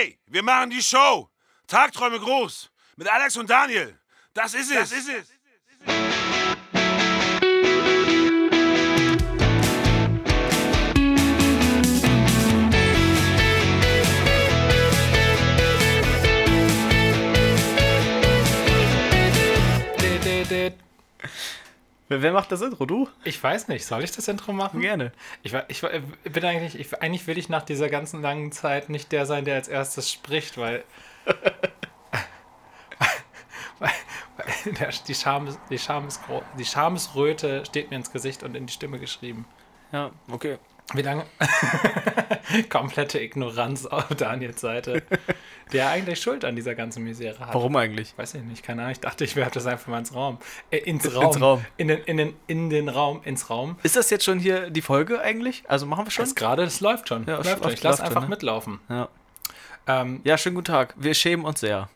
Ey, 0.00 0.18
wir 0.26 0.42
machen 0.42 0.70
die 0.70 0.82
Show. 0.82 1.28
Tagträume 1.66 2.18
groß. 2.18 2.70
Mit 2.96 3.06
Alex 3.08 3.36
und 3.36 3.50
Daniel. 3.50 3.98
Das 4.32 4.54
ist 4.54 4.70
es. 4.70 4.90
Das 4.90 4.92
ist 4.92 5.08
es. 5.08 5.28
Wer, 22.12 22.32
macht 22.32 22.50
das 22.50 22.60
Intro? 22.60 22.86
Du? 22.86 23.08
Ich 23.22 23.40
weiß 23.40 23.68
nicht, 23.68 23.86
soll 23.86 24.02
ich 24.02 24.10
das 24.10 24.26
Intro 24.26 24.52
machen? 24.52 24.80
Gerne. 24.80 25.12
Ich, 25.44 25.54
ich, 25.68 25.80
bin 25.80 26.44
eigentlich, 26.44 26.74
ich, 26.78 27.00
eigentlich 27.00 27.24
will 27.28 27.38
ich 27.38 27.48
nach 27.48 27.62
dieser 27.62 27.88
ganzen 27.88 28.20
langen 28.20 28.50
Zeit 28.50 28.88
nicht 28.88 29.12
der 29.12 29.26
sein, 29.26 29.44
der 29.44 29.54
als 29.54 29.68
erstes 29.68 30.10
spricht, 30.10 30.58
weil, 30.58 30.82
weil, 33.78 33.90
weil 34.36 34.72
der, 34.74 34.88
die, 35.06 35.14
Scham, 35.14 35.56
die, 35.70 35.78
Schamesgro- 35.78 36.42
die 36.58 36.64
Schamesröte 36.64 37.64
steht 37.64 37.90
mir 37.90 37.96
ins 37.96 38.10
Gesicht 38.10 38.42
und 38.42 38.56
in 38.56 38.66
die 38.66 38.72
Stimme 38.72 38.98
geschrieben. 38.98 39.46
Ja, 39.92 40.10
okay. 40.28 40.58
Wie 40.94 41.02
lange? 41.02 41.24
Komplette 42.68 43.20
Ignoranz 43.20 43.86
auf 43.86 44.08
Daniels 44.08 44.60
Seite, 44.60 45.02
der 45.72 45.90
eigentlich 45.90 46.20
Schuld 46.20 46.44
an 46.44 46.56
dieser 46.56 46.74
ganzen 46.74 47.04
Misere 47.04 47.38
hat. 47.38 47.54
Warum 47.54 47.76
eigentlich? 47.76 48.16
Weiß 48.16 48.34
ich 48.34 48.42
nicht, 48.42 48.64
keine 48.64 48.82
Ahnung. 48.82 48.92
Ich 48.92 49.00
dachte, 49.00 49.24
ich 49.24 49.36
werfe 49.36 49.52
das 49.52 49.66
einfach 49.66 49.86
mal 49.86 49.98
ins 49.98 50.14
Raum. 50.14 50.38
Äh, 50.70 50.78
ins 50.78 51.14
Raum. 51.14 51.36
Raum. 51.36 51.64
In, 51.76 51.88
den, 51.88 51.98
in, 52.04 52.16
den, 52.16 52.34
in 52.48 52.70
den 52.70 52.88
Raum, 52.88 53.20
ins 53.24 53.50
Raum. 53.50 53.76
Ist 53.82 53.96
das 53.96 54.10
jetzt 54.10 54.24
schon 54.24 54.40
hier 54.40 54.70
die 54.70 54.82
Folge 54.82 55.20
eigentlich? 55.20 55.62
Also 55.68 55.86
machen 55.86 56.06
wir 56.06 56.10
schon? 56.10 56.24
Das 56.24 56.34
gerade, 56.34 56.64
das 56.64 56.80
läuft 56.80 57.08
schon. 57.08 57.24
Ja, 57.26 57.36
läuft 57.36 57.62
schon. 57.62 57.72
Ich 57.72 57.82
lasse 57.82 58.02
einfach 58.02 58.22
ne? 58.22 58.28
mitlaufen. 58.28 58.80
Ja. 58.88 59.08
Ähm, 59.86 60.20
ja, 60.24 60.36
schönen 60.38 60.56
guten 60.56 60.66
Tag. 60.66 60.94
Wir 60.96 61.14
schämen 61.14 61.44
uns 61.44 61.60
sehr. 61.60 61.88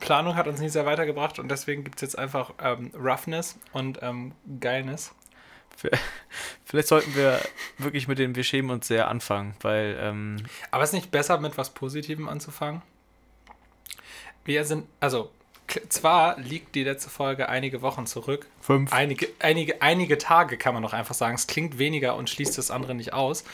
Planung 0.00 0.36
hat 0.36 0.46
uns 0.46 0.60
nie 0.60 0.68
sehr 0.68 0.86
weitergebracht 0.86 1.40
und 1.40 1.50
deswegen 1.50 1.82
gibt 1.82 1.96
es 1.96 2.02
jetzt 2.02 2.18
einfach 2.18 2.52
ähm, 2.62 2.92
Roughness 2.94 3.58
und 3.72 3.98
ähm, 4.02 4.32
Geilness. 4.60 5.12
Vielleicht 6.64 6.88
sollten 6.88 7.14
wir 7.14 7.40
wirklich 7.78 8.08
mit 8.08 8.18
dem 8.18 8.34
Wir 8.34 8.44
schämen 8.44 8.70
uns 8.70 8.88
sehr 8.88 9.08
anfangen, 9.08 9.54
weil 9.60 9.96
ähm, 10.00 10.36
Aber 10.70 10.84
ist 10.84 10.92
nicht 10.92 11.10
besser, 11.10 11.38
mit 11.38 11.56
was 11.56 11.70
Positivem 11.70 12.28
anzufangen? 12.28 12.82
Wir 14.44 14.64
sind, 14.64 14.86
also, 15.00 15.30
zwar 15.88 16.38
liegt 16.38 16.74
die 16.74 16.84
letzte 16.84 17.10
Folge 17.10 17.48
einige 17.48 17.82
Wochen 17.82 18.06
zurück. 18.06 18.46
Fünf. 18.60 18.92
Einige, 18.92 19.28
einige, 19.38 19.82
einige 19.82 20.18
Tage 20.18 20.56
kann 20.56 20.74
man 20.74 20.82
doch 20.82 20.92
einfach 20.92 21.14
sagen. 21.14 21.34
Es 21.34 21.46
klingt 21.46 21.78
weniger 21.78 22.16
und 22.16 22.30
schließt 22.30 22.56
das 22.56 22.70
andere 22.70 22.94
nicht 22.94 23.12
aus. 23.12 23.44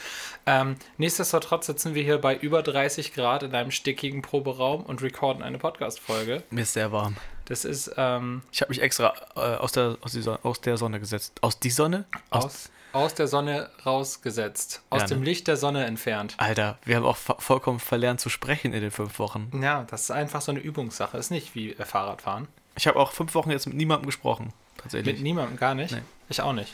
Ähm, 0.45 0.75
nichtsdestotrotz 0.97 1.65
sitzen 1.65 1.95
wir 1.95 2.03
hier 2.03 2.17
bei 2.19 2.35
über 2.35 2.63
30 2.63 3.13
Grad 3.13 3.43
in 3.43 3.53
einem 3.53 3.71
stickigen 3.71 4.21
Proberaum 4.21 4.83
und 4.83 5.01
recorden 5.01 5.43
eine 5.43 5.57
Podcast-Folge. 5.57 6.43
mir 6.49 6.61
ist 6.61 6.73
sehr 6.73 6.91
warm. 6.91 7.15
Das 7.45 7.63
ist 7.63 7.91
ähm, 7.97 8.41
Ich 8.51 8.61
habe 8.61 8.69
mich 8.69 8.81
extra 8.81 9.13
äh, 9.35 9.39
aus, 9.39 9.71
der, 9.71 9.97
aus, 10.01 10.13
die 10.13 10.21
Sonne, 10.21 10.39
aus 10.43 10.61
der 10.61 10.77
Sonne 10.77 10.99
gesetzt. 10.99 11.37
Aus 11.41 11.59
die 11.59 11.69
Sonne? 11.69 12.05
aus, 12.29 12.45
aus 12.45 12.71
der 13.15 13.27
Sonne 13.27 13.69
rausgesetzt, 13.85 14.81
aus 14.89 15.01
Ja, 15.01 15.07
ne? 15.07 15.13
dem 15.15 15.23
Licht 15.23 15.47
der 15.47 15.57
Sonne 15.57 15.85
entfernt. 15.85 16.33
Alter, 16.37 16.77
wir 16.85 16.95
haben 16.95 17.05
auch 17.05 17.17
vollkommen 17.17 17.79
verlernt 17.79 18.19
zu 18.21 18.29
sprechen 18.29 18.73
in 18.73 18.81
den 18.81 18.91
fünf 18.91 19.19
Wochen. 19.19 19.51
Ja, 19.61 19.85
das 19.89 20.03
ist 20.03 20.11
einfach 20.11 20.41
so 20.41 20.51
eine 20.51 20.59
Übungssache. 20.61 21.17
Ist 21.17 21.31
nicht 21.31 21.55
wie 21.55 21.71
äh, 21.73 21.85
Fahrradfahren. 21.85 22.47
Ich 22.75 22.87
habe 22.87 22.99
auch 22.99 23.11
fünf 23.11 23.33
Wochen 23.35 23.51
jetzt 23.51 23.67
mit 23.67 23.75
niemandem 23.75 24.05
gesprochen. 24.05 24.53
Tatsächlich. 24.77 25.15
Mit 25.15 25.23
niemandem, 25.23 25.57
gar 25.57 25.75
nicht. 25.75 25.91
Nee. 25.93 26.01
Ich 26.29 26.41
auch 26.41 26.53
nicht. 26.53 26.73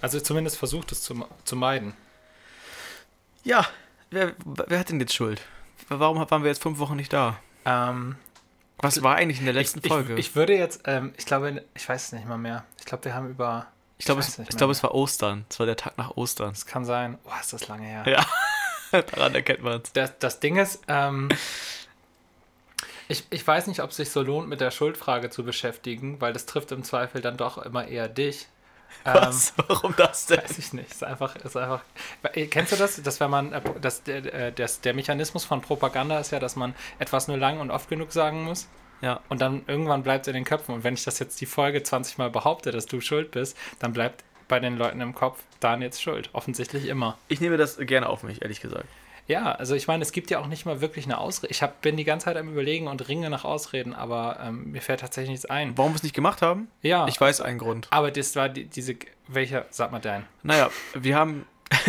Also 0.00 0.20
zumindest 0.20 0.56
versucht 0.58 0.92
es 0.92 1.02
zu, 1.02 1.24
zu 1.44 1.56
meiden. 1.56 1.94
ja, 3.44 3.66
wer, 4.10 4.34
wer 4.44 4.78
hat 4.78 4.90
denn 4.90 5.00
jetzt 5.00 5.14
Schuld? 5.14 5.40
Warum 5.88 6.18
waren 6.30 6.42
wir 6.42 6.48
jetzt 6.50 6.62
fünf 6.62 6.78
Wochen 6.78 6.96
nicht 6.96 7.12
da? 7.12 7.38
Ähm, 7.64 8.16
Was 8.78 9.02
war 9.02 9.16
eigentlich 9.16 9.40
in 9.40 9.44
der 9.46 9.54
letzten 9.54 9.80
ich, 9.82 9.88
Folge? 9.88 10.14
Ich, 10.14 10.28
ich 10.28 10.36
würde 10.36 10.56
jetzt, 10.56 10.82
ähm, 10.86 11.12
ich 11.16 11.26
glaube, 11.26 11.64
ich 11.74 11.88
weiß 11.88 12.06
es 12.06 12.12
nicht 12.12 12.26
mal 12.26 12.38
mehr. 12.38 12.64
Ich 12.78 12.84
glaube, 12.84 13.04
wir 13.04 13.14
haben 13.14 13.28
über. 13.28 13.66
Ich 14.00 14.06
glaube, 14.06 14.22
es, 14.22 14.38
ich 14.38 14.48
glaube, 14.56 14.72
es 14.72 14.82
war 14.82 14.94
Ostern. 14.94 15.44
Es 15.50 15.58
war 15.58 15.66
der 15.66 15.76
Tag 15.76 15.98
nach 15.98 16.16
Ostern. 16.16 16.52
Es 16.52 16.64
kann 16.64 16.86
sein. 16.86 17.18
Oh, 17.24 17.32
ist 17.38 17.52
das 17.52 17.68
lange 17.68 17.84
her. 17.84 18.02
Ja, 18.06 19.02
daran 19.02 19.34
erkennt 19.34 19.62
man 19.62 19.82
es. 19.82 19.92
Das, 19.92 20.18
das 20.18 20.40
Ding 20.40 20.56
ist, 20.56 20.80
ähm, 20.88 21.28
ich, 23.08 23.26
ich 23.28 23.46
weiß 23.46 23.66
nicht, 23.66 23.82
ob 23.82 23.90
es 23.90 23.96
sich 23.96 24.10
so 24.10 24.22
lohnt, 24.22 24.48
mit 24.48 24.62
der 24.62 24.70
Schuldfrage 24.70 25.28
zu 25.28 25.44
beschäftigen, 25.44 26.18
weil 26.18 26.32
das 26.32 26.46
trifft 26.46 26.72
im 26.72 26.82
Zweifel 26.82 27.20
dann 27.20 27.36
doch 27.36 27.58
immer 27.58 27.88
eher 27.88 28.08
dich. 28.08 28.46
Was? 29.04 29.52
Warum 29.68 29.94
das 29.98 30.24
denn? 30.24 30.38
Weiß 30.38 30.56
ich 30.56 30.72
nicht. 30.72 30.92
Ist 30.92 31.04
einfach, 31.04 31.36
ist 31.36 31.58
einfach. 31.58 31.82
Kennst 32.32 32.72
du 32.72 32.76
das? 32.76 33.02
Dass 33.02 33.20
wenn 33.20 33.30
man, 33.30 33.52
äh, 33.52 33.60
dass 33.82 34.02
der, 34.02 34.32
äh, 34.32 34.50
das, 34.50 34.80
der 34.80 34.94
Mechanismus 34.94 35.44
von 35.44 35.60
Propaganda 35.60 36.18
ist 36.20 36.32
ja, 36.32 36.40
dass 36.40 36.56
man 36.56 36.74
etwas 36.98 37.28
nur 37.28 37.36
lang 37.36 37.60
und 37.60 37.70
oft 37.70 37.90
genug 37.90 38.12
sagen 38.12 38.44
muss. 38.44 38.66
Ja. 39.00 39.20
Und 39.28 39.40
dann 39.40 39.62
irgendwann 39.66 40.02
bleibt 40.02 40.26
es 40.26 40.28
in 40.28 40.34
den 40.34 40.44
Köpfen. 40.44 40.74
Und 40.74 40.84
wenn 40.84 40.94
ich 40.94 41.04
das 41.04 41.18
jetzt 41.18 41.40
die 41.40 41.46
Folge 41.46 41.82
20 41.82 42.18
Mal 42.18 42.30
behaupte, 42.30 42.70
dass 42.70 42.86
du 42.86 43.00
schuld 43.00 43.30
bist, 43.30 43.56
dann 43.78 43.92
bleibt 43.92 44.24
bei 44.48 44.60
den 44.60 44.76
Leuten 44.76 45.00
im 45.00 45.14
Kopf 45.14 45.42
Dan 45.60 45.80
jetzt 45.82 46.02
schuld. 46.02 46.28
Offensichtlich 46.32 46.86
immer. 46.86 47.16
Ich 47.28 47.40
nehme 47.40 47.56
das 47.56 47.78
gerne 47.78 48.08
auf 48.08 48.22
mich, 48.22 48.42
ehrlich 48.42 48.60
gesagt. 48.60 48.86
Ja, 49.28 49.52
also 49.52 49.76
ich 49.76 49.86
meine, 49.86 50.02
es 50.02 50.10
gibt 50.10 50.30
ja 50.32 50.40
auch 50.40 50.48
nicht 50.48 50.66
mal 50.66 50.80
wirklich 50.80 51.04
eine 51.04 51.18
Ausrede. 51.18 51.52
Ich 51.52 51.62
hab, 51.62 51.82
bin 51.82 51.96
die 51.96 52.02
ganze 52.02 52.24
Zeit 52.24 52.36
am 52.36 52.48
Überlegen 52.48 52.88
und 52.88 53.06
ringe 53.08 53.30
nach 53.30 53.44
Ausreden, 53.44 53.94
aber 53.94 54.40
ähm, 54.42 54.72
mir 54.72 54.82
fällt 54.82 55.00
tatsächlich 55.00 55.30
nichts 55.30 55.46
ein. 55.46 55.78
Warum 55.78 55.92
wir 55.92 55.96
es 55.96 56.02
nicht 56.02 56.16
gemacht 56.16 56.42
haben? 56.42 56.66
Ja, 56.82 57.06
Ich 57.06 57.20
weiß 57.20 57.40
einen 57.40 57.58
Grund. 57.58 57.86
aber 57.90 58.10
das 58.10 58.34
war 58.34 58.48
die, 58.48 58.64
diese. 58.64 58.96
Welcher, 59.28 59.66
sag 59.70 59.92
mal 59.92 60.00
dein. 60.00 60.26
Naja, 60.42 60.68
wir 60.94 61.14
haben, 61.14 61.46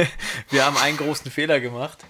wir 0.51 0.63
haben 0.63 0.77
einen 0.77 0.97
großen 0.97 1.31
Fehler 1.31 1.59
gemacht. 1.59 2.05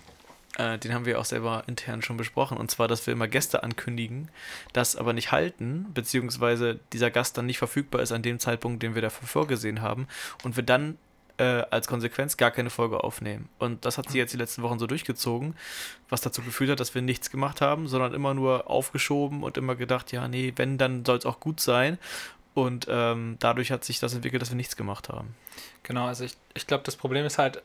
Äh, 0.57 0.77
den 0.77 0.93
haben 0.93 1.05
wir 1.05 1.19
auch 1.19 1.25
selber 1.25 1.63
intern 1.67 2.01
schon 2.01 2.17
besprochen. 2.17 2.57
Und 2.57 2.69
zwar, 2.69 2.87
dass 2.87 3.05
wir 3.07 3.13
immer 3.13 3.27
Gäste 3.27 3.63
ankündigen, 3.63 4.29
das 4.73 4.95
aber 4.95 5.13
nicht 5.13 5.31
halten, 5.31 5.87
beziehungsweise 5.93 6.79
dieser 6.93 7.11
Gast 7.11 7.37
dann 7.37 7.45
nicht 7.45 7.57
verfügbar 7.57 8.01
ist 8.01 8.11
an 8.11 8.21
dem 8.21 8.39
Zeitpunkt, 8.39 8.83
den 8.83 8.95
wir 8.95 9.01
dafür 9.01 9.27
vorgesehen 9.27 9.81
haben. 9.81 10.07
Und 10.43 10.55
wir 10.55 10.63
dann 10.63 10.97
äh, 11.37 11.63
als 11.71 11.87
Konsequenz 11.87 12.37
gar 12.37 12.51
keine 12.51 12.69
Folge 12.69 13.03
aufnehmen. 13.03 13.49
Und 13.59 13.85
das 13.85 13.97
hat 13.97 14.07
sich 14.07 14.15
jetzt 14.15 14.33
die 14.33 14.37
letzten 14.37 14.61
Wochen 14.61 14.77
so 14.77 14.87
durchgezogen, 14.87 15.55
was 16.09 16.21
dazu 16.21 16.41
geführt 16.41 16.69
hat, 16.69 16.79
dass 16.79 16.93
wir 16.93 17.01
nichts 17.01 17.31
gemacht 17.31 17.61
haben, 17.61 17.87
sondern 17.87 18.13
immer 18.13 18.33
nur 18.33 18.69
aufgeschoben 18.69 19.43
und 19.43 19.57
immer 19.57 19.75
gedacht, 19.75 20.11
ja, 20.11 20.27
nee, 20.27 20.53
wenn, 20.57 20.77
dann 20.77 21.05
soll 21.05 21.17
es 21.17 21.25
auch 21.25 21.39
gut 21.39 21.59
sein. 21.59 21.97
Und 22.53 22.87
ähm, 22.89 23.37
dadurch 23.39 23.71
hat 23.71 23.85
sich 23.85 23.99
das 23.99 24.13
entwickelt, 24.13 24.41
dass 24.41 24.51
wir 24.51 24.57
nichts 24.57 24.75
gemacht 24.75 25.07
haben. 25.09 25.33
Genau, 25.83 26.05
also 26.05 26.25
ich, 26.25 26.35
ich 26.53 26.67
glaube, 26.67 26.83
das 26.83 26.97
Problem 26.97 27.25
ist 27.25 27.37
halt, 27.37 27.63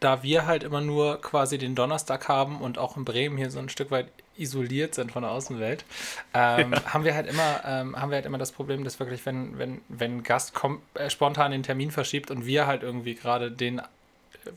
da 0.00 0.22
wir 0.22 0.46
halt 0.46 0.64
immer 0.64 0.80
nur 0.80 1.20
quasi 1.20 1.58
den 1.58 1.74
Donnerstag 1.74 2.28
haben 2.28 2.60
und 2.60 2.78
auch 2.78 2.96
in 2.96 3.04
Bremen 3.04 3.36
hier 3.36 3.50
so 3.50 3.58
ein 3.58 3.68
Stück 3.68 3.90
weit 3.90 4.08
isoliert 4.36 4.94
sind 4.94 5.12
von 5.12 5.22
der 5.22 5.30
Außenwelt, 5.32 5.84
ähm, 6.32 6.74
haben 6.86 7.04
wir 7.04 7.14
halt 7.14 7.26
immer, 7.28 7.60
ähm, 7.66 7.94
haben 8.00 8.10
wir 8.10 8.16
halt 8.16 8.26
immer 8.26 8.38
das 8.38 8.52
Problem, 8.52 8.82
dass 8.84 8.98
wirklich, 8.98 9.24
wenn, 9.26 9.58
wenn, 9.58 9.80
wenn 9.88 10.18
ein 10.18 10.22
Gast 10.22 10.54
kom 10.54 10.80
äh, 10.94 11.10
spontan 11.10 11.52
den 11.52 11.62
Termin 11.62 11.90
verschiebt 11.90 12.30
und 12.30 12.46
wir 12.46 12.66
halt 12.66 12.82
irgendwie 12.82 13.14
gerade 13.14 13.50
den 13.52 13.78
äh, 13.80 13.82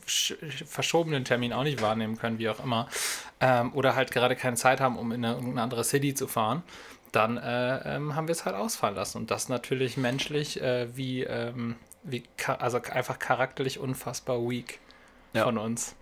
sch- 0.08 0.36
verschobenen 0.66 1.24
Termin 1.26 1.52
auch 1.52 1.64
nicht 1.64 1.82
wahrnehmen 1.82 2.16
können, 2.16 2.38
wie 2.38 2.48
auch 2.48 2.64
immer, 2.64 2.88
ähm, 3.40 3.72
oder 3.74 3.94
halt 3.94 4.10
gerade 4.12 4.36
keine 4.36 4.56
Zeit 4.56 4.80
haben, 4.80 4.96
um 4.96 5.12
in 5.12 5.24
eine, 5.24 5.34
irgendeine 5.34 5.62
andere 5.62 5.84
City 5.84 6.14
zu 6.14 6.26
fahren, 6.26 6.62
dann 7.12 7.36
äh, 7.36 7.96
ähm, 7.96 8.16
haben 8.16 8.26
wir 8.26 8.32
es 8.32 8.46
halt 8.46 8.56
ausfallen 8.56 8.96
lassen. 8.96 9.18
Und 9.18 9.30
das 9.30 9.48
natürlich 9.50 9.96
menschlich 9.98 10.60
äh, 10.62 10.96
wie, 10.96 11.22
ähm, 11.22 11.76
wie 12.02 12.22
also 12.58 12.80
einfach 12.82 13.18
charakterlich 13.18 13.78
unfassbar 13.78 14.38
weak 14.40 14.80
Ja. 15.34 15.44
von 15.44 15.58
uns. 15.58 15.94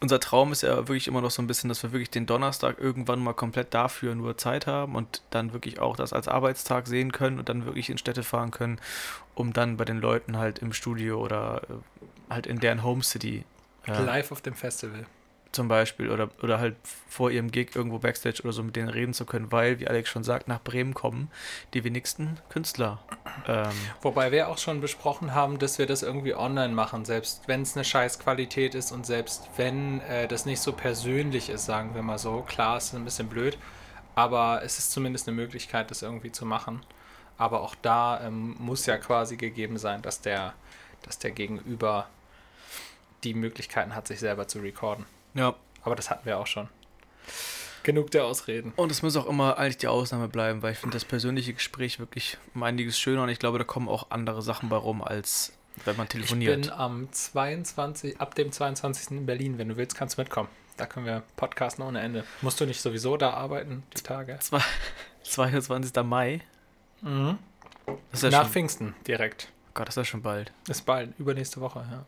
unser 0.00 0.20
Traum 0.20 0.52
ist 0.52 0.62
ja 0.62 0.76
wirklich 0.76 1.08
immer 1.08 1.20
noch 1.20 1.30
so 1.30 1.42
ein 1.42 1.46
bisschen, 1.46 1.68
dass 1.68 1.82
wir 1.82 1.92
wirklich 1.92 2.10
den 2.10 2.26
Donnerstag 2.26 2.78
irgendwann 2.78 3.20
mal 3.20 3.32
komplett 3.32 3.74
dafür 3.74 4.14
nur 4.14 4.36
Zeit 4.36 4.66
haben 4.66 4.94
und 4.94 5.22
dann 5.30 5.52
wirklich 5.52 5.80
auch 5.80 5.96
das 5.96 6.12
als 6.12 6.28
Arbeitstag 6.28 6.86
sehen 6.86 7.12
können 7.12 7.38
und 7.38 7.48
dann 7.48 7.64
wirklich 7.64 7.90
in 7.90 7.98
Städte 7.98 8.22
fahren 8.22 8.50
können, 8.50 8.80
um 9.34 9.52
dann 9.52 9.76
bei 9.76 9.84
den 9.84 9.98
Leuten 9.98 10.36
halt 10.36 10.60
im 10.60 10.72
Studio 10.72 11.20
oder 11.20 11.62
äh, 11.68 12.32
halt 12.34 12.46
in 12.46 12.60
deren 12.60 12.84
Home 12.84 13.02
City 13.02 13.44
äh, 13.86 14.02
Live 14.02 14.30
auf 14.32 14.40
dem 14.40 14.54
Festival. 14.54 15.06
Zum 15.52 15.68
Beispiel 15.68 16.10
oder, 16.10 16.28
oder 16.42 16.58
halt 16.58 16.76
vor 17.08 17.30
ihrem 17.30 17.50
Gig 17.50 17.74
irgendwo 17.74 17.98
Backstage 17.98 18.42
oder 18.42 18.52
so 18.52 18.62
mit 18.62 18.76
denen 18.76 18.88
reden 18.88 19.14
zu 19.14 19.24
können, 19.24 19.50
weil, 19.50 19.80
wie 19.80 19.88
Alex 19.88 20.10
schon 20.10 20.22
sagt, 20.22 20.46
nach 20.46 20.60
Bremen 20.62 20.94
kommen 20.94 21.30
die 21.74 21.84
wenigsten 21.84 22.38
Künstler. 22.50 23.00
Ähm, 23.46 23.72
Wobei 24.02 24.30
wir 24.30 24.48
auch 24.48 24.58
schon 24.58 24.80
besprochen 24.80 25.34
haben, 25.34 25.58
dass 25.58 25.78
wir 25.78 25.86
das 25.86 26.02
irgendwie 26.02 26.34
online 26.34 26.74
machen, 26.74 27.04
selbst 27.04 27.42
wenn 27.46 27.62
es 27.62 27.76
eine 27.76 27.84
scheiß 27.84 28.18
Qualität 28.18 28.74
ist 28.74 28.92
und 28.92 29.06
selbst 29.06 29.48
wenn 29.56 30.00
äh, 30.02 30.28
das 30.28 30.44
nicht 30.44 30.60
so 30.60 30.72
persönlich 30.72 31.48
ist, 31.48 31.64
sagen 31.64 31.94
wir 31.94 32.02
mal 32.02 32.18
so. 32.18 32.42
Klar, 32.42 32.76
es 32.76 32.86
ist 32.86 32.94
ein 32.94 33.04
bisschen 33.04 33.28
blöd, 33.28 33.56
aber 34.14 34.62
es 34.62 34.78
ist 34.78 34.92
zumindest 34.92 35.28
eine 35.28 35.36
Möglichkeit, 35.36 35.90
das 35.90 36.02
irgendwie 36.02 36.32
zu 36.32 36.44
machen. 36.44 36.82
Aber 37.38 37.62
auch 37.62 37.74
da 37.80 38.20
ähm, 38.20 38.56
muss 38.58 38.84
ja 38.86 38.98
quasi 38.98 39.36
gegeben 39.36 39.78
sein, 39.78 40.02
dass 40.02 40.20
der, 40.20 40.54
dass 41.02 41.18
der 41.18 41.30
Gegenüber 41.30 42.08
die 43.24 43.34
Möglichkeiten 43.34 43.94
hat, 43.94 44.08
sich 44.08 44.20
selber 44.20 44.46
zu 44.46 44.58
recorden. 44.58 45.06
Ja, 45.38 45.54
Aber 45.82 45.94
das 45.96 46.10
hatten 46.10 46.26
wir 46.26 46.38
auch 46.38 46.46
schon. 46.46 46.68
Genug 47.84 48.10
der 48.10 48.24
Ausreden. 48.26 48.72
Und 48.76 48.90
es 48.90 49.02
muss 49.02 49.16
auch 49.16 49.26
immer 49.26 49.56
eigentlich 49.56 49.78
die 49.78 49.86
Ausnahme 49.88 50.28
bleiben, 50.28 50.62
weil 50.62 50.72
ich 50.72 50.78
finde 50.78 50.94
das 50.96 51.04
persönliche 51.04 51.54
Gespräch 51.54 51.98
wirklich 51.98 52.36
um 52.54 52.62
einiges 52.62 52.98
schöner 52.98 53.22
und 53.22 53.28
ich 53.30 53.38
glaube, 53.38 53.56
da 53.58 53.64
kommen 53.64 53.88
auch 53.88 54.10
andere 54.10 54.42
Sachen 54.42 54.68
bei 54.68 54.76
rum, 54.76 55.02
als 55.02 55.52
wenn 55.84 55.96
man 55.96 56.04
Ich 56.06 56.10
telefoniert. 56.12 56.62
bin 56.62 56.70
am 56.72 57.10
22, 57.12 58.20
ab 58.20 58.34
dem 58.34 58.50
22. 58.52 59.12
in 59.12 59.26
Berlin. 59.26 59.56
Wenn 59.58 59.68
du 59.68 59.76
willst, 59.76 59.96
kannst 59.96 60.18
du 60.18 60.22
mitkommen. 60.22 60.48
Da 60.76 60.86
können 60.86 61.06
wir 61.06 61.22
podcasten 61.36 61.84
ohne 61.84 62.00
Ende. 62.00 62.24
Musst 62.42 62.60
du 62.60 62.66
nicht 62.66 62.80
sowieso 62.80 63.16
da 63.16 63.30
arbeiten, 63.30 63.84
die 63.96 64.02
Tage? 64.02 64.38
Zwei- 64.40 64.60
22. 65.22 66.02
Mai. 66.04 66.40
Mhm. 67.00 67.38
Ja 67.86 68.30
Nach 68.30 68.42
schon, 68.42 68.52
Pfingsten 68.52 68.94
direkt. 69.06 69.50
Gott, 69.74 69.86
das 69.88 69.94
ist 69.96 70.00
ja 70.00 70.04
schon 70.04 70.22
bald. 70.22 70.52
Ist 70.68 70.84
bald, 70.84 71.18
übernächste 71.18 71.60
Woche, 71.60 71.86
ja. 71.90 72.04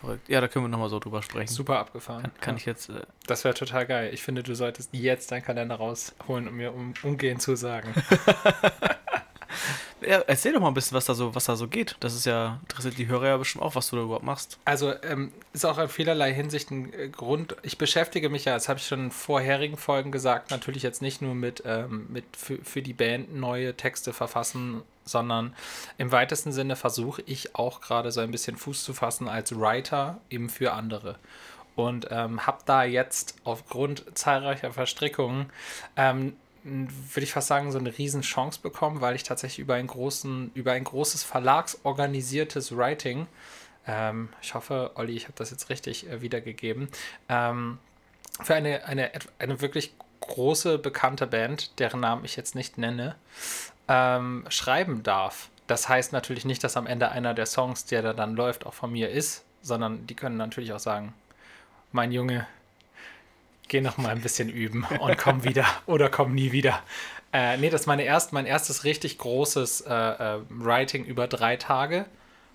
Verrückt. 0.00 0.28
Ja, 0.28 0.40
da 0.40 0.48
können 0.48 0.64
wir 0.64 0.68
nochmal 0.68 0.88
so 0.88 0.98
drüber 0.98 1.22
sprechen. 1.22 1.52
Super 1.52 1.78
abgefahren. 1.78 2.22
Kann, 2.22 2.32
kann 2.40 2.54
ja. 2.56 2.58
ich 2.58 2.66
jetzt. 2.66 2.88
Äh, 2.90 3.02
Das 3.26 3.44
wäre 3.44 3.54
total 3.54 3.86
geil. 3.86 4.10
Ich 4.12 4.22
finde, 4.22 4.42
du 4.42 4.54
solltest 4.54 4.90
jetzt 4.92 5.32
deinen 5.32 5.42
Kalender 5.42 5.76
rausholen 5.76 6.48
und 6.48 6.54
mir 6.56 6.74
um, 6.74 6.94
umgehend 7.02 7.42
zu 7.42 7.56
sagen. 7.56 7.94
ja, 10.02 10.18
erzähl 10.26 10.52
doch 10.52 10.60
mal 10.60 10.68
ein 10.68 10.74
bisschen, 10.74 10.96
was 10.96 11.06
da 11.06 11.14
so, 11.14 11.34
was 11.34 11.44
da 11.44 11.56
so 11.56 11.68
geht. 11.68 11.96
Das 12.00 12.14
ist 12.14 12.26
ja, 12.26 12.60
interessiert 12.62 12.98
die 12.98 13.06
Hörer 13.06 13.26
ja 13.26 13.36
bestimmt 13.36 13.64
auch, 13.64 13.74
was 13.74 13.88
du 13.90 13.96
da 13.96 14.02
überhaupt 14.02 14.24
machst. 14.24 14.58
Also 14.64 14.92
ähm, 15.02 15.32
ist 15.52 15.64
auch 15.64 15.78
in 15.78 15.88
vielerlei 15.88 16.32
Hinsicht 16.32 16.70
ein 16.70 16.92
äh, 16.92 17.08
Grund. 17.08 17.56
Ich 17.62 17.78
beschäftige 17.78 18.28
mich 18.28 18.44
ja, 18.44 18.54
das 18.54 18.68
habe 18.68 18.78
ich 18.78 18.86
schon 18.86 19.04
in 19.04 19.10
vorherigen 19.10 19.76
Folgen 19.76 20.12
gesagt, 20.12 20.50
natürlich 20.50 20.82
jetzt 20.82 21.02
nicht 21.02 21.22
nur 21.22 21.34
mit, 21.34 21.62
ähm, 21.64 22.06
mit 22.10 22.24
für, 22.36 22.58
für 22.58 22.82
die 22.82 22.94
Band 22.94 23.34
neue 23.34 23.74
Texte 23.76 24.12
verfassen, 24.12 24.82
sondern 25.06 25.54
im 25.96 26.12
weitesten 26.12 26.52
Sinne 26.52 26.76
versuche 26.76 27.22
ich 27.22 27.54
auch 27.54 27.80
gerade 27.80 28.12
so 28.12 28.20
ein 28.20 28.30
bisschen 28.30 28.58
Fuß 28.58 28.84
zu 28.84 28.92
fassen 28.92 29.28
als 29.28 29.58
Writer 29.58 30.18
eben 30.28 30.50
für 30.50 30.72
andere. 30.74 31.16
Und 31.74 32.08
ähm, 32.10 32.46
habe 32.46 32.58
da 32.66 32.84
jetzt 32.84 33.36
aufgrund 33.44 34.04
zahlreicher 34.14 34.72
Verstrickungen 34.72 35.50
ähm, 35.96 36.34
würde 36.66 37.22
ich 37.22 37.32
fast 37.32 37.46
sagen, 37.46 37.70
so 37.70 37.78
eine 37.78 37.96
riesen 37.96 38.22
Chance 38.22 38.60
bekommen, 38.60 39.00
weil 39.00 39.14
ich 39.14 39.22
tatsächlich 39.22 39.60
über 39.60 39.74
einen 39.74 39.86
großen, 39.86 40.50
über 40.54 40.72
ein 40.72 40.82
großes 40.82 41.22
verlagsorganisiertes 41.22 42.76
Writing, 42.76 43.28
ähm, 43.86 44.30
ich 44.42 44.54
hoffe, 44.54 44.90
Olli, 44.96 45.12
ich 45.12 45.24
habe 45.24 45.34
das 45.36 45.52
jetzt 45.52 45.70
richtig 45.70 46.08
äh, 46.08 46.20
wiedergegeben, 46.22 46.88
ähm, 47.28 47.78
für 48.42 48.56
eine, 48.56 48.84
eine, 48.84 49.12
eine 49.38 49.60
wirklich 49.60 49.94
große, 50.20 50.78
bekannte 50.78 51.28
Band, 51.28 51.78
deren 51.78 52.00
Namen 52.00 52.24
ich 52.24 52.34
jetzt 52.34 52.56
nicht 52.56 52.78
nenne, 52.78 53.14
ähm, 53.88 54.44
schreiben 54.48 55.02
darf. 55.02 55.48
Das 55.66 55.88
heißt 55.88 56.12
natürlich 56.12 56.44
nicht, 56.44 56.62
dass 56.62 56.76
am 56.76 56.86
Ende 56.86 57.10
einer 57.10 57.34
der 57.34 57.46
Songs, 57.46 57.84
der 57.86 58.02
da 58.02 58.12
dann 58.12 58.36
läuft, 58.36 58.66
auch 58.66 58.74
von 58.74 58.92
mir 58.92 59.10
ist, 59.10 59.44
sondern 59.62 60.06
die 60.06 60.14
können 60.14 60.36
natürlich 60.36 60.72
auch 60.72 60.78
sagen, 60.78 61.12
mein 61.92 62.12
Junge, 62.12 62.46
geh 63.68 63.80
noch 63.80 63.96
mal 63.96 64.10
ein 64.10 64.20
bisschen 64.20 64.48
üben 64.48 64.84
und 65.00 65.18
komm 65.18 65.44
wieder 65.44 65.66
oder 65.86 66.08
komm 66.08 66.34
nie 66.34 66.52
wieder. 66.52 66.82
Äh, 67.32 67.56
nee, 67.56 67.70
das 67.70 67.82
ist 67.82 67.86
meine 67.86 68.04
erst, 68.04 68.32
mein 68.32 68.46
erstes 68.46 68.84
richtig 68.84 69.18
großes 69.18 69.82
äh, 69.82 69.92
äh, 69.92 70.38
Writing 70.48 71.04
über 71.04 71.26
drei 71.26 71.56
Tage, 71.56 72.06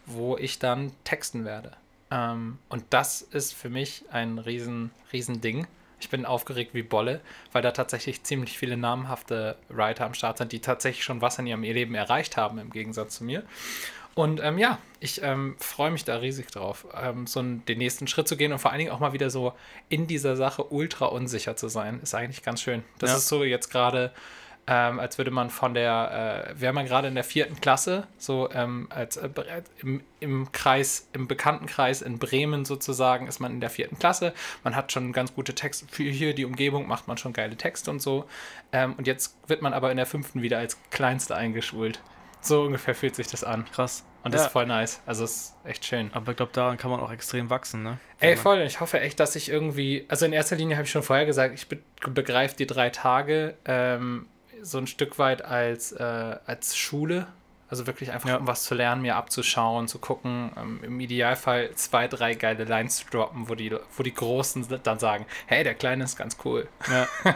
wo 0.06 0.38
ich 0.38 0.60
dann 0.60 0.92
texten 1.04 1.46
werde. 1.46 1.74
Ähm, 2.10 2.58
und 2.70 2.84
das 2.90 3.22
ist 3.22 3.54
für 3.54 3.70
mich 3.70 4.06
ein 4.12 4.40
riesen, 4.40 4.92
riesen 5.12 5.42
Ding. 5.42 5.68
Ich 6.02 6.10
bin 6.10 6.26
aufgeregt 6.26 6.74
wie 6.74 6.84
Bolle, 6.84 7.22
weil 7.52 7.62
da 7.62 7.72
tatsächlich 7.72 8.24
ziemlich 8.24 8.58
viele 8.58 8.76
namhafte 8.78 9.56
Writer 9.70 10.06
am 10.06 10.14
Start 10.14 10.40
sind, 10.40 10.52
die 10.52 10.60
tatsächlich 10.60 11.04
schon 11.04 11.22
was 11.22 11.40
in 11.40 11.48
ihrem 11.48 11.64
Leben 11.64 11.96
erreicht 11.96 12.38
haben, 12.38 12.58
im 12.58 12.72
Gegensatz 12.72 13.18
zu 13.18 13.24
mir. 13.24 13.44
Und 14.14 14.42
ähm, 14.44 14.58
ja, 14.58 14.78
ich 15.00 15.22
ähm, 15.24 15.56
freue 15.60 15.90
mich 15.90 16.04
da 16.04 16.18
riesig 16.18 16.48
drauf, 16.48 16.86
ähm, 17.02 17.28
so 17.28 17.42
den 17.42 17.78
nächsten 17.78 18.08
Schritt 18.08 18.28
zu 18.28 18.36
gehen 18.36 18.52
und 18.52 18.60
vor 18.60 18.72
allen 18.72 18.80
Dingen 18.80 18.92
auch 18.92 19.00
mal 19.00 19.14
wieder 19.14 19.30
so 19.30 19.54
in 19.88 20.06
dieser 20.06 20.36
Sache 20.36 20.66
ultra 20.66 21.06
unsicher 21.06 21.56
zu 21.56 21.70
sein. 21.70 22.02
Ist 22.04 22.14
eigentlich 22.14 22.44
ganz 22.44 22.62
schön. 22.62 22.84
Das 23.00 23.12
Ja. 23.12 23.18
ist 23.18 23.28
so 23.30 23.44
jetzt 23.46 23.70
gerade, 23.70 24.12
ähm, 24.68 25.00
als 25.00 25.18
würde 25.18 25.32
man 25.32 25.50
von 25.50 25.74
der, 25.74 26.48
äh, 26.56 26.60
wäre 26.62 26.72
man 26.74 26.86
gerade 26.86 27.08
in 27.08 27.16
der 27.16 27.24
vierten 27.24 27.60
Klasse, 27.60 28.08
so 28.18 28.50
ähm, 28.54 28.88
als 28.90 29.18
äh, 29.18 29.30
im, 29.80 30.04
im 30.20 30.52
Kreis, 30.52 31.08
im 31.14 31.28
Bekanntenkreis 31.28 32.02
in 32.02 32.20
Bremen 32.20 32.64
sozusagen, 32.64 33.28
ist 33.28 33.40
man 33.40 33.52
in 33.52 33.60
der 33.60 33.70
vierten 33.72 33.98
Klasse. 34.00 34.34
Man 34.64 34.76
hat 34.76 34.92
schon 34.92 35.14
ganz 35.14 35.34
gute 35.34 35.56
Texte 35.56 35.86
für 35.90 36.04
hier 36.04 36.34
die 36.36 36.46
Umgebung, 36.46 36.88
macht 36.88 37.08
man 37.08 37.18
schon 37.18 37.34
geile 37.34 37.56
Texte 37.58 37.90
und 37.92 38.02
so. 38.02 38.26
Ähm, 38.72 38.94
und 38.98 39.08
jetzt 39.08 39.36
wird 39.48 39.62
man 39.62 39.74
aber 39.74 39.90
in 39.92 39.98
der 39.98 40.06
fünften 40.06 40.42
wieder 40.42 40.60
als 40.60 40.78
Kleinste 40.92 41.36
eingeschult. 41.36 42.00
So 42.40 42.64
ungefähr 42.64 42.96
fühlt 42.96 43.16
sich 43.16 43.28
das 43.28 43.44
an. 43.44 43.66
Krass. 43.72 44.04
Und 44.24 44.34
das 44.34 44.42
Ja. 44.42 44.48
ist 44.48 44.54
voll 44.54 44.66
nice. 44.68 45.02
Also 45.06 45.24
es 45.24 45.32
ist 45.32 45.56
echt 45.64 45.86
schön. 45.86 46.12
Aber 46.14 46.32
ich 46.32 46.38
glaube, 46.38 46.52
daran 46.54 46.78
kann 46.78 46.92
man 46.92 47.00
auch 47.00 47.12
extrem 47.12 47.50
wachsen, 47.50 47.84
ne? 47.84 47.98
Ey, 48.20 48.36
voll. 48.38 48.62
Ich 48.62 48.80
hoffe 48.80 49.00
echt, 49.00 49.20
dass 49.20 49.36
ich 49.36 49.50
irgendwie. 49.50 50.06
Also 50.08 50.26
in 50.26 50.34
erster 50.34 50.56
Linie 50.56 50.76
habe 50.78 50.86
ich 50.86 50.92
schon 50.92 51.04
vorher 51.04 51.26
gesagt, 51.26 51.54
ich 51.56 51.68
be 51.68 51.80
begreife 52.08 52.56
die 52.56 52.66
drei 52.68 52.90
Tage 52.90 53.56
ähm, 53.66 54.28
so 54.62 54.78
ein 54.78 54.88
Stück 54.88 55.20
weit 55.20 55.44
als, 55.44 55.92
äh, 55.92 56.04
als 56.46 56.78
Schule. 56.78 57.28
Also 57.70 57.88
wirklich 57.88 58.12
einfach, 58.12 58.28
Ja. 58.28 58.36
um 58.36 58.48
was 58.48 58.64
zu 58.64 58.76
lernen, 58.76 59.02
mir 59.02 59.16
abzuschauen, 59.16 59.88
zu 59.88 59.98
gucken. 60.00 60.52
Ähm, 60.58 60.80
Im 60.84 61.00
Idealfall 61.00 61.74
zwei, 61.76 62.10
drei 62.10 62.34
geile 62.34 62.66
Lines 62.66 62.98
zu 62.98 63.06
droppen, 63.10 63.48
wo 63.48 63.56
die, 63.56 63.74
wo 63.96 64.04
die 64.04 64.14
Großen 64.14 64.68
dann 64.84 65.00
sagen: 65.00 65.26
Hey, 65.46 65.64
der 65.64 65.74
Kleine 65.76 66.04
ist 66.04 66.18
ganz 66.18 66.36
cool. 66.44 66.68
Ja. 66.90 67.08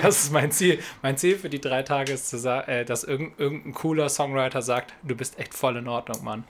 Das 0.00 0.24
ist 0.24 0.32
mein 0.32 0.52
Ziel. 0.52 0.82
Mein 1.02 1.18
Ziel 1.18 1.38
für 1.38 1.50
die 1.50 1.60
drei 1.60 1.82
Tage 1.82 2.12
ist, 2.12 2.30
zu 2.30 2.38
äh, 2.48 2.86
dass 2.86 3.04
irgend, 3.04 3.38
irgendein 3.38 3.74
cooler 3.74 4.08
Songwriter 4.08 4.62
sagt: 4.62 4.94
Du 5.02 5.14
bist 5.14 5.38
echt 5.38 5.52
voll 5.52 5.76
in 5.76 5.86
Ordnung, 5.86 6.24
Mann. 6.24 6.44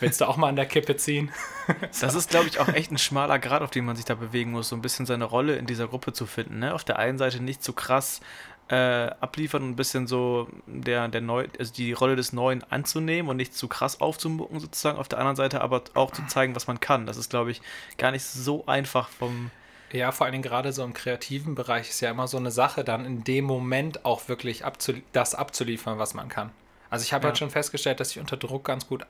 Willst 0.00 0.20
du 0.20 0.24
auch 0.24 0.36
mal 0.36 0.48
an 0.48 0.56
der 0.56 0.66
Kippe 0.66 0.96
ziehen? 0.96 1.30
Das 2.00 2.14
ist, 2.14 2.28
glaube 2.28 2.48
ich, 2.48 2.58
auch 2.58 2.68
echt 2.68 2.90
ein 2.90 2.98
schmaler 2.98 3.38
Grad, 3.38 3.62
auf 3.62 3.70
dem 3.70 3.86
man 3.86 3.96
sich 3.96 4.04
da 4.04 4.14
bewegen 4.14 4.50
muss, 4.50 4.68
so 4.68 4.76
ein 4.76 4.82
bisschen 4.82 5.06
seine 5.06 5.24
Rolle 5.24 5.56
in 5.56 5.66
dieser 5.66 5.86
Gruppe 5.88 6.12
zu 6.12 6.26
finden. 6.26 6.58
Ne? 6.58 6.74
Auf 6.74 6.84
der 6.84 6.98
einen 6.98 7.16
Seite 7.16 7.42
nicht 7.42 7.62
zu 7.62 7.72
krass 7.72 8.20
äh, 8.68 8.74
abliefern 9.20 9.62
und 9.62 9.70
ein 9.70 9.76
bisschen 9.76 10.06
so 10.06 10.48
der, 10.66 11.08
der 11.08 11.20
Neu 11.20 11.46
also 11.58 11.72
die 11.72 11.92
Rolle 11.92 12.16
des 12.16 12.32
Neuen 12.32 12.62
anzunehmen 12.70 13.28
und 13.28 13.36
nicht 13.36 13.54
zu 13.54 13.68
krass 13.68 14.00
aufzumucken, 14.00 14.58
sozusagen. 14.60 14.98
Auf 14.98 15.08
der 15.08 15.18
anderen 15.18 15.36
Seite 15.36 15.60
aber 15.60 15.82
auch 15.94 16.12
zu 16.12 16.26
zeigen, 16.26 16.56
was 16.56 16.66
man 16.66 16.80
kann. 16.80 17.06
Das 17.06 17.16
ist, 17.16 17.30
glaube 17.30 17.50
ich, 17.50 17.60
gar 17.98 18.10
nicht 18.10 18.24
so 18.24 18.66
einfach 18.66 19.08
vom. 19.08 19.50
Ja, 19.92 20.12
vor 20.12 20.24
allen 20.24 20.32
Dingen 20.32 20.42
gerade 20.42 20.72
so 20.72 20.82
im 20.82 20.94
kreativen 20.94 21.54
Bereich 21.54 21.90
ist 21.90 22.00
ja 22.00 22.10
immer 22.10 22.26
so 22.26 22.36
eine 22.36 22.50
Sache, 22.50 22.84
dann 22.84 23.04
in 23.04 23.22
dem 23.22 23.44
Moment 23.44 24.04
auch 24.04 24.28
wirklich 24.28 24.64
abzu 24.64 24.94
das 25.12 25.34
abzuliefern, 25.34 25.98
was 25.98 26.14
man 26.14 26.28
kann. 26.28 26.50
Also 26.90 27.04
ich 27.04 27.12
habe 27.12 27.24
Ja. 27.24 27.28
halt 27.28 27.38
schon 27.38 27.50
festgestellt, 27.50 28.00
dass 28.00 28.10
ich 28.10 28.18
unter 28.18 28.36
Druck 28.36 28.64
ganz 28.64 28.88
gut 28.88 29.06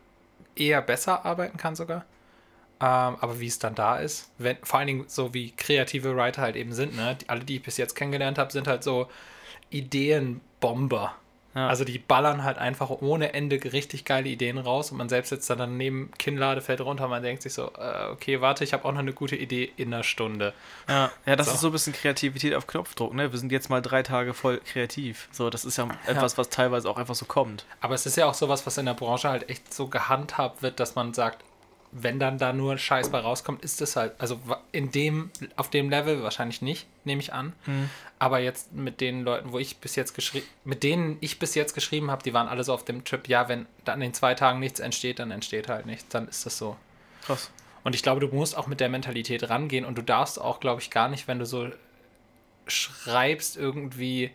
eher 0.56 0.82
besser 0.82 1.24
arbeiten 1.24 1.56
kann 1.56 1.74
sogar. 1.76 2.04
Ähm, 2.80 3.16
aber 3.20 3.40
wie 3.40 3.46
es 3.46 3.58
dann 3.60 3.74
da 3.74 3.96
ist, 3.98 4.30
wenn, 4.36 4.56
vor 4.62 4.78
allen 4.80 4.88
Dingen 4.88 5.04
so 5.06 5.32
wie 5.32 5.52
kreative 5.52 6.16
Writer 6.16 6.42
halt 6.42 6.56
eben 6.56 6.72
sind, 6.72 6.96
ne? 6.96 7.16
Die, 7.20 7.28
alle, 7.28 7.44
die 7.44 7.56
ich 7.56 7.62
bis 7.62 7.76
jetzt 7.76 7.94
kennengelernt 7.94 8.36
habe, 8.36 8.52
sind 8.52 8.66
halt 8.66 8.82
so 8.82 9.08
Ideenbomber. 9.70 11.14
Ja. 11.54 11.68
Also 11.68 11.84
die 11.84 11.98
ballern 11.98 12.42
halt 12.42 12.58
einfach 12.58 12.90
ohne 12.90 13.32
Ende 13.32 13.60
richtig 13.72 14.04
geile 14.04 14.28
Ideen 14.28 14.58
raus 14.58 14.90
und 14.90 14.98
man 14.98 15.08
selbst 15.08 15.28
sitzt 15.28 15.48
dann 15.50 15.58
daneben, 15.58 16.10
Kinnlade 16.18 16.60
fällt 16.60 16.80
runter 16.80 17.04
und 17.04 17.10
man 17.10 17.22
denkt 17.22 17.42
sich 17.42 17.54
so, 17.54 17.70
äh, 17.78 18.10
okay, 18.10 18.40
warte, 18.40 18.64
ich 18.64 18.72
habe 18.72 18.84
auch 18.84 18.90
noch 18.90 18.98
eine 18.98 19.12
gute 19.12 19.36
Idee 19.36 19.70
in 19.76 19.94
einer 19.94 20.02
Stunde. 20.02 20.52
Ja, 20.88 21.12
ja 21.26 21.36
das 21.36 21.46
So. 21.46 21.54
ist 21.54 21.60
so 21.60 21.68
ein 21.68 21.72
bisschen 21.72 21.92
Kreativität 21.92 22.54
auf 22.54 22.66
Knopfdruck. 22.66 23.14
Ne? 23.14 23.30
Wir 23.30 23.38
sind 23.38 23.52
jetzt 23.52 23.70
mal 23.70 23.80
drei 23.82 24.02
Tage 24.02 24.34
voll 24.34 24.60
kreativ. 24.64 25.28
So, 25.30 25.48
das 25.48 25.64
ist 25.64 25.78
ja 25.78 25.86
etwas, 26.06 26.36
was 26.36 26.48
teilweise 26.48 26.90
auch 26.90 26.96
einfach 26.96 27.14
so 27.14 27.24
kommt. 27.24 27.66
Aber 27.80 27.94
es 27.94 28.04
ist 28.04 28.16
ja 28.16 28.26
auch 28.26 28.34
sowas, 28.34 28.66
was 28.66 28.76
in 28.78 28.86
der 28.86 28.94
Branche 28.94 29.28
halt 29.28 29.48
echt 29.48 29.72
so 29.72 29.86
gehandhabt 29.86 30.60
wird, 30.62 30.80
dass 30.80 30.96
man 30.96 31.14
sagt, 31.14 31.44
wenn 31.96 32.18
dann 32.18 32.38
da 32.38 32.52
nur 32.52 32.76
Scheiß 32.76 33.10
bei 33.10 33.20
rauskommt, 33.20 33.62
ist 33.64 33.80
es 33.80 33.94
halt, 33.94 34.12
also 34.18 34.40
in 34.72 34.90
dem, 34.90 35.30
auf 35.54 35.70
dem 35.70 35.88
Level 35.88 36.22
wahrscheinlich 36.24 36.60
nicht, 36.60 36.88
nehme 37.04 37.20
ich 37.20 37.32
an. 37.32 37.52
Aber 38.18 38.40
jetzt 38.40 38.72
mit 38.72 39.00
den 39.00 39.22
Leuten, 39.22 39.52
wo 39.52 39.60
ich 39.60 39.76
bis 39.78 39.94
jetzt 39.94 40.12
geschrieben, 40.12 40.46
mit 40.64 40.82
denen 40.82 41.18
ich 41.20 41.38
bis 41.38 41.54
jetzt 41.54 41.72
geschrieben 41.72 42.10
habe, 42.10 42.22
die 42.24 42.34
waren 42.34 42.48
alle 42.48 42.64
so 42.64 42.74
auf 42.74 42.84
dem 42.84 43.04
Trip, 43.04 43.28
ja, 43.28 43.48
wenn 43.48 43.66
da 43.84 43.92
an 43.92 44.00
den 44.00 44.12
zwei 44.12 44.34
Tagen 44.34 44.58
nichts 44.58 44.80
entsteht, 44.80 45.20
dann 45.20 45.30
entsteht 45.30 45.68
halt 45.68 45.86
nichts, 45.86 46.08
dann 46.08 46.26
ist 46.26 46.44
das 46.44 46.58
so. 46.58 46.76
Krass. 47.24 47.50
Und 47.84 47.94
ich 47.94 48.02
glaube, 48.02 48.20
du 48.20 48.28
musst 48.28 48.56
auch 48.56 48.66
mit 48.66 48.80
der 48.80 48.88
Mentalität 48.88 49.48
rangehen 49.48 49.84
und 49.84 49.96
du 49.96 50.02
darfst 50.02 50.40
auch, 50.40 50.58
glaube 50.58 50.80
ich, 50.80 50.90
gar 50.90 51.08
nicht, 51.08 51.28
wenn 51.28 51.38
du 51.38 51.46
so 51.46 51.68
schreibst, 52.66 53.56
irgendwie 53.56 54.32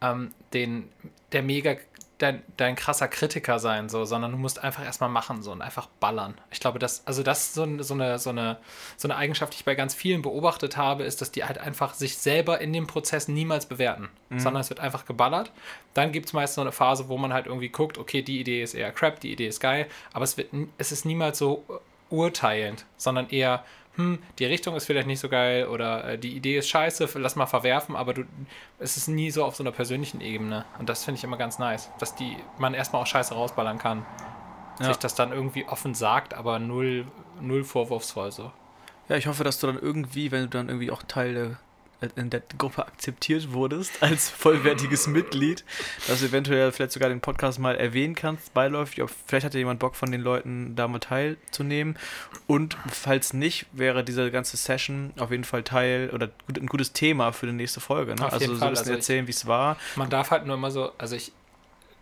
ähm, 0.00 0.32
den, 0.52 0.88
der 1.32 1.42
mega, 1.42 1.76
dein, 2.20 2.42
dein 2.56 2.76
krasser 2.76 3.08
Kritiker 3.08 3.58
sein, 3.58 3.88
so, 3.88 4.04
sondern 4.04 4.32
du 4.32 4.38
musst 4.38 4.62
einfach 4.62 4.84
erstmal 4.84 5.10
machen 5.10 5.42
so 5.42 5.52
und 5.52 5.62
einfach 5.62 5.86
ballern. 6.00 6.34
Ich 6.50 6.60
glaube, 6.60 6.78
das, 6.78 7.06
also 7.06 7.22
das 7.22 7.46
ist 7.46 7.54
so, 7.54 7.82
so, 7.82 7.94
eine, 7.94 8.18
so, 8.18 8.30
eine, 8.30 8.58
so 8.96 9.08
eine 9.08 9.16
Eigenschaft, 9.16 9.52
die 9.54 9.56
ich 9.56 9.64
bei 9.64 9.74
ganz 9.74 9.94
vielen 9.94 10.22
beobachtet 10.22 10.76
habe, 10.76 11.04
ist, 11.04 11.20
dass 11.20 11.32
die 11.32 11.44
halt 11.44 11.58
einfach 11.58 11.94
sich 11.94 12.18
selber 12.18 12.60
in 12.60 12.72
dem 12.72 12.86
Prozess 12.86 13.28
niemals 13.28 13.66
bewerten, 13.66 14.08
sondern 14.36 14.60
es 14.60 14.70
wird 14.70 14.80
einfach 14.80 15.06
geballert. 15.06 15.50
Dann 15.94 16.12
gibt 16.12 16.26
es 16.26 16.32
meist 16.32 16.54
so 16.54 16.60
eine 16.60 16.72
Phase, 16.72 17.08
wo 17.08 17.16
man 17.16 17.32
halt 17.32 17.46
irgendwie 17.46 17.68
guckt, 17.68 17.98
okay, 17.98 18.22
die 18.22 18.40
Idee 18.40 18.62
ist 18.62 18.74
eher 18.74 18.92
crap, 18.92 19.20
die 19.20 19.32
Idee 19.32 19.48
ist 19.48 19.60
geil, 19.60 19.86
aber 20.12 20.24
es, 20.24 20.36
wird, 20.36 20.50
es 20.78 20.92
ist 20.92 21.04
niemals 21.04 21.38
so 21.38 21.64
äh, 21.68 22.14
urteilend, 22.14 22.84
sondern 22.96 23.28
eher, 23.30 23.64
hm, 24.00 24.18
die 24.38 24.44
Richtung 24.44 24.74
ist 24.76 24.86
vielleicht 24.86 25.06
nicht 25.06 25.20
so 25.20 25.28
geil 25.28 25.66
oder 25.66 26.04
äh, 26.04 26.18
die 26.18 26.36
Idee 26.36 26.58
ist 26.58 26.68
scheiße, 26.68 27.08
lass 27.14 27.36
mal 27.36 27.46
verwerfen, 27.46 27.96
aber 27.96 28.14
du, 28.14 28.24
es 28.78 28.96
ist 28.96 29.08
nie 29.08 29.30
so 29.30 29.44
auf 29.44 29.56
so 29.56 29.62
einer 29.62 29.72
persönlichen 29.72 30.20
Ebene. 30.20 30.64
Und 30.78 30.88
das 30.88 31.04
finde 31.04 31.18
ich 31.18 31.24
immer 31.24 31.36
ganz 31.36 31.58
nice, 31.58 31.90
dass 31.98 32.14
die 32.14 32.36
man 32.58 32.74
erstmal 32.74 33.02
auch 33.02 33.06
scheiße 33.06 33.34
rausballern 33.34 33.78
kann. 33.78 34.04
Ja. 34.78 34.86
Sich 34.86 34.96
das 34.96 35.14
dann 35.14 35.32
irgendwie 35.32 35.66
offen 35.66 35.94
sagt, 35.94 36.32
aber 36.34 36.58
null, 36.58 37.06
null 37.40 37.64
vorwurfsvoll 37.64 38.32
so. 38.32 38.50
Ja, 39.08 39.16
ich 39.16 39.26
hoffe, 39.26 39.44
dass 39.44 39.60
du 39.60 39.66
dann 39.66 39.78
irgendwie, 39.78 40.30
wenn 40.30 40.42
du 40.42 40.48
dann 40.48 40.68
irgendwie 40.68 40.90
auch 40.90 41.02
Teil 41.02 41.34
der 41.34 41.58
in 42.16 42.30
der 42.30 42.42
Gruppe 42.58 42.86
akzeptiert 42.86 43.52
wurdest 43.52 43.92
als 44.02 44.30
vollwertiges 44.30 45.06
Mitglied, 45.06 45.64
dass 46.08 46.20
du 46.20 46.26
eventuell 46.26 46.72
vielleicht 46.72 46.92
sogar 46.92 47.08
den 47.08 47.20
Podcast 47.20 47.58
mal 47.58 47.76
erwähnen 47.76 48.14
kannst, 48.14 48.54
beiläufig. 48.54 49.04
Vielleicht 49.26 49.46
hat 49.46 49.54
ja 49.54 49.58
jemand 49.58 49.80
Bock 49.80 49.96
von 49.96 50.10
den 50.10 50.20
Leuten 50.20 50.74
da 50.76 50.88
mal 50.88 50.98
teilzunehmen. 50.98 51.98
Und 52.46 52.76
falls 52.90 53.32
nicht, 53.32 53.66
wäre 53.72 54.04
diese 54.04 54.30
ganze 54.30 54.56
Session 54.56 55.12
auf 55.18 55.30
jeden 55.30 55.44
Fall 55.44 55.62
Teil 55.62 56.10
oder 56.12 56.30
ein 56.48 56.66
gutes 56.66 56.92
Thema 56.92 57.32
für 57.32 57.46
die 57.46 57.52
nächste 57.52 57.80
Folge. 57.80 58.14
Ne? 58.14 58.24
Also 58.24 58.38
so 58.38 58.64
ein 58.64 58.70
bisschen 58.70 58.70
Also 58.70 58.92
erzählen, 58.92 59.26
wie 59.26 59.32
es 59.32 59.46
war. 59.46 59.76
Man 59.96 60.10
darf 60.10 60.30
halt 60.30 60.46
nur 60.46 60.56
immer 60.56 60.70
so, 60.70 60.92
also 60.98 61.16
ich, 61.16 61.32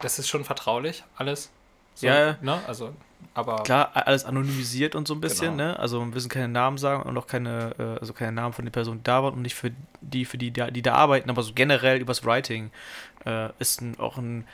das 0.01 0.19
ist 0.19 0.29
schon 0.29 0.45
vertraulich, 0.45 1.05
alles. 1.17 1.51
So, 1.95 2.07
Ja, 2.07 2.19
ja. 2.19 2.39
Ne? 2.41 2.61
Also, 2.67 2.95
aber 3.39 3.63
Klar, 3.63 3.91
alles 3.95 4.25
anonymisiert 4.25 4.95
und 4.95 5.07
so 5.09 5.15
ein 5.15 5.21
bisschen, 5.21 5.57
Genau. 5.57 5.71
ne? 5.73 5.79
Also 5.79 6.01
wir 6.01 6.07
müssen 6.07 6.29
keine 6.29 6.49
Namen 6.49 6.77
sagen 6.79 7.03
und 7.09 7.17
auch 7.17 7.27
keine, 7.27 7.75
äh, 7.79 8.01
also 8.01 8.13
keine 8.13 8.33
Namen 8.33 8.53
von 8.53 8.65
den 8.65 8.73
Personen, 8.73 8.99
die 8.99 9.05
da 9.05 9.23
waren 9.23 9.35
und 9.35 9.43
nicht 9.43 9.55
für 9.55 9.71
die, 10.01 10.25
für 10.25 10.39
die, 10.39 10.51
da- 10.53 10.71
die 10.71 10.83
da 10.83 10.95
arbeiten, 10.95 11.31
aber 11.31 11.43
so 11.43 11.53
generell 11.55 12.01
übers 12.01 12.25
Writing 12.25 12.71
äh, 13.25 13.49
ist 13.59 13.81
ein, 13.81 13.99
auch 13.99 14.17
ein, 14.19 14.45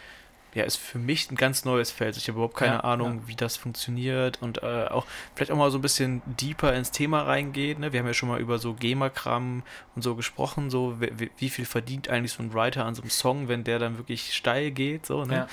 ja, 0.54 0.62
ist 0.62 0.76
für 0.76 0.98
mich 1.00 1.28
ein 1.32 1.34
ganz 1.34 1.64
neues 1.64 1.90
Feld. 1.90 2.16
Ich 2.16 2.28
habe 2.28 2.36
überhaupt 2.36 2.56
keine 2.56 2.74
Ja, 2.74 2.80
Ahnung, 2.84 3.22
wie 3.26 3.34
das 3.34 3.56
funktioniert 3.56 4.40
und 4.40 4.62
äh, 4.62 4.86
auch 4.88 5.04
vielleicht 5.34 5.50
auch 5.50 5.56
mal 5.56 5.68
so 5.72 5.78
ein 5.78 5.82
bisschen 5.82 6.22
deeper 6.26 6.72
ins 6.74 6.92
Thema 6.92 7.22
reingeht. 7.22 7.80
Ne? 7.80 7.92
Wir 7.92 7.98
haben 7.98 8.06
ja 8.06 8.14
schon 8.14 8.28
mal 8.28 8.38
über 8.40 8.58
so 8.58 8.72
GEMA-Kram 8.74 9.64
und 9.96 10.02
so 10.02 10.14
gesprochen, 10.14 10.70
so 10.70 11.00
wie, 11.00 11.10
wie- 11.18 11.30
wie 11.38 11.50
viel 11.50 11.64
verdient 11.64 12.08
eigentlich 12.08 12.32
so 12.34 12.42
ein 12.42 12.54
Writer 12.54 12.84
an 12.84 12.94
so 12.94 13.02
einem 13.02 13.10
Song, 13.10 13.48
wenn 13.48 13.64
der 13.64 13.80
dann 13.80 13.98
wirklich 13.98 14.32
steil 14.32 14.70
geht, 14.70 15.06
so, 15.06 15.24
ne? 15.24 15.34
Ja. 15.34 15.48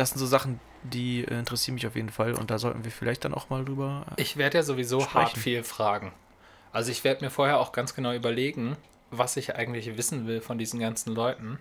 Das 0.00 0.10
sind 0.10 0.18
so 0.18 0.24
Sachen, 0.26 0.60
die 0.82 1.24
äh, 1.24 1.38
interessieren 1.38 1.74
mich 1.74 1.86
auf 1.86 1.94
jeden 1.94 2.08
Fall 2.08 2.32
und 2.32 2.50
da 2.50 2.58
sollten 2.58 2.84
wir 2.84 2.90
vielleicht 2.90 3.24
dann 3.26 3.34
auch 3.34 3.50
mal 3.50 3.66
drüber. 3.66 4.06
äh, 4.16 4.22
Ich 4.22 4.38
werde 4.38 4.56
ja 4.58 4.62
sowieso 4.62 5.00
Sprechen. 5.00 5.14
hart 5.20 5.36
viel 5.36 5.62
fragen. 5.62 6.12
Also 6.72 6.90
ich 6.90 7.04
werde 7.04 7.22
mir 7.22 7.30
vorher 7.30 7.58
auch 7.60 7.72
ganz 7.72 7.94
genau 7.94 8.14
überlegen, 8.14 8.78
was 9.10 9.36
ich 9.36 9.56
eigentlich 9.56 9.98
wissen 9.98 10.26
will 10.26 10.40
von 10.40 10.56
diesen 10.56 10.80
ganzen 10.80 11.14
Leuten, 11.14 11.58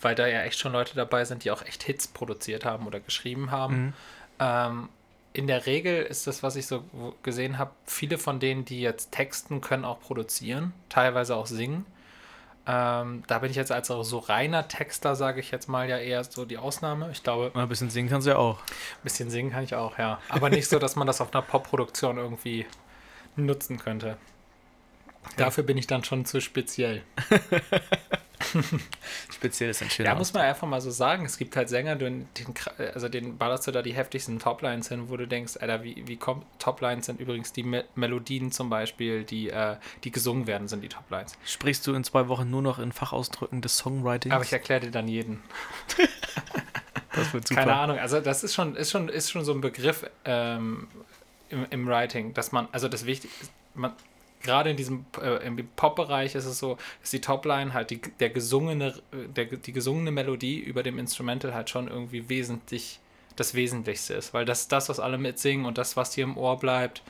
weil 0.00 0.14
da 0.14 0.26
ja 0.26 0.40
echt 0.42 0.58
schon 0.58 0.72
Leute 0.72 0.94
dabei 0.94 1.26
sind, 1.26 1.44
die 1.44 1.50
auch 1.50 1.60
echt 1.66 1.82
Hits 1.82 2.08
produziert 2.08 2.64
haben 2.64 2.86
oder 2.86 2.98
geschrieben 2.98 3.50
haben. 3.50 3.76
Mhm. 3.76 3.92
Ähm, 4.38 4.88
in 5.34 5.46
der 5.46 5.66
Regel 5.66 6.02
ist 6.02 6.26
das, 6.26 6.42
was 6.42 6.56
ich 6.56 6.66
so 6.66 6.84
gesehen 7.22 7.58
habe, 7.58 7.72
viele 7.84 8.16
von 8.16 8.40
denen, 8.40 8.64
die 8.64 8.80
jetzt 8.80 9.12
texten, 9.12 9.60
können 9.60 9.84
auch 9.84 10.00
produzieren, 10.00 10.72
teilweise 10.88 11.36
auch 11.36 11.46
singen. 11.46 11.84
Ähm, 12.64 13.24
da 13.26 13.40
bin 13.40 13.50
ich 13.50 13.56
jetzt 13.56 13.72
als 13.72 13.88
so 13.88 14.18
reiner 14.18 14.68
Texter, 14.68 15.16
sage 15.16 15.40
ich 15.40 15.50
jetzt 15.50 15.68
mal, 15.68 15.88
ja 15.88 15.98
eher 15.98 16.22
so 16.22 16.44
die 16.44 16.58
Ausnahme. 16.58 17.10
Ich 17.10 17.22
glaube, 17.22 17.50
Mal 17.54 17.62
ein 17.62 17.68
bisschen 17.68 17.90
singen 17.90 18.08
kannst 18.08 18.26
du 18.26 18.32
ja 18.32 18.36
auch. 18.36 18.60
ein 18.60 19.02
bisschen 19.02 19.30
singen 19.30 19.50
kann 19.50 19.64
ich 19.64 19.74
auch, 19.74 19.98
ja. 19.98 20.20
Aber 20.28 20.48
nicht 20.48 20.68
so, 20.68 20.78
dass 20.78 20.94
man 20.94 21.06
das 21.06 21.20
auf 21.20 21.34
einer 21.34 21.42
Pop-Produktion 21.42 22.18
irgendwie 22.18 22.66
nutzen 23.34 23.78
könnte. 23.78 24.16
Dafür 25.36 25.64
bin 25.64 25.76
ich 25.76 25.86
dann 25.86 26.04
schon 26.04 26.24
zu 26.24 26.40
speziell. 26.40 27.02
Speziell 29.32 29.70
ist 29.70 29.98
Ja, 29.98 30.14
muss 30.14 30.32
man 30.32 30.42
einfach 30.42 30.66
mal 30.66 30.80
so 30.80 30.90
sagen. 30.90 31.24
Es 31.24 31.38
gibt 31.38 31.56
halt 31.56 31.68
Sänger, 31.68 31.96
den, 31.96 32.28
also 32.94 33.08
den 33.08 33.38
ballerst 33.38 33.66
du 33.66 33.72
da 33.72 33.82
die 33.82 33.92
heftigsten 33.92 34.38
Toplines 34.38 34.88
hin, 34.88 35.08
wo 35.08 35.16
du 35.16 35.26
denkst, 35.26 35.56
Alter, 35.58 35.82
wie, 35.82 36.02
wie 36.06 36.16
kommt. 36.16 36.44
Toplines 36.58 37.06
sind 37.06 37.20
übrigens 37.20 37.52
die 37.52 37.62
Me 37.62 37.84
Melodien 37.94 38.52
zum 38.52 38.70
Beispiel, 38.70 39.24
die, 39.24 39.50
äh, 39.50 39.76
die 40.04 40.10
gesungen 40.10 40.46
werden, 40.46 40.68
sind 40.68 40.82
die 40.82 40.88
Toplines. 40.88 41.36
Sprichst 41.44 41.86
du 41.86 41.94
in 41.94 42.04
zwei 42.04 42.28
Wochen 42.28 42.50
nur 42.50 42.62
noch 42.62 42.78
in 42.78 42.92
Fachausdrücken 42.92 43.60
des 43.60 43.76
Songwritings? 43.78 44.34
Aber 44.34 44.44
ich 44.44 44.52
erkläre 44.52 44.80
dir 44.80 44.90
dann 44.90 45.08
jeden. 45.08 45.42
das 47.14 47.32
wird 47.32 47.48
super. 47.48 47.60
Keine 47.60 47.74
Ahnung, 47.74 47.98
also 47.98 48.20
das 48.20 48.44
ist 48.44 48.54
schon, 48.54 48.76
ist 48.76 48.90
schon, 48.90 49.08
ist 49.08 49.30
schon 49.30 49.44
so 49.44 49.52
ein 49.52 49.60
Begriff 49.60 50.04
ähm, 50.24 50.88
im, 51.48 51.66
im 51.70 51.86
Writing, 51.86 52.34
dass 52.34 52.52
man, 52.52 52.68
also 52.72 52.88
das 52.88 53.06
Wichtige 53.06 53.32
ist, 53.40 53.52
man, 53.74 53.92
gerade 54.42 54.70
in 54.70 54.76
diesem 54.76 55.06
äh, 55.20 55.46
im 55.46 55.56
Pop-Bereich 55.76 56.34
ist 56.34 56.44
es 56.44 56.58
so, 56.58 56.76
dass 57.00 57.10
die 57.10 57.20
Topline 57.20 57.72
halt 57.72 57.90
die, 57.90 58.00
der 58.00 58.30
gesungene, 58.30 58.94
äh, 59.12 59.28
der, 59.28 59.44
die 59.46 59.72
gesungene 59.72 60.10
Melodie 60.10 60.58
über 60.58 60.82
dem 60.82 60.98
Instrumental 60.98 61.54
halt 61.54 61.70
schon 61.70 61.88
irgendwie 61.88 62.28
wesentlich 62.28 63.00
das 63.36 63.54
Wesentlichste 63.54 64.14
ist, 64.14 64.34
weil 64.34 64.44
das 64.44 64.62
ist 64.62 64.72
das, 64.72 64.88
was 64.88 65.00
alle 65.00 65.18
mitsingen 65.18 65.64
und 65.64 65.78
das, 65.78 65.96
was 65.96 66.10
dir 66.10 66.24
im 66.24 66.36
Ohr 66.36 66.58
bleibt. 66.58 67.02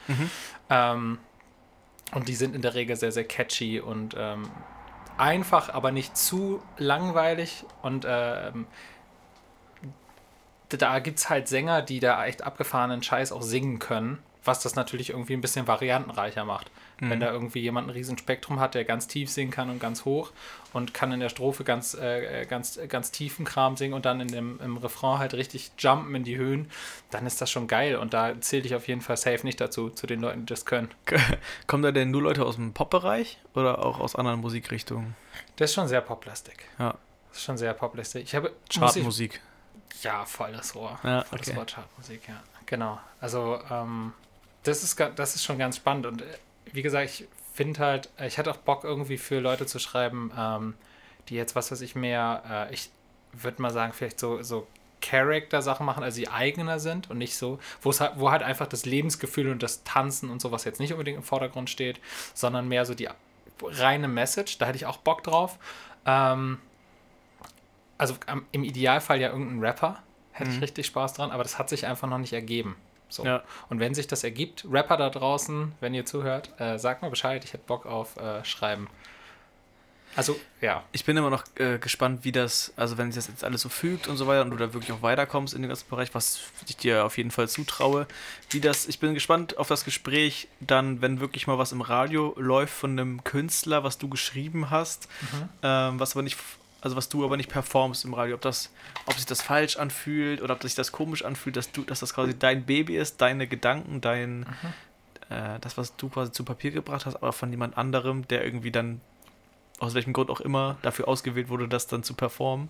Ähm, 0.70 1.18
und 2.14 2.28
die 2.28 2.34
sind 2.34 2.54
in 2.54 2.62
der 2.62 2.74
Regel 2.74 2.94
sehr, 2.96 3.12
sehr 3.12 3.24
catchy 3.24 3.80
und 3.80 4.14
ähm, 4.16 4.48
einfach, 5.18 5.70
aber 5.70 5.90
nicht 5.90 6.16
zu 6.16 6.62
langweilig 6.76 7.64
und 7.82 8.04
ähm, 8.06 8.66
da 10.68 10.98
gibt 11.00 11.18
es 11.18 11.28
halt 11.28 11.48
Sänger, 11.48 11.82
die 11.82 12.00
da 12.00 12.24
echt 12.24 12.42
abgefahrenen 12.42 13.02
Scheiß 13.02 13.32
auch 13.32 13.42
singen 13.42 13.78
können, 13.78 14.18
was 14.44 14.60
das 14.60 14.74
natürlich 14.74 15.10
irgendwie 15.10 15.34
ein 15.34 15.40
bisschen 15.40 15.66
variantenreicher 15.66 16.44
macht. 16.44 16.70
Wenn 17.04 17.18
da 17.18 17.32
irgendwie 17.32 17.58
jemand 17.58 17.88
ein 17.88 17.90
Riesenspektrum 17.90 18.60
hat, 18.60 18.76
der 18.76 18.84
ganz 18.84 19.08
tief 19.08 19.28
singen 19.28 19.50
kann 19.50 19.70
und 19.70 19.80
ganz 19.80 20.04
hoch 20.04 20.30
und 20.72 20.94
kann 20.94 21.10
in 21.10 21.18
der 21.18 21.30
Strophe 21.30 21.64
ganz, 21.64 21.94
äh, 21.94 22.46
ganz, 22.48 22.78
ganz 22.88 23.10
tiefen 23.10 23.44
Kram 23.44 23.76
singen 23.76 23.94
und 23.94 24.04
dann 24.04 24.20
in 24.20 24.28
dem, 24.28 24.60
im 24.60 24.76
Refrain 24.76 25.18
halt 25.18 25.34
richtig 25.34 25.72
jumpen 25.78 26.14
in 26.14 26.22
die 26.22 26.36
Höhen, 26.36 26.70
dann 27.10 27.26
ist 27.26 27.40
das 27.40 27.50
schon 27.50 27.66
geil. 27.66 27.96
Und 27.96 28.14
da 28.14 28.40
zähle 28.40 28.64
ich 28.66 28.76
auf 28.76 28.86
jeden 28.86 29.00
Fall 29.00 29.16
safe 29.16 29.44
nicht 29.44 29.60
dazu, 29.60 29.90
zu 29.90 30.06
den 30.06 30.20
Leuten, 30.20 30.40
die 30.40 30.46
das 30.46 30.64
können. 30.64 30.90
Kommen 31.66 31.82
da 31.82 31.90
denn 31.90 32.12
nur 32.12 32.22
Leute 32.22 32.44
aus 32.46 32.54
dem 32.54 32.72
Pop-Bereich 32.72 33.38
oder 33.54 33.84
auch 33.84 33.98
aus 33.98 34.14
anderen 34.14 34.40
Musikrichtungen? 34.40 35.16
Das 35.56 35.70
ist 35.70 35.74
schon 35.74 35.88
sehr 35.88 36.02
poplastig. 36.02 36.56
Ja, 36.78 36.94
Das 37.30 37.38
ist 37.38 37.44
schon 37.44 37.58
sehr 37.58 37.74
poplastig. 37.74 38.22
Ich 38.22 38.34
habe 38.36 38.52
ich- 38.70 38.78
Chartmusik. 38.78 39.40
Ja, 40.02 40.24
voll 40.24 40.52
das 40.52 40.76
Rohr. 40.76 41.00
Ja, 41.02 41.22
voll 41.24 41.40
okay. 41.40 41.48
das 41.50 41.56
Rohr 41.56 41.66
Chartmusik, 41.66 42.28
ja. 42.28 42.40
Genau. 42.66 43.00
Also, 43.20 43.58
ähm, 43.68 44.12
das, 44.62 44.82
ist, 44.82 44.98
das 45.16 45.34
ist 45.34 45.44
schon 45.44 45.58
ganz 45.58 45.76
spannend. 45.76 46.06
Und 46.06 46.22
äh, 46.22 46.26
wie 46.72 46.82
gesagt, 46.82 47.06
ich 47.10 47.28
finde 47.54 47.80
halt, 47.80 48.10
äh, 48.18 48.26
ich 48.26 48.38
hatte 48.38 48.50
auch 48.50 48.56
Bock 48.58 48.84
irgendwie 48.84 49.18
für 49.18 49.40
Leute 49.40 49.66
zu 49.66 49.78
schreiben, 49.78 50.32
ähm, 50.36 50.74
die 51.28 51.34
jetzt, 51.34 51.54
was 51.54 51.70
weiß 51.70 51.80
ich, 51.80 51.94
mehr, 51.94 52.68
äh, 52.70 52.74
ich 52.74 52.90
würde 53.32 53.62
mal 53.62 53.70
sagen, 53.70 53.92
vielleicht 53.92 54.20
so, 54.20 54.42
so 54.42 54.66
Character-Sachen 55.00 55.84
machen, 55.84 56.02
also 56.02 56.20
die 56.20 56.28
eigener 56.28 56.78
sind 56.78 57.10
und 57.10 57.18
nicht 57.18 57.36
so, 57.36 57.58
wo 57.80 57.90
es 57.90 58.00
halt, 58.00 58.12
wo 58.16 58.30
halt 58.30 58.42
einfach 58.42 58.66
das 58.66 58.86
Lebensgefühl 58.86 59.48
und 59.50 59.62
das 59.62 59.84
Tanzen 59.84 60.30
und 60.30 60.40
sowas 60.40 60.64
jetzt 60.64 60.80
nicht 60.80 60.92
unbedingt 60.92 61.18
im 61.18 61.24
Vordergrund 61.24 61.68
steht, 61.68 62.00
sondern 62.34 62.68
mehr 62.68 62.86
so 62.86 62.94
die 62.94 63.08
reine 63.62 64.08
Message. 64.08 64.58
Da 64.58 64.66
hätte 64.66 64.76
ich 64.76 64.86
auch 64.86 64.98
Bock 64.98 65.22
drauf. 65.22 65.58
Ähm, 66.06 66.58
also 67.98 68.14
im 68.52 68.64
Idealfall 68.64 69.20
ja 69.20 69.30
irgendein 69.30 69.60
Rapper. 69.60 70.02
Hätte 70.32 70.50
ich 70.50 70.62
richtig 70.62 70.86
Spaß 70.86 71.12
dran, 71.12 71.30
aber 71.30 71.42
das 71.42 71.58
hat 71.58 71.68
sich 71.68 71.86
einfach 71.86 72.08
noch 72.08 72.18
nicht 72.18 72.32
ergeben. 72.32 72.76
So. 73.12 73.24
Ja. 73.24 73.42
Und 73.68 73.80
wenn 73.80 73.94
sich 73.94 74.06
das 74.06 74.24
ergibt, 74.24 74.64
Rapper 74.70 74.96
da 74.96 75.10
draußen, 75.10 75.72
wenn 75.80 75.94
ihr 75.94 76.04
zuhört, 76.06 76.50
äh, 76.58 76.78
sagt 76.78 77.02
mal 77.02 77.10
Bescheid, 77.10 77.44
ich 77.44 77.52
hätte 77.52 77.64
Bock 77.66 77.86
auf 77.86 78.16
äh, 78.16 78.44
Schreiben. 78.44 78.88
Also, 80.14 80.38
ja. 80.60 80.84
Ich 80.92 81.04
bin 81.04 81.16
immer 81.16 81.30
noch 81.30 81.44
äh, 81.56 81.78
gespannt, 81.78 82.24
wie 82.24 82.32
das, 82.32 82.72
also 82.76 82.98
wenn 82.98 83.10
sich 83.10 83.24
das 83.24 83.28
jetzt 83.32 83.44
alles 83.44 83.62
so 83.62 83.70
fügt 83.70 84.08
und 84.08 84.18
so 84.18 84.26
weiter 84.26 84.42
und 84.42 84.50
du 84.50 84.56
da 84.56 84.74
wirklich 84.74 84.92
auch 84.92 85.00
weiterkommst 85.00 85.54
in 85.54 85.62
den 85.62 85.68
ganzen 85.68 85.88
Bereich, 85.88 86.14
was 86.14 86.40
ich 86.68 86.76
dir 86.76 87.06
auf 87.06 87.16
jeden 87.16 87.30
Fall 87.30 87.48
zutraue, 87.48 88.06
wie 88.50 88.60
das, 88.60 88.86
ich 88.86 88.98
bin 88.98 89.14
gespannt 89.14 89.56
auf 89.56 89.68
das 89.68 89.84
Gespräch 89.84 90.48
dann, 90.60 91.00
wenn 91.00 91.20
wirklich 91.20 91.46
mal 91.46 91.56
was 91.56 91.72
im 91.72 91.80
Radio 91.80 92.34
läuft 92.36 92.74
von 92.74 92.90
einem 92.90 93.24
Künstler, 93.24 93.84
was 93.84 93.96
du 93.96 94.08
geschrieben 94.08 94.68
hast, 94.68 95.08
ähm, 95.62 95.98
was 95.98 96.12
aber 96.12 96.22
nicht, 96.22 96.36
also 96.82 96.96
was 96.96 97.08
du 97.08 97.24
aber 97.24 97.36
nicht 97.36 97.48
performst 97.48 98.04
im 98.04 98.12
Radio, 98.12 98.34
ob 98.34 98.40
das, 98.40 98.70
ob 99.06 99.14
sich 99.14 99.24
das 99.24 99.40
falsch 99.40 99.76
anfühlt 99.76 100.42
oder 100.42 100.54
ob 100.54 100.62
sich 100.62 100.74
das 100.74 100.92
komisch 100.92 101.24
anfühlt, 101.24 101.56
dass 101.56 101.70
du, 101.70 101.82
dass 101.82 102.00
das 102.00 102.12
quasi 102.12 102.36
dein 102.38 102.66
Baby 102.66 102.96
ist, 102.96 103.20
deine 103.20 103.46
Gedanken, 103.46 104.00
dein, 104.00 104.46
äh, 105.30 105.58
das, 105.60 105.78
was 105.78 105.96
du 105.96 106.08
quasi 106.08 106.32
zu 106.32 106.44
Papier 106.44 106.72
gebracht 106.72 107.06
hast, 107.06 107.16
aber 107.16 107.32
von 107.32 107.50
jemand 107.50 107.78
anderem, 107.78 108.26
der 108.28 108.44
irgendwie 108.44 108.72
dann 108.72 109.00
aus 109.78 109.94
welchem 109.94 110.12
Grund 110.12 110.30
auch 110.30 110.40
immer 110.40 110.76
dafür 110.82 111.08
ausgewählt 111.08 111.48
wurde, 111.48 111.66
das 111.66 111.86
dann 111.86 112.02
zu 112.02 112.14
performen. 112.14 112.68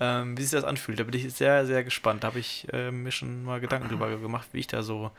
Ähm, 0.00 0.38
wie 0.38 0.42
sich 0.42 0.52
das 0.52 0.64
anfühlt, 0.64 0.98
da 0.98 1.04
bin 1.04 1.14
ich 1.14 1.32
sehr, 1.34 1.66
sehr 1.66 1.84
gespannt. 1.84 2.24
Da 2.24 2.28
habe 2.28 2.38
ich 2.38 2.66
äh, 2.72 2.90
mir 2.90 3.10
schon 3.10 3.44
mal 3.44 3.60
Gedanken 3.60 3.88
drüber 3.88 4.16
gemacht, 4.16 4.48
wie 4.52 4.60
ich 4.60 4.66
da 4.66 4.82
so 4.82 5.10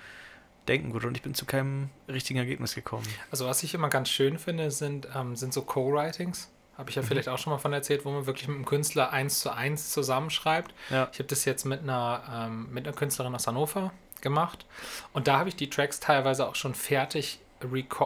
denken 0.68 0.94
würde. 0.94 1.08
Und 1.08 1.16
ich 1.16 1.22
bin 1.22 1.36
zu 1.36 1.46
keinem 1.46 1.90
richtigen 2.08 2.40
Ergebnis 2.40 2.74
gekommen. 2.74 3.08
Also, 3.30 3.46
was 3.46 3.62
ich 3.62 3.74
immer 3.74 3.90
ganz 3.90 4.10
schön 4.10 4.40
finde, 4.40 4.72
sind, 4.72 5.08
ähm, 5.16 5.36
sind 5.36 5.54
so 5.54 5.62
Co-Writings. 5.62 6.50
Habe 6.78 6.92
ich 6.92 6.96
ja 6.96 7.02
vielleicht 7.02 7.28
auch 7.28 7.40
schon 7.40 7.52
mal 7.52 7.58
von 7.58 7.74
erzählt, 7.74 8.06
wo 8.06 8.12
man 8.12 8.28
wirklich 8.28 8.48
mit 8.48 8.56
einem 8.56 8.66
Künstler 8.66 9.12
eins 9.12 9.40
zu 9.40 9.50
eins 9.50 9.90
zusammenschreibt. 9.90 10.74
Ja. 10.92 11.10
Ich 11.12 11.18
habe 11.18 11.28
das 11.28 11.44
jetzt 11.46 11.66
mit 11.66 11.82
einer, 11.82 12.22
ähm, 12.32 12.72
mit 12.72 12.88
einer 12.88 12.96
Künstlerin 12.96 13.34
aus 13.34 13.48
Hannover 13.48 13.92
gemacht. 14.22 14.66
Und 15.12 15.28
da 15.28 15.40
habe 15.40 15.50
ich 15.50 15.56
die 15.56 15.70
Tracks 15.70 16.00
teilweise 16.00 16.48
auch 16.48 16.56
schon 16.56 16.76
fertig, 16.76 17.40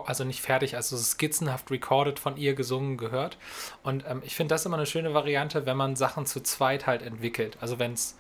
also 0.06 0.24
nicht 0.24 0.42
fertig, 0.42 0.78
also 0.78 0.96
skizzenhaft 0.96 1.70
recorded 1.70 2.18
von 2.18 2.38
ihr 2.38 2.54
gesungen 2.54 2.96
gehört. 2.96 3.38
Und 3.84 4.06
ähm, 4.08 4.22
ich 4.25 4.36
finde 4.36 4.56
das 4.56 4.66
immer 4.66 4.78
eine 4.78 4.86
schöne 4.86 5.13
Variante, 5.13 5.66
wenn 5.66 5.75
man 5.75 5.98
Sachen 5.98 6.25
zu 6.25 6.42
zweit 6.42 6.88
halt 6.88 7.01
entwickelt. 7.01 7.58
Also 7.60 7.78
wenn 7.78 7.94
es, 7.94 8.18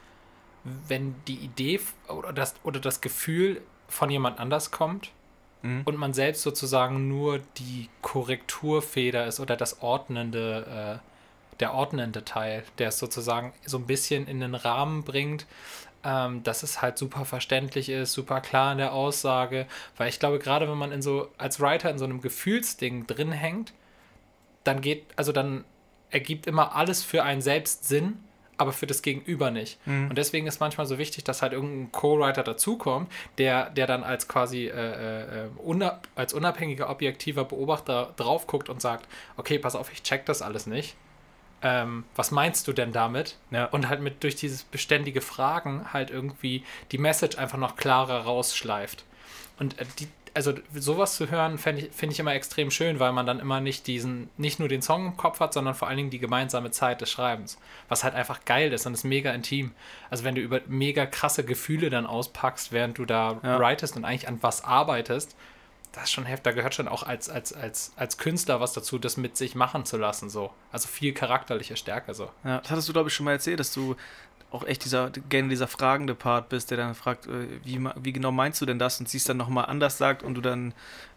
wenn 0.65 1.15
die 1.27 1.35
Idee 1.35 1.79
oder 2.09 2.33
das, 2.33 2.55
oder 2.63 2.81
das 2.81 2.99
Gefühl 2.99 3.61
von 3.87 4.09
jemand 4.09 4.39
anders 4.39 4.71
kommt 4.71 5.11
Mhm. 5.61 5.81
und 5.85 5.97
man 5.97 6.13
selbst 6.13 6.41
sozusagen 6.41 7.07
nur 7.07 7.39
die 7.57 7.89
Korrekturfeder 8.01 9.27
ist 9.27 9.39
oder 9.39 9.55
das 9.55 9.81
ordnende, 9.81 10.99
äh, 10.99 11.57
der 11.59 11.73
ordnende 11.73 12.25
Teil, 12.25 12.63
der 12.77 12.89
es 12.89 12.97
sozusagen 12.97 13.53
so 13.65 13.77
ein 13.77 13.85
bisschen 13.85 14.27
in 14.27 14.39
den 14.39 14.55
Rahmen 14.55 15.03
bringt, 15.03 15.45
ähm, 16.03 16.41
dass 16.43 16.63
es 16.63 16.81
halt 16.81 16.97
super 16.97 17.25
verständlich 17.25 17.89
ist, 17.89 18.13
super 18.13 18.41
klar 18.41 18.71
in 18.71 18.79
der 18.79 18.93
Aussage, 18.93 19.67
weil 19.97 20.09
ich 20.09 20.19
glaube, 20.19 20.39
gerade 20.39 20.67
wenn 20.67 20.77
man 20.77 20.91
in 20.91 21.01
so 21.01 21.29
als 21.37 21.59
Writer 21.59 21.91
in 21.91 21.99
so 21.99 22.05
einem 22.05 22.21
Gefühlsding 22.21 23.05
drin 23.05 23.31
hängt, 23.31 23.73
dann 24.63 24.81
geht, 24.81 25.05
also 25.15 25.31
dann 25.31 25.63
ergibt 26.09 26.47
immer 26.47 26.75
alles 26.75 27.03
für 27.03 27.23
einen 27.23 27.41
selbst 27.41 27.87
Sinn, 27.87 28.19
aber 28.61 28.71
für 28.71 28.87
das 28.87 29.01
Gegenüber 29.01 29.51
nicht. 29.51 29.85
Mhm. 29.87 30.09
Und 30.09 30.17
deswegen 30.17 30.47
ist 30.47 30.59
manchmal 30.59 30.85
so 30.85 30.97
wichtig, 30.97 31.23
dass 31.23 31.41
halt 31.41 31.51
irgendein 31.51 31.91
Co-Writer 31.91 32.43
dazukommt, 32.43 33.11
der, 33.37 33.71
der 33.71 33.87
dann 33.87 34.03
als 34.03 34.27
quasi 34.27 34.67
äh, 34.67 35.45
äh, 35.45 35.49
una 35.57 35.99
als 36.15 36.33
unabhängiger, 36.33 36.89
objektiver 36.89 37.43
Beobachter 37.43 38.13
drauf 38.15 38.47
guckt 38.47 38.69
und 38.69 38.81
sagt, 38.81 39.07
okay, 39.37 39.57
pass 39.57 39.75
auf, 39.75 39.91
ich 39.91 40.03
check 40.03 40.25
das 40.25 40.41
alles 40.41 40.67
nicht. 40.67 40.95
Ähm, 41.63 42.05
was 42.15 42.31
meinst 42.31 42.67
du 42.67 42.73
denn 42.73 42.91
damit? 42.91 43.37
Ja. 43.49 43.65
Und 43.65 43.89
halt 43.89 44.01
mit 44.01 44.23
durch 44.23 44.35
dieses 44.35 44.63
beständige 44.63 45.21
Fragen 45.21 45.93
halt 45.93 46.09
irgendwie 46.09 46.63
die 46.91 46.97
Message 46.97 47.37
einfach 47.37 47.57
noch 47.57 47.75
klarer 47.75 48.21
rausschleift. 48.23 49.03
Und 49.59 49.79
äh, 49.79 49.85
die, 49.99 50.07
also 50.33 50.53
sowas 50.73 51.15
zu 51.15 51.29
hören, 51.29 51.57
finde 51.57 51.89
ich, 51.89 52.19
immer 52.19 52.33
extrem 52.33 52.71
schön, 52.71 52.99
weil 52.99 53.11
man 53.11 53.25
dann 53.25 53.39
immer 53.39 53.59
nicht 53.59 53.87
diesen, 53.87 54.29
nicht 54.37 54.59
nur 54.59 54.69
den 54.69 54.81
Song 54.81 55.07
im 55.07 55.17
Kopf 55.17 55.39
hat, 55.39 55.53
sondern 55.53 55.75
vor 55.75 55.87
allen 55.87 55.97
Dingen 55.97 56.09
die 56.09 56.19
gemeinsame 56.19 56.71
Zeit 56.71 57.01
des 57.01 57.09
Schreibens. 57.11 57.57
Was 57.89 58.03
halt 58.03 58.15
einfach 58.15 58.45
geil 58.45 58.71
ist 58.73 58.85
und 58.85 58.93
ist 58.93 59.03
mega 59.03 59.31
intim. 59.31 59.71
Also 60.09 60.23
wenn 60.23 60.35
du 60.35 60.41
über 60.41 60.61
mega 60.67 61.05
krasse 61.05 61.43
Gefühle 61.43 61.89
dann 61.89 62.05
auspackst, 62.05 62.71
während 62.71 62.97
du 62.97 63.05
da 63.05 63.39
Ja. 63.43 63.59
writest 63.59 63.95
und 63.95 64.05
eigentlich 64.05 64.27
an 64.27 64.37
was 64.41 64.63
arbeitest, 64.63 65.35
das 65.91 66.03
ist 66.05 66.11
schon 66.11 66.23
heftig. 66.25 66.43
Da 66.45 66.51
gehört 66.51 66.73
schon 66.73 66.87
auch 66.87 67.03
als, 67.03 67.29
als, 67.29 67.51
als, 67.51 67.91
als 67.97 68.17
Künstler 68.17 68.61
was 68.61 68.71
dazu, 68.71 68.97
das 68.97 69.17
mit 69.17 69.35
sich 69.35 69.55
machen 69.55 69.83
zu 69.85 69.97
lassen. 69.97 70.29
So. 70.29 70.51
Also 70.71 70.87
viel 70.87 71.13
charakterliche 71.13 71.75
Stärke 71.75 72.13
so. 72.13 72.29
Ja, 72.45 72.59
das 72.59 72.71
hattest 72.71 72.87
du, 72.87 72.93
glaube 72.93 73.09
ich, 73.09 73.13
schon 73.15 73.25
mal 73.25 73.33
erzählt, 73.33 73.59
dass 73.59 73.73
du 73.73 73.97
auch 74.51 74.65
echt 74.65 74.83
dieser, 74.83 75.09
gerne 75.09 75.47
dieser 75.49 75.67
fragende 75.67 76.13
Part 76.13 76.49
bist, 76.49 76.71
der 76.71 76.77
dann 76.77 76.93
fragt, 76.93 77.25
äh, 77.27 77.47
wie, 77.63 77.79
wie 78.01 78.11
genau 78.13 78.31
meinst 78.31 78.59
du 78.61 78.65
denn 78.65 78.79
das 78.79 78.99
und 78.99 79.07
sie 79.07 79.17
es 79.17 79.23
dann 79.23 79.37
nochmal 79.37 79.65
anders 79.65 79.97
sagt 79.97 80.23
und 80.23 80.35
du 80.35 80.41
dann 80.41 80.73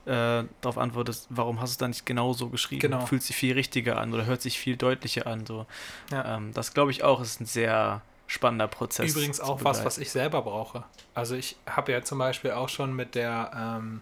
äh, 0.07 0.45
darauf 0.61 0.79
antwortest, 0.79 1.27
warum 1.31 1.61
hast 1.61 1.71
du 1.71 1.73
es 1.75 1.79
dann 1.79 1.91
nicht 1.91 2.07
genau 2.07 2.33
so 2.33 2.49
geschrieben? 2.49 2.81
Genau. 2.81 3.07
Fühlt 3.07 3.23
sich 3.23 3.35
viel 3.35 3.55
richtiger 3.55 3.99
an 3.99 4.13
oder 4.15 4.27
hört 4.27 4.41
sich 4.43 4.59
viel 4.59 4.77
deutlicher 4.77 5.27
an. 5.27 5.47
So. 5.47 5.67
Ja. 6.13 6.37
Ähm, 6.37 6.53
das 6.55 6.75
glaube 6.75 6.91
ich 6.93 7.03
auch 7.03 7.21
ist 7.21 7.41
ein 7.41 7.47
sehr 7.47 8.03
spannender 8.27 8.69
Prozess. 8.69 9.11
Übrigens 9.11 9.41
auch 9.41 9.65
was, 9.65 9.85
was 9.85 9.99
ich 9.99 10.11
selber 10.11 10.43
brauche. 10.43 10.85
Also 11.15 11.35
ich 11.35 11.57
habe 11.67 11.93
ja 11.93 12.03
zum 12.03 12.19
Beispiel 12.19 12.53
auch 12.53 12.69
schon 12.69 12.95
mit 12.95 13.15
der 13.15 13.51
ähm, 13.79 14.01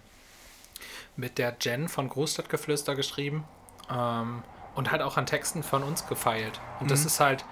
mit 1.17 1.39
der 1.39 1.57
Jen 1.61 1.89
von 1.89 2.09
Großstadtgeflüster 2.09 2.95
geschrieben 2.95 3.45
ähm, 3.91 4.43
und 4.75 4.91
halt 4.91 5.03
auch 5.03 5.17
an 5.17 5.27
Texten 5.27 5.62
von 5.62 5.83
uns 5.83 6.07
gefeilt. 6.07 6.61
Und 6.81 6.91
das 6.91 7.01
Mhm. 7.01 7.07
ist 7.07 7.21
halt, 7.21 7.45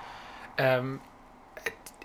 ähm, 0.56 1.00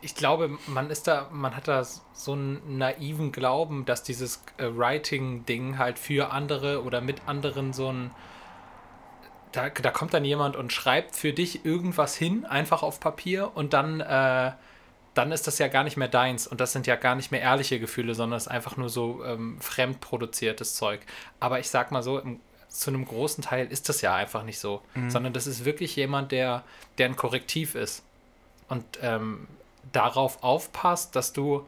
ich 0.06 0.16
glaube, 0.16 0.58
man 0.68 0.90
ist 0.92 1.08
da, 1.08 1.28
man 1.32 1.56
hat 1.56 1.68
da 1.68 1.84
so 2.14 2.34
einen 2.34 2.78
naiven 2.78 3.32
Glauben, 3.32 3.86
dass 3.86 4.04
dieses 4.04 4.44
äh, 4.58 4.68
Writing-Ding 4.68 5.78
halt 5.80 5.98
für 6.00 6.32
andere 6.32 6.84
oder 6.84 7.02
mit 7.02 7.28
anderen 7.28 7.74
so 7.74 7.92
ein 7.92 8.12
da, 9.52 9.70
da 9.70 9.90
kommt 9.90 10.14
dann 10.14 10.26
jemand 10.26 10.56
und 10.56 10.74
schreibt 10.74 11.16
für 11.16 11.34
dich 11.34 11.66
irgendwas 11.66 12.16
hin, 12.16 12.46
einfach 12.46 12.84
auf 12.84 13.00
Papier 13.00 13.52
und 13.56 13.74
dann, 13.74 14.02
äh, 14.02 14.52
dann 15.14 15.32
ist 15.32 15.48
das 15.48 15.60
ja 15.60 15.70
gar 15.70 15.86
nicht 15.86 15.96
mehr 15.96 16.10
deins 16.10 16.46
und 16.46 16.60
das 16.60 16.74
sind 16.74 16.88
ja 16.88 16.98
gar 16.98 17.16
nicht 17.16 17.32
mehr 17.32 17.42
ehrliche 17.42 17.80
Gefühle, 17.80 18.16
sondern 18.16 18.36
es 18.38 18.48
ist 18.48 18.52
einfach 18.52 18.76
nur 18.76 18.90
so 18.90 19.24
ähm, 19.24 19.58
fremdproduziertes 19.62 20.76
Zeug. 20.76 21.00
Aber 21.40 21.60
ich 21.60 21.70
sag 21.70 21.92
mal 21.92 22.04
so, 22.04 22.20
im, 22.20 22.42
zu 22.68 22.90
einem 22.90 23.06
großen 23.06 23.46
Teil 23.46 23.68
ist 23.68 23.88
das 23.88 24.02
ja 24.02 24.14
einfach 24.14 24.44
nicht 24.44 24.60
so, 24.60 24.82
sondern 25.08 25.32
das 25.32 25.48
ist 25.48 25.64
wirklich 25.64 25.96
jemand, 25.96 26.34
der, 26.34 26.64
der 26.98 27.06
ein 27.06 27.16
Korrektiv 27.16 27.76
ist 27.76 28.04
und 28.68 28.84
ähm, 29.02 29.48
darauf 29.92 30.44
aufpasst, 30.44 31.16
dass 31.16 31.34
du 31.34 31.66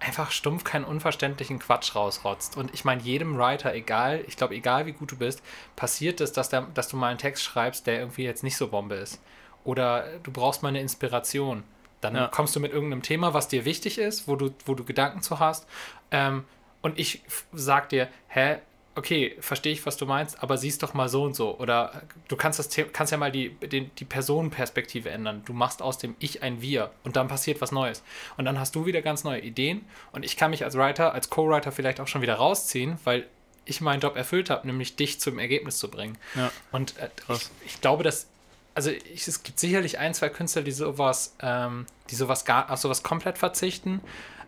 einfach 0.00 0.30
stumpf 0.30 0.62
keinen 0.64 0.84
unverständlichen 0.84 1.58
Quatsch 1.58 1.94
rausrotzt. 1.96 2.56
Und 2.56 2.72
ich 2.72 2.84
meine, 2.84 3.02
jedem 3.02 3.36
Writer, 3.36 3.74
egal, 3.74 4.22
ich 4.28 4.36
glaube, 4.36 4.54
egal 4.54 4.86
wie 4.86 4.92
gut 4.92 5.10
du 5.12 5.16
bist, 5.16 5.42
passiert 5.74 6.20
es, 6.20 6.32
dass, 6.32 6.48
der, 6.48 6.62
dass 6.74 6.88
du 6.88 6.96
mal 6.96 7.08
einen 7.08 7.18
Text 7.18 7.42
schreibst, 7.42 7.86
der 7.86 7.98
irgendwie 7.98 8.22
jetzt 8.24 8.44
nicht 8.44 8.56
so 8.56 8.68
Bombe 8.68 8.94
ist. 8.94 9.20
Oder 9.64 10.06
du 10.22 10.30
brauchst 10.30 10.62
mal 10.62 10.68
eine 10.68 10.80
Inspiration. 10.80 11.64
Dann 12.00 12.14
Ja. 12.14 12.28
kommst 12.28 12.54
du 12.54 12.60
mit 12.60 12.72
irgendeinem 12.72 13.02
Thema, 13.02 13.34
was 13.34 13.48
dir 13.48 13.64
wichtig 13.64 13.98
ist, 13.98 14.28
wo 14.28 14.36
du, 14.36 14.54
wo 14.66 14.74
du 14.74 14.84
Gedanken 14.84 15.20
zu 15.20 15.40
hast. 15.40 15.66
Ähm, 16.12 16.44
und 16.80 16.96
ich 16.96 17.22
sag 17.52 17.88
dir, 17.88 18.06
hä, 18.28 18.58
okay, 18.98 19.36
verstehe 19.40 19.72
ich, 19.72 19.86
was 19.86 19.96
du 19.96 20.06
meinst, 20.06 20.42
aber 20.42 20.58
siehst 20.58 20.82
doch 20.82 20.92
mal 20.92 21.08
so 21.08 21.22
und 21.22 21.34
so. 21.34 21.56
Oder 21.58 22.02
du 22.26 22.36
kannst, 22.36 22.58
das, 22.58 22.68
kannst 22.92 23.12
ja 23.12 23.16
mal 23.16 23.30
die, 23.30 23.50
den, 23.50 23.90
die 23.96 24.04
Personenperspektive 24.04 25.08
ändern. 25.08 25.42
Du 25.44 25.52
machst 25.52 25.80
aus 25.80 25.98
dem 25.98 26.16
Ich 26.18 26.42
ein 26.42 26.60
Wir 26.60 26.90
und 27.04 27.16
dann 27.16 27.28
passiert 27.28 27.60
was 27.60 27.70
Neues. 27.70 28.02
Und 28.36 28.44
dann 28.44 28.58
hast 28.58 28.74
du 28.74 28.86
wieder 28.86 29.00
ganz 29.00 29.22
neue 29.22 29.40
Ideen 29.40 29.86
und 30.12 30.24
ich 30.24 30.36
kann 30.36 30.50
mich 30.50 30.64
als 30.64 30.76
Writer, 30.76 31.14
als 31.14 31.30
Co-Writer 31.30 31.70
vielleicht 31.70 32.00
auch 32.00 32.08
schon 32.08 32.22
wieder 32.22 32.34
rausziehen, 32.34 32.98
weil 33.04 33.26
ich 33.64 33.80
meinen 33.80 34.00
Job 34.00 34.16
erfüllt 34.16 34.50
habe, 34.50 34.66
nämlich 34.66 34.96
dich 34.96 35.20
zum 35.20 35.38
Ergebnis 35.38 35.78
zu 35.78 35.88
bringen. 35.88 36.18
Ja. 36.34 36.50
Und 36.72 36.96
äh, 36.98 37.08
ich, 37.28 37.48
ich 37.66 37.80
glaube, 37.80 38.02
dass 38.02 38.26
also 38.74 38.90
ich, 38.90 39.26
es 39.26 39.42
gibt 39.42 39.58
sicherlich 39.58 39.98
ein, 39.98 40.14
zwei 40.14 40.28
Künstler, 40.28 40.62
die 40.62 40.70
sowas, 40.70 41.34
ähm, 41.40 41.86
die 42.10 42.14
sowas 42.14 42.44
gar, 42.44 42.70
auf 42.70 42.78
sowas 42.78 43.02
komplett 43.02 43.36
verzichten. 43.36 44.00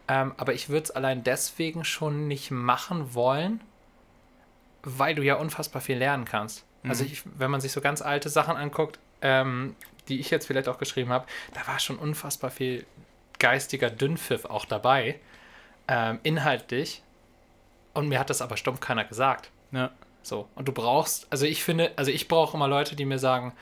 Ähm, 0.07 0.35
aber 0.37 0.55
ich 0.55 0.69
würde 0.69 0.85
es 0.85 0.91
allein 0.91 1.25
deswegen 1.25 1.85
schon 1.85 2.29
nicht 2.29 2.51
machen 2.51 3.15
wollen, 3.15 3.61
weil 4.83 5.15
du 5.15 5.23
ja 5.23 5.35
unfassbar 5.35 5.83
viel 5.83 5.99
lernen 5.99 6.25
kannst. 6.25 6.65
Also 6.83 7.05
ich, 7.05 7.23
wenn 7.39 7.51
man 7.51 7.61
sich 7.61 7.73
so 7.73 7.81
ganz 7.81 8.01
alte 8.01 8.29
Sachen 8.29 8.57
anguckt, 8.57 8.99
ähm, 9.21 9.77
die 10.09 10.19
ich 10.19 10.31
jetzt 10.31 10.47
vielleicht 10.47 10.69
auch 10.69 10.79
geschrieben 10.79 11.11
habe, 11.11 11.27
da 11.53 11.67
war 11.67 11.79
schon 11.79 11.99
unfassbar 11.99 12.51
viel 12.51 12.87
geistiger 13.39 13.91
Dünnpfiff 13.91 14.45
auch 14.45 14.65
dabei, 14.65 15.21
ähm, 15.89 16.21
inhaltlich. 16.23 17.03
Und 17.93 18.09
mir 18.09 18.19
hat 18.19 18.31
das 18.31 18.41
aber 18.41 18.57
stumpf 18.57 18.81
keiner 18.81 19.05
gesagt. 19.05 19.51
Ja. 19.73 19.91
So. 20.23 20.49
Und 20.55 20.69
du 20.69 20.73
brauchst, 20.73 21.27
also 21.31 21.47
ich 21.47 21.65
finde, 21.65 21.93
also 21.97 22.11
ich 22.11 22.29
brauche 22.29 22.57
immer 22.57 22.69
Leute, 22.69 22.97
die 22.97 23.05
mir 23.05 23.19
sagen, 23.19 23.53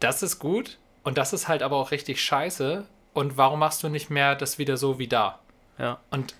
das 0.00 0.22
ist 0.22 0.38
gut 0.38 0.78
und 1.02 1.18
das 1.18 1.32
ist 1.32 1.48
halt 1.48 1.62
aber 1.62 1.76
auch 1.76 1.90
richtig 1.90 2.22
scheiße. 2.22 2.86
Und 3.12 3.36
warum 3.36 3.58
machst 3.58 3.82
du 3.82 3.88
nicht 3.88 4.10
mehr 4.10 4.34
das 4.34 4.58
wieder 4.58 4.76
so 4.76 4.98
wie 4.98 5.08
da? 5.08 5.40
Ja. 5.78 6.00
Und 6.10 6.34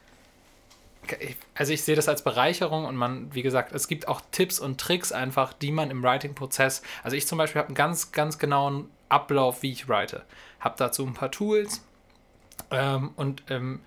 also 1.54 1.72
ich 1.72 1.82
sehe 1.82 1.96
das 1.96 2.08
als 2.08 2.22
Bereicherung 2.22 2.84
und 2.84 2.96
man, 2.96 3.34
wie 3.34 3.42
gesagt, 3.42 3.72
es 3.72 3.88
gibt 3.88 4.08
auch 4.08 4.20
Tipps 4.30 4.58
und 4.58 4.80
Tricks 4.80 5.12
einfach, 5.12 5.52
die 5.52 5.72
man 5.72 5.90
im 5.90 6.02
Writing-Prozess, 6.02 6.82
also 7.02 7.16
ich 7.16 7.26
zum 7.26 7.38
Beispiel 7.38 7.60
habe 7.60 7.68
einen 7.68 7.74
ganz, 7.74 8.12
ganz 8.12 8.38
genauen 8.38 8.88
Ablauf, 9.08 9.62
wie 9.62 9.72
ich 9.72 9.88
write. 9.88 10.24
Habe 10.60 10.74
dazu 10.78 11.06
ein 11.06 11.14
paar 11.14 11.30
Tools 11.30 11.84
ähm, 12.70 13.10
und 13.16 13.42
ähm, 13.48 13.80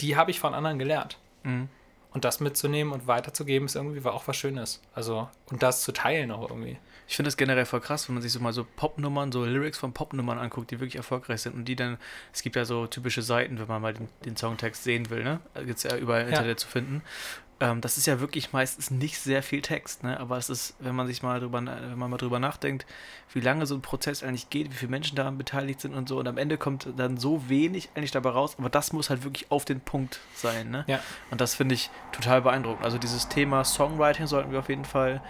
die 0.00 0.16
habe 0.16 0.30
ich 0.30 0.40
von 0.40 0.54
anderen 0.54 0.78
gelernt. 0.78 1.18
Mhm. 1.42 1.68
Und 2.12 2.24
das 2.24 2.40
mitzunehmen 2.40 2.92
und 2.92 3.06
weiterzugeben, 3.06 3.66
ist 3.66 3.76
irgendwie 3.76 4.04
auch 4.08 4.26
was 4.26 4.36
Schönes. 4.36 4.82
Also, 4.94 5.28
und 5.46 5.62
das 5.62 5.82
zu 5.82 5.92
teilen 5.92 6.32
auch 6.32 6.50
irgendwie. 6.50 6.76
Ich 7.10 7.16
finde 7.16 7.26
das 7.26 7.36
generell 7.36 7.66
voll 7.66 7.80
krass, 7.80 8.08
wenn 8.08 8.14
man 8.14 8.22
sich 8.22 8.30
so 8.30 8.38
mal 8.38 8.52
so 8.52 8.64
Popnummern, 8.76 9.32
so 9.32 9.44
Lyrics 9.44 9.78
von 9.78 9.92
Popnummern 9.92 10.38
anguckt, 10.38 10.70
die 10.70 10.78
wirklich 10.78 10.94
erfolgreich 10.94 11.40
sind 11.42 11.56
und 11.56 11.64
die 11.64 11.74
dann, 11.74 11.98
es 12.32 12.40
gibt 12.40 12.54
ja 12.54 12.64
so 12.64 12.86
typische 12.86 13.20
Seiten, 13.20 13.58
wenn 13.58 13.66
man 13.66 13.82
mal 13.82 13.92
den, 13.92 14.08
den 14.24 14.36
Songtext 14.36 14.84
sehen 14.84 15.10
will, 15.10 15.24
ne? 15.24 15.40
Gibt 15.56 15.78
es 15.78 15.82
ja 15.82 15.96
überall 15.96 16.20
im 16.22 16.28
Ja. 16.28 16.34
Internet 16.36 16.60
zu 16.60 16.68
finden. 16.68 17.02
Ähm, 17.60 17.80
das 17.82 17.98
ist 17.98 18.06
ja 18.06 18.20
wirklich 18.20 18.52
meistens 18.52 18.90
nicht 18.90 19.18
sehr 19.18 19.42
viel 19.42 19.60
Text, 19.60 20.02
ne? 20.02 20.18
Aber 20.18 20.38
es 20.38 20.48
ist, 20.48 20.74
wenn 20.78 20.94
man 20.94 21.06
sich 21.06 21.22
mal 21.22 21.40
drüber, 21.40 21.58
wenn 21.58 21.98
man 21.98 22.10
mal 22.10 22.16
drüber 22.16 22.38
nachdenkt, 22.38 22.86
wie 23.32 23.40
lange 23.40 23.66
so 23.66 23.74
ein 23.74 23.82
Prozess 23.82 24.22
eigentlich 24.22 24.48
geht, 24.48 24.70
wie 24.70 24.74
viele 24.74 24.90
Menschen 24.90 25.14
daran 25.14 25.36
beteiligt 25.36 25.80
sind 25.80 25.94
und 25.94 26.08
so, 26.08 26.18
und 26.18 26.26
am 26.26 26.38
Ende 26.38 26.56
kommt 26.56 26.88
dann 26.96 27.18
so 27.18 27.48
wenig 27.48 27.90
eigentlich 27.94 28.12
dabei 28.12 28.30
raus, 28.30 28.56
aber 28.58 28.70
das 28.70 28.92
muss 28.92 29.10
halt 29.10 29.24
wirklich 29.24 29.50
auf 29.50 29.64
den 29.64 29.80
Punkt 29.80 30.20
sein, 30.34 30.70
ne? 30.70 30.84
Ja. 30.86 31.00
Und 31.30 31.40
das 31.40 31.54
finde 31.54 31.74
ich 31.74 31.90
total 32.12 32.42
beeindruckend. 32.42 32.84
Also 32.84 32.98
dieses 32.98 33.28
Thema 33.28 33.64
Songwriting 33.64 34.26
sollten 34.26 34.52
wir 34.52 34.58
auf 34.60 34.68
jeden 34.68 34.86
Fall 34.86 35.22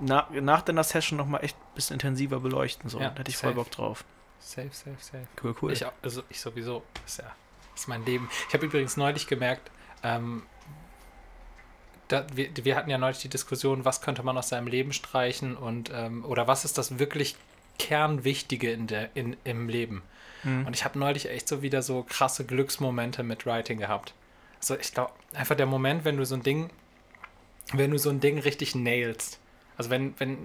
nach, 0.00 0.30
nach 0.30 0.62
deiner 0.62 0.84
Session 0.84 1.16
nochmal 1.16 1.44
echt 1.44 1.56
ein 1.56 1.74
bisschen 1.74 1.94
intensiver 1.94 2.40
beleuchten. 2.40 2.90
So. 2.90 3.00
Ja, 3.00 3.10
da 3.10 3.20
hätte 3.20 3.30
ich 3.30 3.36
voll 3.36 3.50
safe. 3.50 3.62
Bock 3.62 3.70
drauf. 3.70 4.04
Safe, 4.40 4.70
safe, 4.72 4.96
safe. 4.98 5.26
Cool, 5.42 5.54
cool. 5.62 5.72
Ich, 5.72 5.84
also 6.02 6.22
ich 6.28 6.40
sowieso. 6.40 6.82
Das 7.02 7.12
ist 7.12 7.18
ja 7.18 7.34
das 7.76 7.82
ist 7.82 7.88
mein 7.88 8.06
Leben. 8.06 8.30
Ich 8.48 8.54
habe 8.54 8.64
übrigens 8.64 8.96
neulich 8.96 9.26
gemerkt, 9.26 9.70
ähm, 10.02 10.44
da, 12.08 12.26
wir, 12.34 12.48
wir 12.62 12.76
hatten 12.76 12.90
ja 12.90 12.98
neulich 12.98 13.18
die 13.18 13.28
Diskussion, 13.28 13.84
was 13.84 14.00
könnte 14.00 14.22
man 14.22 14.38
aus 14.38 14.48
seinem 14.48 14.66
Leben 14.68 14.92
streichen 14.92 15.56
und 15.56 15.90
ähm, 15.92 16.24
oder 16.24 16.46
was 16.46 16.64
ist 16.64 16.78
das 16.78 16.98
wirklich 16.98 17.36
Kernwichtige 17.78 18.70
in 18.70 18.86
der, 18.86 19.10
in, 19.14 19.36
im 19.44 19.68
Leben. 19.68 20.02
Mhm. 20.44 20.66
Und 20.66 20.76
ich 20.76 20.84
habe 20.84 20.98
neulich 20.98 21.28
echt 21.28 21.48
so 21.48 21.62
wieder 21.62 21.82
so 21.82 22.04
krasse 22.08 22.44
Glücksmomente 22.44 23.22
mit 23.22 23.46
Writing 23.46 23.78
gehabt. 23.78 24.14
Also 24.58 24.76
ich 24.78 24.92
glaube, 24.92 25.12
einfach 25.34 25.56
der 25.56 25.66
Moment, 25.66 26.04
wenn 26.04 26.16
du 26.16 26.24
so 26.24 26.34
ein 26.34 26.42
Ding, 26.42 26.70
wenn 27.72 27.90
du 27.90 27.98
so 27.98 28.10
ein 28.10 28.20
Ding 28.20 28.38
richtig 28.38 28.74
nailst. 28.74 29.38
Also 29.76 29.90
wenn, 29.90 30.14
wenn 30.18 30.38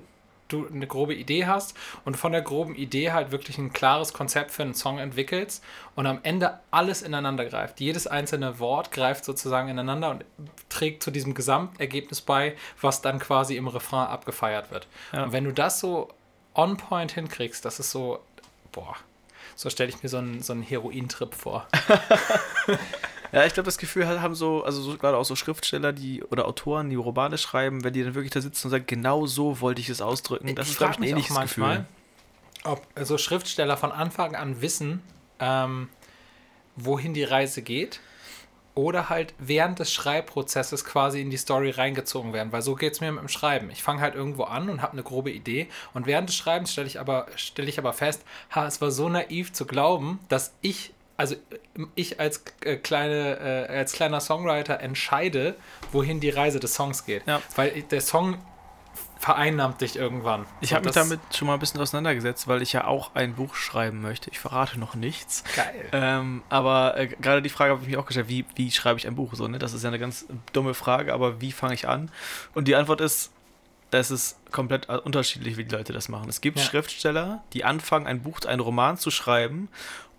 du 0.51 0.67
eine 0.67 0.87
grobe 0.87 1.13
Idee 1.13 1.45
hast 1.45 1.75
und 2.05 2.17
von 2.17 2.31
der 2.31 2.41
groben 2.41 2.75
Idee 2.75 3.11
halt 3.11 3.31
wirklich 3.31 3.57
ein 3.57 3.73
klares 3.73 4.13
Konzept 4.13 4.51
für 4.51 4.63
einen 4.63 4.73
Song 4.73 4.99
entwickelst 4.99 5.63
und 5.95 6.07
am 6.07 6.19
Ende 6.23 6.59
alles 6.71 7.01
ineinander 7.01 7.45
greift. 7.45 7.79
Jedes 7.79 8.07
einzelne 8.07 8.59
Wort 8.59 8.91
greift 8.91 9.25
sozusagen 9.25 9.69
ineinander 9.69 10.11
und 10.11 10.25
trägt 10.69 11.03
zu 11.03 11.11
diesem 11.11 11.33
Gesamtergebnis 11.33 12.21
bei, 12.21 12.55
was 12.79 13.01
dann 13.01 13.19
quasi 13.19 13.55
im 13.55 13.67
Refrain 13.67 14.07
abgefeiert 14.07 14.71
wird. 14.71 14.87
Ja. 15.13 15.23
Und 15.23 15.33
wenn 15.33 15.43
du 15.43 15.53
das 15.53 15.79
so 15.79 16.09
on 16.53 16.77
point 16.77 17.11
hinkriegst, 17.11 17.63
das 17.65 17.79
ist 17.79 17.91
so, 17.91 18.19
boah, 18.71 18.95
so 19.55 19.69
stelle 19.69 19.89
ich 19.89 20.01
mir 20.01 20.09
so 20.09 20.17
einen, 20.17 20.41
so 20.41 20.53
einen 20.53 20.63
Herointrip 20.63 21.35
vor. 21.35 21.67
Ja, 23.31 23.45
ich 23.45 23.53
glaube, 23.53 23.65
das 23.65 23.77
Gefühl 23.77 24.07
haben 24.07 24.35
so, 24.35 24.63
also 24.63 24.81
so, 24.81 24.97
gerade 24.97 25.17
auch 25.17 25.23
so 25.23 25.35
Schriftsteller, 25.35 25.93
die 25.93 26.21
oder 26.23 26.47
Autoren, 26.47 26.89
die 26.89 26.97
Romane 26.97 27.37
schreiben, 27.37 27.83
wenn 27.83 27.93
die 27.93 28.03
dann 28.03 28.13
wirklich 28.13 28.31
da 28.31 28.41
sitzen 28.41 28.67
und 28.67 28.71
sagen, 28.71 28.85
genau 28.87 29.25
so 29.25 29.61
wollte 29.61 29.79
ich 29.79 29.89
es 29.89 30.01
ausdrücken. 30.01 30.53
Das 30.55 30.67
Ich 30.67 30.73
ist, 30.73 30.77
glaube 30.77 30.93
ich, 30.93 30.99
ein 30.99 31.03
ähnliches 31.03 31.33
manchmal, 31.33 31.85
Gefühl. 32.63 32.71
Ob 32.73 32.85
so 33.05 33.17
Schriftsteller 33.17 33.77
von 33.77 33.91
Anfang 33.91 34.35
an 34.35 34.61
wissen, 34.61 35.01
ähm, 35.39 35.89
wohin 36.75 37.13
die 37.13 37.23
Reise 37.23 37.61
geht. 37.61 38.01
Oder 38.73 39.09
halt 39.09 39.33
während 39.37 39.79
des 39.79 39.91
Schreibprozesses 39.91 40.85
quasi 40.85 41.19
in 41.19 41.29
die 41.29 41.37
Story 41.37 41.71
reingezogen 41.71 42.31
werden. 42.31 42.53
Weil 42.53 42.61
so 42.61 42.75
geht 42.75 42.93
es 42.93 43.01
mir 43.01 43.11
mit 43.11 43.21
dem 43.21 43.27
Schreiben. 43.27 43.69
Ich 43.69 43.83
fange 43.83 43.99
halt 44.01 44.15
irgendwo 44.15 44.43
an 44.43 44.69
und 44.69 44.81
habe 44.81 44.93
eine 44.93 45.03
grobe 45.03 45.29
Idee. 45.31 45.67
Und 45.93 46.05
während 46.05 46.29
des 46.29 46.37
Schreibens 46.37 46.71
stelle 46.71 46.87
ich, 46.87 46.97
aber, 46.97 47.27
stell 47.35 47.67
ich 47.67 47.79
aber 47.79 47.91
fest, 47.91 48.23
ha, 48.51 48.65
es 48.65 48.79
war 48.79 48.91
so 48.91 49.09
naiv 49.09 49.51
zu 49.51 49.65
glauben, 49.65 50.19
dass 50.29 50.53
ich, 50.61 50.93
also 51.21 51.35
ich 51.95 52.19
als, 52.19 52.43
äh, 52.65 52.75
kleine, 52.75 53.67
äh, 53.69 53.77
als 53.77 53.93
kleiner 53.93 54.19
Songwriter 54.19 54.79
entscheide, 54.81 55.55
wohin 55.91 56.19
die 56.19 56.29
Reise 56.29 56.59
des 56.59 56.73
Songs 56.75 57.05
geht. 57.05 57.25
Ja. 57.27 57.41
Weil 57.55 57.83
der 57.83 58.01
Song 58.01 58.37
vereinnahmt 59.19 59.81
dich 59.81 59.95
irgendwann. 59.97 60.45
Ich 60.61 60.73
habe 60.73 60.83
mich 60.85 60.93
das- 60.95 61.07
damit 61.07 61.19
schon 61.35 61.47
mal 61.47 61.53
ein 61.53 61.59
bisschen 61.59 61.79
auseinandergesetzt, 61.79 62.47
weil 62.47 62.61
ich 62.63 62.73
ja 62.73 62.85
auch 62.87 63.13
ein 63.13 63.35
Buch 63.35 63.53
schreiben 63.53 64.01
möchte. 64.01 64.31
Ich 64.31 64.39
verrate 64.39 64.79
noch 64.79 64.95
nichts. 64.95 65.43
Geil. 65.55 65.85
Ähm, 65.91 66.41
aber 66.49 66.97
äh, 66.97 67.07
gerade 67.07 67.43
die 67.43 67.49
Frage 67.49 67.71
habe 67.73 67.83
ich 67.83 67.87
mir 67.89 67.99
auch 67.99 68.07
gestellt, 68.07 68.29
wie, 68.29 68.45
wie 68.55 68.71
schreibe 68.71 68.97
ich 68.97 69.05
ein 69.07 69.13
Buch? 69.15 69.35
So, 69.35 69.47
ne? 69.47 69.59
Das 69.59 69.73
ist 69.73 69.83
ja 69.83 69.89
eine 69.89 69.99
ganz 69.99 70.25
dumme 70.53 70.73
Frage, 70.73 71.13
aber 71.13 71.39
wie 71.39 71.51
fange 71.51 71.75
ich 71.75 71.87
an? 71.87 72.09
Und 72.55 72.67
die 72.67 72.75
Antwort 72.75 72.99
ist, 72.99 73.31
es 73.91 74.09
ist 74.09 74.37
komplett 74.51 74.89
äh, 74.89 74.93
unterschiedlich, 74.97 75.55
wie 75.57 75.65
die 75.65 75.75
Leute 75.75 75.93
das 75.93 76.09
machen. 76.09 76.27
Es 76.27 76.41
gibt 76.41 76.57
Ja. 76.57 76.65
Schriftsteller, 76.65 77.43
die 77.53 77.63
anfangen, 77.63 78.07
ein 78.07 78.23
Buch, 78.23 78.39
einen 78.47 78.61
Roman 78.61 78.97
zu 78.97 79.11
schreiben, 79.11 79.69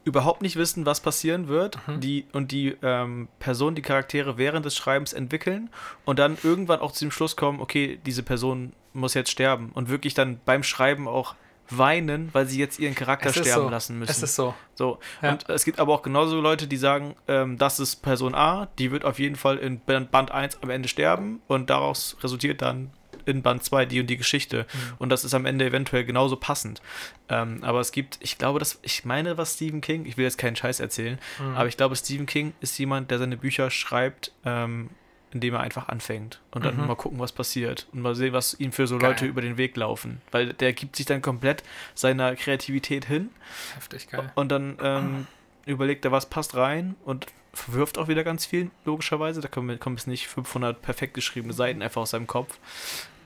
überhaupt 0.05 0.43
nicht 0.43 0.57
wissen, 0.57 0.85
was 0.87 1.01
passieren 1.01 1.49
wird, 1.49 1.79
Mhm. 1.87 2.01
die 2.01 2.27
und 2.33 2.51
die 2.53 2.77
ähm, 2.83 3.29
Personen, 3.39 3.77
die 3.77 3.83
Charaktere 3.83 4.37
während 4.39 4.67
des 4.67 4.77
Schreibens 4.77 5.13
entwickeln 5.13 5.71
und 6.05 6.19
dann 6.19 6.37
irgendwann 6.43 6.81
auch 6.81 6.93
zu 6.93 7.05
dem 7.05 7.11
Schluss 7.11 7.37
kommen, 7.37 7.61
okay, 7.61 7.99
diese 8.05 8.23
Person 8.23 8.73
muss 8.93 9.15
jetzt 9.15 9.31
sterben 9.31 9.71
und 9.75 9.89
wirklich 9.89 10.15
dann 10.15 10.41
beim 10.45 10.63
Schreiben 10.63 11.09
auch 11.09 11.35
weinen, 11.71 12.29
weil 12.33 12.47
sie 12.47 12.59
jetzt 12.59 12.79
ihren 12.81 12.95
Charakter 12.95 13.33
sterben 13.33 13.65
so. 13.65 13.69
lassen 13.71 13.99
müssen. 13.99 14.11
Es 14.11 14.23
ist 14.23 14.35
so. 14.35 14.55
So, 14.75 14.99
Ja. 15.23 15.31
und 15.33 15.49
es 15.49 15.65
gibt 15.65 15.79
aber 15.79 15.95
auch 15.95 16.03
genauso 16.03 16.39
Leute, 16.41 16.67
die 16.67 16.77
sagen, 16.77 17.15
ähm, 17.29 17.57
das 17.57 17.81
ist 17.81 18.03
Person 18.03 18.35
A, 18.35 18.67
die 18.79 18.91
wird 18.91 19.05
auf 19.05 19.19
jeden 19.19 19.37
Fall 19.37 19.57
in 19.59 19.81
Band 19.81 20.11
Band 20.11 20.31
1 20.33 20.59
am 20.63 20.69
Ende 20.71 20.89
sterben 20.89 21.41
und 21.47 21.71
daraus 21.71 22.17
resultiert 22.23 22.61
dann 22.61 22.91
in 23.27 23.43
Band 23.43 23.63
2 23.65 23.87
die 23.87 24.01
und 24.01 24.07
die 24.09 24.17
Geschichte. 24.17 24.67
Mhm. 24.73 24.79
Und 24.99 25.09
das 25.11 25.25
ist 25.25 25.35
am 25.35 25.47
Ende 25.47 25.65
eventuell 25.67 26.05
genauso 26.05 26.37
passend. 26.37 26.83
Ähm, 27.29 27.59
aber 27.63 27.81
es 27.81 27.93
gibt, 27.93 28.19
ich 28.21 28.39
glaube, 28.39 28.59
dass, 28.59 28.79
ich 28.83 29.05
meine, 29.05 29.39
was 29.39 29.55
Stephen 29.55 29.81
King, 29.81 30.05
ich 30.07 30.17
will 30.17 30.25
jetzt 30.25 30.39
keinen 30.39 30.57
Scheiß 30.57 30.81
erzählen, 30.81 31.19
Mhm. 31.39 31.57
aber 31.57 31.69
ich 31.69 31.77
glaube, 31.77 31.97
Stephen 31.97 32.27
King 32.27 32.53
ist 32.61 32.79
jemand, 32.79 33.11
der 33.11 33.19
seine 33.19 33.37
Bücher 33.37 33.71
schreibt, 33.71 34.33
ähm, 34.45 34.91
indem 35.35 35.55
er 35.55 35.61
einfach 35.61 35.89
anfängt 35.89 36.41
und 36.51 36.63
dann 36.65 36.77
Mhm. 36.77 36.87
mal 36.89 36.95
gucken, 36.95 37.19
was 37.19 37.33
passiert 37.33 37.87
und 37.93 38.03
mal 38.03 38.15
sehen, 38.15 38.35
was 38.35 38.53
ihm 38.61 38.71
für 38.71 38.87
so 38.87 38.99
Geil. 38.99 39.11
Leute 39.13 39.25
über 39.25 39.41
den 39.41 39.57
Weg 39.57 39.75
laufen. 39.79 40.21
Weil 40.31 40.53
der 40.53 40.75
gibt 40.75 40.95
sich 40.97 41.07
dann 41.07 41.23
komplett 41.23 41.63
seiner 41.95 42.37
Kreativität 42.37 43.07
hin 43.07 43.31
Heftig 43.75 44.09
geil. 44.11 44.31
und 44.35 44.51
dann 44.53 44.77
ähm, 44.83 45.27
überlegt 45.65 46.05
er, 46.05 46.13
was 46.13 46.29
passt 46.29 46.55
rein 46.55 46.97
und 47.07 47.27
verwirft 47.55 47.97
auch 47.97 48.09
wieder 48.09 48.25
ganz 48.25 48.45
viel, 48.45 48.71
logischerweise. 48.85 49.41
Da 49.41 49.49
kommen, 49.49 49.79
kommen 49.81 49.97
es 49.97 50.07
nicht 50.07 50.27
500 50.27 50.83
perfekt 50.83 51.15
geschriebene 51.15 51.55
Seiten 51.55 51.81
einfach 51.81 52.03
aus 52.03 52.11
seinem 52.11 52.27
Kopf. 52.27 52.59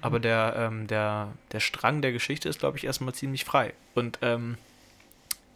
Aber 0.07 0.21
der, 0.21 0.55
ähm, 0.57 0.87
der, 0.87 1.33
der 1.53 1.61
Strang 1.61 2.01
der 2.01 2.12
Geschichte 2.12 2.49
ist, 2.49 2.61
glaube 2.61 2.79
ich, 2.79 2.85
erstmal 2.85 3.14
ziemlich 3.14 3.45
frei. 3.45 3.73
Und 3.95 4.19
ähm, 4.23 4.57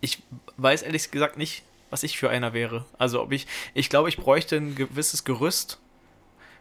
ich 0.00 0.22
weiß 0.56 0.82
ehrlich 0.82 1.10
gesagt 1.10 1.36
nicht, 1.36 1.62
was 1.90 2.02
ich 2.02 2.18
für 2.18 2.30
einer 2.30 2.52
wäre. 2.52 2.84
Also 2.98 3.22
ob 3.22 3.32
ich, 3.32 3.46
ich 3.74 3.88
glaube, 3.88 4.08
ich 4.08 4.16
bräuchte 4.16 4.56
ein 4.56 4.74
gewisses 4.74 5.24
Gerüst. 5.24 5.78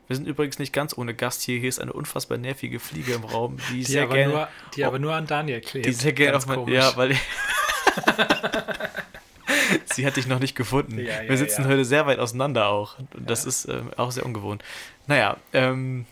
Wir 0.08 0.16
sind 0.16 0.28
übrigens 0.28 0.60
nicht 0.60 0.74
ganz 0.74 0.98
ohne 0.98 1.14
Gast 1.14 1.42
hier. 1.42 1.60
Hier 1.60 1.70
ist 1.70 1.80
eine 1.80 1.94
unfassbar 1.94 2.38
nervige 2.38 2.80
Fliege 2.80 3.14
im 3.14 3.24
Raum, 3.24 3.58
die, 3.70 3.78
Die, 3.78 3.84
sehr 3.84 4.04
aber, 4.04 4.16
gerne 4.16 4.34
nur, 4.34 4.48
die 4.76 4.86
aber 4.86 5.00
nur 5.00 5.14
an 5.14 5.28
Daniel 5.28 5.62
klebt. 5.62 5.86
die 5.86 5.92
sehr 5.92 6.14
gerne 6.14 6.38
auf 6.38 6.48
mein. 6.48 6.68
Ja, 6.68 6.96
weil 6.96 7.16
sie 9.86 10.06
hatte 10.06 10.20
ich 10.20 10.28
noch 10.28 10.40
nicht 10.40 10.56
gefunden. 10.56 11.00
Ja, 11.00 11.24
ja, 11.24 11.30
Wir 11.30 11.38
sitzen 11.38 11.64
ja. 11.64 11.70
heute 11.70 11.86
sehr 11.86 12.08
weit 12.08 12.20
auseinander 12.20 12.68
auch. 12.68 12.98
Und 13.00 13.30
das 13.30 13.46
ist 13.46 13.66
ähm, 13.66 13.92
auch 13.98 14.12
sehr 14.12 14.26
ungewohnt. 14.26 14.64
Naja, 15.06 15.38
ähm, 15.54 16.06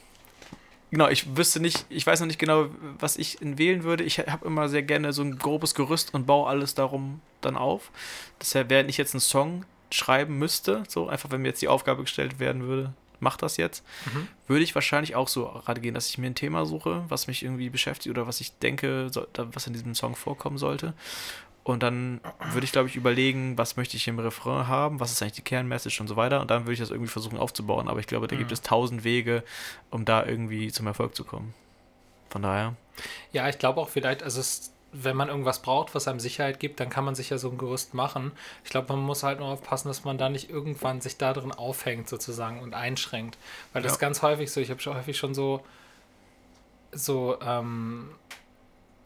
genau, 0.91 1.07
ich 1.09 1.35
wüsste 1.37 1.59
nicht, 1.59 1.85
ich 1.89 2.05
weiß 2.05 2.19
noch 2.19 2.27
nicht 2.27 2.39
genau, 2.39 2.67
was 2.99 3.17
ich 3.17 3.37
wählen 3.41 3.83
würde. 3.83 4.03
Ich 4.03 4.19
habe 4.19 4.45
immer 4.45 4.69
sehr 4.69 4.83
gerne 4.83 5.13
so 5.13 5.21
ein 5.21 5.37
grobes 5.37 5.75
Gerüst 5.75 6.13
und 6.13 6.25
baue 6.25 6.47
alles 6.47 6.75
darum 6.75 7.21
dann 7.41 7.55
auf. 7.57 7.91
Deshalb, 8.41 8.69
während 8.69 8.89
ich 8.89 8.97
jetzt 8.97 9.13
einen 9.13 9.21
Song 9.21 9.65
schreiben 9.91 10.37
müsste, 10.37 10.83
so 10.87 11.07
einfach, 11.07 11.31
wenn 11.31 11.41
mir 11.41 11.49
jetzt 11.49 11.61
die 11.61 11.67
Aufgabe 11.69 12.01
gestellt 12.03 12.39
werden 12.39 12.63
würde, 12.63 12.93
mach 13.19 13.37
das 13.37 13.57
jetzt, 13.57 13.83
Mhm. 14.13 14.27
würde 14.47 14.63
ich 14.63 14.75
wahrscheinlich 14.75 15.15
auch 15.15 15.27
so 15.27 15.45
gerade 15.65 15.81
gehen, 15.81 15.95
dass 15.95 16.09
ich 16.09 16.17
mir 16.19 16.27
ein 16.27 16.35
Thema 16.35 16.65
suche, 16.65 17.03
was 17.07 17.25
mich 17.27 17.41
irgendwie 17.43 17.69
beschäftigt 17.69 18.15
oder 18.15 18.27
was 18.27 18.41
ich 18.41 18.57
denke, 18.59 19.09
was 19.35 19.65
in 19.65 19.73
diesem 19.73 19.95
Song 19.95 20.15
vorkommen 20.15 20.57
sollte. 20.57 20.93
Und 21.67 21.83
dann 21.83 22.21
würde 22.51 22.63
ich, 22.63 22.71
glaube 22.71 22.87
ich, 22.87 22.95
überlegen, 22.95 23.57
was 23.57 23.75
möchte 23.75 23.97
ich 23.97 24.07
im 24.07 24.19
Refrain 24.19 24.67
haben, 24.69 25.01
was 25.01 25.11
ist 25.11 25.21
eigentlich 25.21 25.33
die 25.33 25.41
Kernmessage 25.41 25.99
und 25.99 26.07
so 26.07 26.15
weiter. 26.15 26.39
Und 26.39 26.49
dann 26.49 26.63
würde 26.63 26.71
ich 26.73 26.79
das 26.79 26.91
irgendwie 26.91 27.11
versuchen 27.11 27.37
aufzubauen. 27.37 27.89
Aber 27.89 27.99
ich 27.99 28.07
glaube, 28.07 28.27
da 28.29 28.37
gibt 28.37 28.49
Mhm. 28.51 28.53
es 28.53 28.61
tausend 28.61 29.03
Wege, 29.03 29.43
um 29.91 30.05
da 30.05 30.25
irgendwie 30.25 30.71
zum 30.71 30.87
Erfolg 30.87 31.13
zu 31.13 31.25
kommen. 31.25 31.53
Von 32.29 32.41
daher. 32.43 32.75
Ja, 33.33 33.49
ich 33.49 33.59
glaube 33.59 33.81
auch 33.81 33.89
vielleicht, 33.89 34.23
also 34.23 34.39
es, 34.39 34.71
wenn 34.93 35.17
man 35.17 35.27
irgendwas 35.27 35.61
braucht, 35.61 35.93
was 35.93 36.07
einem 36.07 36.21
Sicherheit 36.21 36.61
gibt, 36.61 36.79
dann 36.79 36.87
kann 36.89 37.03
man 37.03 37.15
sich 37.15 37.31
ja 37.31 37.37
so 37.37 37.49
ein 37.51 37.57
Gerüst 37.57 37.93
machen. 37.93 38.31
Ich 38.63 38.69
glaube, 38.69 38.93
man 38.93 39.01
muss 39.01 39.23
halt 39.23 39.39
nur 39.39 39.49
aufpassen, 39.49 39.89
dass 39.89 40.05
man 40.05 40.17
da 40.17 40.29
nicht 40.29 40.49
irgendwann 40.49 41.01
sich 41.01 41.17
da 41.17 41.33
drin 41.33 41.51
aufhängt 41.51 42.07
sozusagen 42.07 42.61
und 42.61 42.75
einschränkt. 42.75 43.37
Weil 43.73 43.81
das 43.81 43.91
Ja. 43.91 43.95
ist 43.95 43.99
ganz 43.99 44.21
häufig 44.21 44.49
so. 44.53 44.61
Ich 44.61 44.69
habe 44.69 44.79
schon 44.79 44.95
häufig 44.95 45.17
schon 45.17 45.33
so, 45.35 45.61
so 46.93 47.37
ähm, 47.41 48.09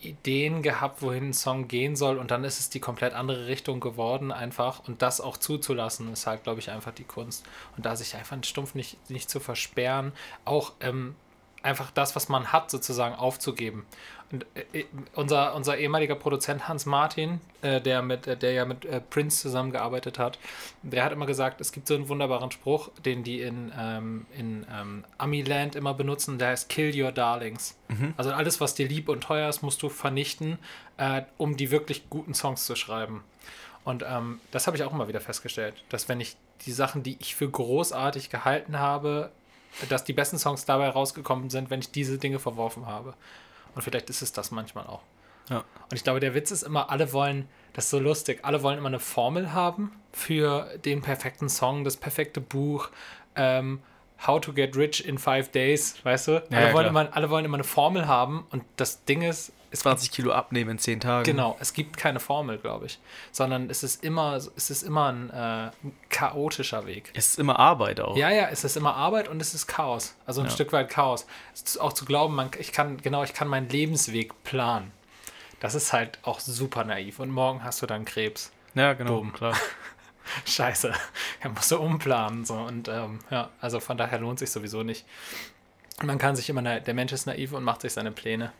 Ideen 0.01 0.61
gehabt, 0.61 1.01
wohin 1.01 1.29
ein 1.29 1.33
Song 1.33 1.67
gehen 1.67 1.95
soll 1.95 2.17
und 2.17 2.31
dann 2.31 2.43
ist 2.43 2.59
es 2.59 2.69
die 2.69 2.79
komplett 2.79 3.13
andere 3.13 3.47
Richtung 3.47 3.79
geworden 3.79 4.31
einfach 4.31 4.87
und 4.87 5.01
das 5.01 5.21
auch 5.21 5.37
zuzulassen 5.37 6.11
ist 6.11 6.27
halt, 6.27 6.43
glaube 6.43 6.59
ich, 6.59 6.71
einfach 6.71 6.91
die 6.91 7.03
Kunst 7.03 7.45
und 7.77 7.85
da 7.85 7.95
sich 7.95 8.15
einfach 8.15 8.37
stumpf 8.43 8.75
nicht, 8.75 9.09
nicht 9.09 9.29
zu 9.29 9.39
versperren, 9.39 10.11
auch 10.45 10.73
ähm, 10.79 11.15
einfach 11.63 11.91
das, 11.91 12.15
was 12.15 12.29
man 12.29 12.51
hat, 12.51 12.71
sozusagen 12.71 13.15
aufzugeben. 13.15 13.85
Und 14.31 14.45
äh, 14.73 14.85
unser, 15.15 15.55
unser 15.55 15.77
ehemaliger 15.77 16.15
Produzent 16.15 16.67
Hans 16.67 16.85
Martin, 16.85 17.41
äh, 17.61 17.81
der, 17.81 18.01
mit, 18.01 18.27
äh, 18.27 18.37
der 18.37 18.53
ja 18.53 18.65
mit 18.65 18.85
äh, 18.85 19.01
Prince 19.01 19.41
zusammengearbeitet 19.41 20.19
hat, 20.19 20.39
der 20.83 21.03
hat 21.03 21.11
immer 21.11 21.25
gesagt, 21.25 21.61
es 21.61 21.71
gibt 21.71 21.87
so 21.87 21.95
einen 21.95 22.09
wunderbaren 22.09 22.51
Spruch, 22.51 22.89
den 23.05 23.23
die 23.23 23.41
in, 23.41 23.71
ähm, 23.77 24.25
in 24.37 24.65
ähm, 24.71 25.03
Amiland 25.17 25.75
immer 25.75 25.93
benutzen, 25.93 26.39
der 26.39 26.49
heißt 26.49 26.69
Kill 26.69 26.99
Your 26.99 27.11
Darlings. 27.11 27.77
Also 28.15 28.31
alles, 28.31 28.61
was 28.61 28.73
dir 28.73 28.87
lieb 28.87 29.09
und 29.09 29.21
teuer 29.21 29.49
ist, 29.49 29.61
musst 29.63 29.83
du 29.83 29.89
vernichten, 29.89 30.59
äh, 30.97 31.23
um 31.37 31.57
die 31.57 31.71
wirklich 31.71 32.09
guten 32.09 32.33
Songs 32.33 32.65
zu 32.65 32.75
schreiben. 32.75 33.23
Und 33.83 34.05
ähm, 34.07 34.39
das 34.51 34.67
habe 34.67 34.77
ich 34.77 34.83
auch 34.83 34.93
immer 34.93 35.07
wieder 35.07 35.19
festgestellt, 35.21 35.83
dass 35.89 36.07
wenn 36.07 36.21
ich 36.21 36.37
die 36.65 36.71
Sachen, 36.71 37.03
die 37.03 37.17
ich 37.19 37.35
für 37.35 37.49
großartig 37.49 38.29
gehalten 38.29 38.79
habe, 38.79 39.31
dass 39.89 40.03
die 40.03 40.13
besten 40.13 40.37
Songs 40.37 40.65
dabei 40.65 40.89
rausgekommen 40.89 41.49
sind, 41.49 41.69
wenn 41.69 41.79
ich 41.79 41.91
diese 41.91 42.17
Dinge 42.17 42.39
verworfen 42.39 42.85
habe. 42.85 43.13
Und 43.75 43.81
vielleicht 43.81 44.09
ist 44.09 44.21
es 44.21 44.31
das 44.31 44.51
manchmal 44.51 44.87
auch. 44.87 45.01
Ja. 45.49 45.57
Und 45.59 45.93
ich 45.93 46.03
glaube, 46.03 46.19
der 46.19 46.33
Witz 46.33 46.51
ist 46.51 46.63
immer, 46.63 46.89
alle 46.89 47.11
wollen, 47.13 47.47
das 47.73 47.85
ist 47.85 47.91
so 47.91 47.99
lustig, 47.99 48.39
alle 48.43 48.63
wollen 48.63 48.77
immer 48.77 48.87
eine 48.87 48.99
Formel 48.99 49.53
haben 49.53 49.91
für 50.13 50.77
den 50.85 51.01
perfekten 51.01 51.49
Song, 51.49 51.83
das 51.83 51.97
perfekte 51.97 52.41
Buch, 52.41 52.89
ähm, 53.35 53.81
How 54.25 54.39
to 54.39 54.53
get 54.53 54.77
rich 54.77 55.03
in 55.07 55.17
five 55.17 55.49
days, 55.49 55.95
weißt 56.05 56.27
du? 56.27 56.31
Ja, 56.31 56.41
alle, 56.51 56.67
ja, 56.67 56.73
wollen 56.73 56.87
immer, 56.87 57.09
alle 57.11 57.29
wollen 57.31 57.43
immer 57.43 57.57
eine 57.57 57.63
Formel 57.63 58.07
haben 58.07 58.45
und 58.51 58.63
das 58.77 59.03
Ding 59.05 59.23
ist, 59.23 59.51
20 59.79 60.11
Kilo 60.11 60.31
abnehmen 60.33 60.71
in 60.71 60.79
10 60.79 60.99
Tagen. 60.99 61.23
Genau, 61.23 61.55
es 61.59 61.73
gibt 61.73 61.97
keine 61.97 62.19
Formel, 62.19 62.57
glaube 62.57 62.87
ich, 62.87 62.99
sondern 63.31 63.69
es 63.69 63.83
ist 63.83 64.03
immer, 64.03 64.35
es 64.35 64.69
ist 64.69 64.83
immer 64.83 65.11
ein 65.11 65.29
äh, 65.29 65.71
chaotischer 66.09 66.85
Weg. 66.85 67.11
Es 67.13 67.29
ist 67.29 67.39
immer 67.39 67.57
Arbeit 67.57 67.99
auch. 68.01 68.17
Ja, 68.17 68.29
ja, 68.29 68.49
es 68.49 68.63
ist 68.63 68.75
immer 68.77 68.95
Arbeit 68.95 69.27
und 69.27 69.41
es 69.41 69.53
ist 69.53 69.67
Chaos, 69.67 70.15
also 70.25 70.41
ein 70.41 70.47
Ja. 70.47 70.51
Stück 70.51 70.73
weit 70.73 70.89
Chaos. 70.89 71.25
Es 71.53 71.61
ist 71.61 71.77
auch 71.81 71.93
zu 71.93 72.05
glauben, 72.05 72.35
man, 72.35 72.51
ich 72.59 72.71
kann 72.71 72.97
genau, 72.97 73.23
ich 73.23 73.33
kann 73.33 73.47
meinen 73.47 73.69
Lebensweg 73.69 74.43
planen. 74.43 74.91
Das 75.59 75.75
ist 75.75 75.93
halt 75.93 76.19
auch 76.23 76.39
super 76.39 76.83
naiv. 76.83 77.19
Und 77.19 77.29
morgen 77.29 77.63
hast 77.63 77.81
du 77.81 77.85
dann 77.85 78.03
Krebs. 78.03 78.51
Ja, 78.73 78.93
genau. 78.93 79.17
Boom. 79.19 79.33
Klar. 79.33 79.55
Scheiße, 80.45 80.93
er 81.41 81.49
musst 81.49 81.71
du 81.71 81.77
umplanen 81.79 82.45
so 82.45 82.55
und 82.55 82.87
ähm, 82.87 83.19
ja, 83.29 83.49
also 83.59 83.79
von 83.79 83.97
daher 83.97 84.19
lohnt 84.19 84.39
sich 84.39 84.49
sowieso 84.49 84.83
nicht. 84.83 85.05
Man 86.03 86.17
kann 86.17 86.35
sich 86.35 86.49
immer, 86.49 86.61
der 86.61 86.93
Mensch 86.93 87.11
ist 87.11 87.25
naiv 87.25 87.53
und 87.53 87.63
macht 87.63 87.81
sich 87.81 87.93
seine 87.93 88.11
Pläne. 88.11 88.53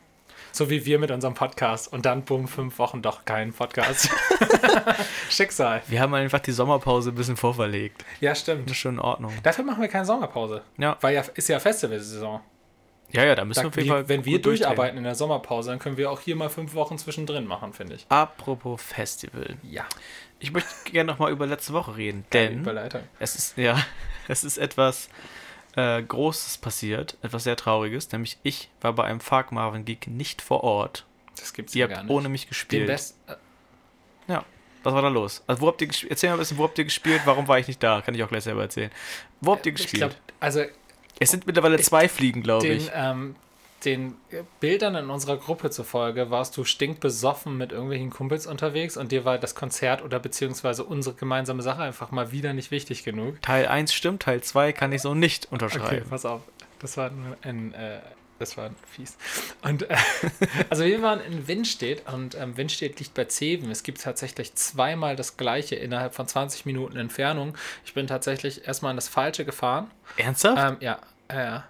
So 0.54 0.70
wie 0.70 0.86
wir 0.86 1.00
mit 1.00 1.12
unserem 1.12 1.34
Podcast 1.34 1.92
und 1.92 2.06
dann 2.06 2.24
bumm, 2.24 2.48
fünf 2.48 2.78
Wochen 2.80 3.02
doch 3.02 3.24
kein 3.26 3.54
Podcast. 3.54 4.10
Schicksal. 5.30 5.82
Wir 5.88 6.02
haben 6.02 6.14
einfach 6.14 6.40
die 6.40 6.52
Sommerpause 6.52 7.10
ein 7.12 7.16
bisschen 7.16 7.38
vorverlegt. 7.38 8.04
Ja, 8.20 8.32
Das 8.32 8.42
stimmt. 8.42 8.70
ist 8.70 8.78
schon 8.78 8.96
in 8.96 9.00
Ordnung. 9.00 9.34
Dafür 9.44 9.64
machen 9.64 9.82
wir 9.82 9.88
keine 9.88 10.06
Sommerpause. 10.06 10.62
Ja. 10.78 10.98
Weil 11.02 11.16
ja 11.16 11.24
ist 11.36 11.48
ja 11.50 11.60
Festivalsaison. 11.60 12.42
Ja, 13.14 13.26
ja, 13.26 13.36
da 13.36 13.44
müssen 13.44 13.60
Da, 13.60 13.64
wir 13.64 13.70
auf 13.70 13.76
jeden 13.78 13.90
Fall. 13.90 14.08
wenn 14.10 14.24
wir 14.26 14.42
durcharbeiten 14.42 14.98
in 14.98 15.04
der 15.04 15.16
Sommerpause, 15.16 15.70
dann 15.72 15.80
können 15.80 15.98
wir 15.98 16.10
auch 16.10 16.22
hier 16.22 16.36
mal 16.38 16.50
fünf 16.50 16.74
Wochen 16.76 16.98
zwischendrin 16.98 17.46
machen, 17.46 17.74
finde 17.74 17.96
ich. 17.96 18.06
Apropos 18.08 18.82
Festival. 18.82 19.56
Ja. 19.64 19.86
Ich 20.40 20.52
möchte 20.54 20.70
gerne 20.86 21.12
nochmal 21.12 21.32
über 21.32 21.46
letzte 21.46 21.74
Woche 21.74 21.98
reden, 21.98 22.26
denn 22.32 22.60
Überleitung. 22.62 23.02
es 23.20 23.36
ist, 23.36 23.58
ja, 23.58 23.78
es 24.30 24.44
ist 24.46 24.58
etwas 24.58 25.10
äh, 25.76 26.02
Großes 26.04 26.58
passiert, 26.58 27.18
etwas 27.22 27.44
sehr 27.46 27.56
Trauriges, 27.56 28.12
nämlich 28.12 28.38
ich 28.44 28.70
war 28.82 28.94
bei 28.94 29.04
einem 29.06 29.20
Fuck 29.20 29.52
Marvin 29.52 29.86
Geek 29.86 30.08
nicht 30.08 30.42
vor 30.42 30.64
Ort. 30.64 31.06
Das 31.38 31.54
gibt's 31.54 31.74
Ihr 31.76 31.90
ja 31.90 31.98
habt 31.98 32.10
ohne 32.10 32.30
mich 32.30 32.44
Den 32.44 32.50
gespielt. 32.50 32.88
Best, 32.88 33.18
äh, 33.28 33.36
Ja. 34.32 34.44
Was 34.84 34.94
war 34.96 35.02
da 35.04 35.10
los? 35.10 35.44
Also, 35.46 35.62
wo 35.62 35.68
habt 35.68 35.80
ihr 35.82 35.88
gespielt? 35.88 36.12
Erzähl 36.12 36.30
mal 36.32 36.36
ein 36.38 36.40
bisschen, 36.40 36.58
wo 36.58 36.64
habt 36.64 36.78
ihr 36.78 36.84
gespielt? 36.86 37.22
Warum 37.26 37.48
war 37.48 37.60
ich 37.60 37.68
nicht 37.68 37.82
da? 37.84 38.02
Kann 38.02 38.16
ich 38.16 38.24
auch 38.24 38.30
gleich 38.30 38.44
selber 38.44 38.64
erzählen. 38.64 38.90
Wo 39.40 39.52
habt 39.52 39.66
ihr 39.66 39.72
Äh, 39.72 39.76
ich 39.76 39.82
gespielt? 39.82 40.02
glaube, 40.02 40.16
also 40.40 40.64
es 41.20 41.30
sind 41.32 41.46
mittlerweile 41.46 41.80
zwei 41.80 42.10
Fliegen, 42.10 42.42
glaube 42.42 42.68
den, 42.68 42.78
ich. 42.78 42.92
ähm, 42.94 43.36
den 43.86 44.16
Bildern 44.60 44.96
in 44.96 45.10
unserer 45.10 45.38
Gruppe 45.38 45.70
zufolge 45.70 46.30
warst 46.30 46.56
du 46.58 46.64
stinkbesoffen 46.64 47.58
mit 47.58 47.72
irgendwelchen 47.72 48.10
Kumpels 48.10 48.48
unterwegs 48.48 48.98
und 48.98 49.12
dir 49.12 49.26
war 49.26 49.38
das 49.38 49.56
Konzert 49.56 50.04
oder 50.04 50.20
beziehungsweise 50.20 50.84
unsere 50.84 51.16
gemeinsame 51.16 51.62
Sache 51.64 51.82
einfach 51.82 52.12
mal 52.12 52.32
wieder 52.32 52.54
nicht 52.54 52.72
wichtig 52.72 53.04
genug. 53.04 53.42
Teil 53.42 53.68
1 53.68 53.94
stimmt, 53.94 54.24
Teil 54.24 54.42
2 54.42 54.74
kann 54.74 54.92
ich 54.92 55.02
so 55.02 55.14
nicht 55.14 55.46
Okay, 55.48 55.54
unterschreiben. 55.54 56.10
pass 56.10 56.26
auf. 56.26 56.42
Das 56.80 56.98
war 56.98 57.10
nur 57.12 57.38
ein, 57.44 57.74
äh, 57.74 58.00
das 58.40 58.58
war 58.58 58.72
fies. 58.90 59.18
Und 59.62 59.84
äh, 59.90 59.96
also 60.70 60.84
wir 60.84 61.02
waren 61.02 61.20
in 61.22 61.48
Windstedt 61.48 62.08
und 62.12 62.36
ähm, 62.36 62.58
Windstedt 62.58 63.00
liegt 63.00 63.14
bei 63.14 63.26
Zeven. 63.26 63.70
Es 63.70 63.84
gibt 63.84 64.02
tatsächlich 64.02 64.56
zweimal 64.56 65.16
das 65.16 65.38
gleiche 65.38 65.76
innerhalb 65.76 66.16
von 66.16 66.28
20 66.28 66.66
Minuten 66.66 66.98
Entfernung. 66.98 67.56
Ich 67.86 67.94
bin 67.94 68.08
tatsächlich 68.08 68.68
erstmal 68.68 68.92
an 68.92 68.98
das 68.98 69.08
Falsche 69.08 69.46
gefahren. 69.46 69.92
Ernsthaft? 70.18 70.72
Ähm, 70.72 70.78
ja, 70.80 71.00
ja, 71.32 71.64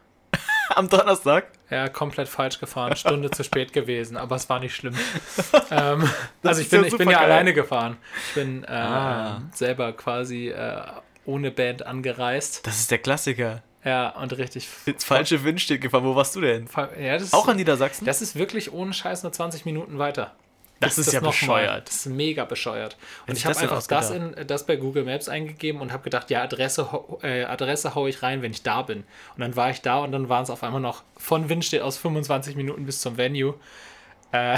Am 0.77 0.89
Donnerstag? 0.89 1.47
ja, 1.69 1.87
komplett 1.89 2.27
falsch 2.27 2.59
gefahren, 2.59 2.95
Stunde 2.97 3.31
zu 3.31 3.43
spät 3.43 3.71
gewesen, 3.73 4.17
aber 4.17 4.35
es 4.35 4.49
war 4.49 4.59
nicht 4.59 4.75
schlimm. 4.75 4.95
ähm, 5.71 6.09
also 6.43 6.61
ich 6.61 6.69
bin, 6.69 6.81
ja 6.81 6.87
ich 6.87 6.97
bin 6.97 7.09
ja 7.09 7.19
alleine 7.19 7.53
gefahren. 7.53 7.97
Ich 8.29 8.33
bin 8.35 8.63
äh, 8.63 8.67
Ah. 8.71 9.41
selber 9.53 9.93
quasi 9.93 10.49
äh, 10.49 10.81
ohne 11.25 11.51
Band 11.51 11.85
angereist. 11.85 12.65
Das 12.67 12.79
ist 12.79 12.91
der 12.91 12.97
Klassiker. 12.97 13.63
Ja, 13.83 14.09
und 14.09 14.37
richtig. 14.37 14.67
Ins 14.85 15.03
falsche 15.03 15.43
Wind 15.43 15.59
steht 15.59 15.81
gefahren. 15.81 16.03
Wo 16.03 16.15
warst 16.15 16.35
du 16.35 16.41
denn? 16.41 16.67
Ja, 16.99 17.17
das 17.17 17.33
Auch 17.33 17.47
in 17.47 17.55
Niedersachsen? 17.57 18.05
Das 18.05 18.21
ist 18.21 18.35
wirklich 18.35 18.71
ohne 18.71 18.93
Scheiß 18.93 19.23
nur 19.23 19.31
20 19.31 19.65
Minuten 19.65 19.97
weiter. 19.97 20.35
Das 20.81 20.97
ist 20.97 21.13
ja 21.13 21.19
noch 21.21 21.27
mal. 21.27 21.31
bescheuert. 21.31 21.87
Das 21.87 21.95
ist 21.95 22.05
mega 22.07 22.45
bescheuert. 22.45 22.97
Und 23.27 23.37
ich 23.37 23.45
habe 23.45 23.53
das 23.53 23.63
einfach 23.63 23.85
das, 23.87 24.11
in, 24.11 24.35
das 24.47 24.65
bei 24.65 24.75
Google 24.75 25.03
Maps 25.05 25.29
eingegeben 25.29 25.79
und 25.81 25.91
habe 25.93 26.03
gedacht, 26.03 26.29
ja, 26.29 26.41
Adresse, 26.43 26.91
hau- 26.91 27.19
äh, 27.23 27.43
Adresse 27.45 27.95
haue 27.95 28.09
ich 28.09 28.21
rein, 28.23 28.41
wenn 28.41 28.51
ich 28.51 28.63
da 28.63 28.81
bin. 28.81 28.99
Und 29.35 29.39
dann 29.41 29.55
war 29.55 29.69
ich 29.69 29.81
da 29.81 29.99
und 29.99 30.11
dann 30.11 30.27
waren 30.29 30.43
es 30.43 30.49
auf 30.49 30.63
einmal 30.63 30.81
noch 30.81 31.03
von 31.17 31.47
Windstedt 31.49 31.81
aus 31.81 31.97
25 31.97 32.55
Minuten 32.55 32.85
bis 32.85 32.99
zum 33.01 33.17
Venue. 33.17 33.55
Äh, 34.31 34.57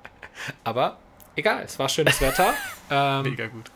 aber 0.64 0.98
egal, 1.36 1.62
es 1.64 1.78
war 1.78 1.88
schönes 1.88 2.20
Wetter. 2.20 2.52
ähm, 2.90 3.22
Mega 3.22 3.46
gut. 3.46 3.70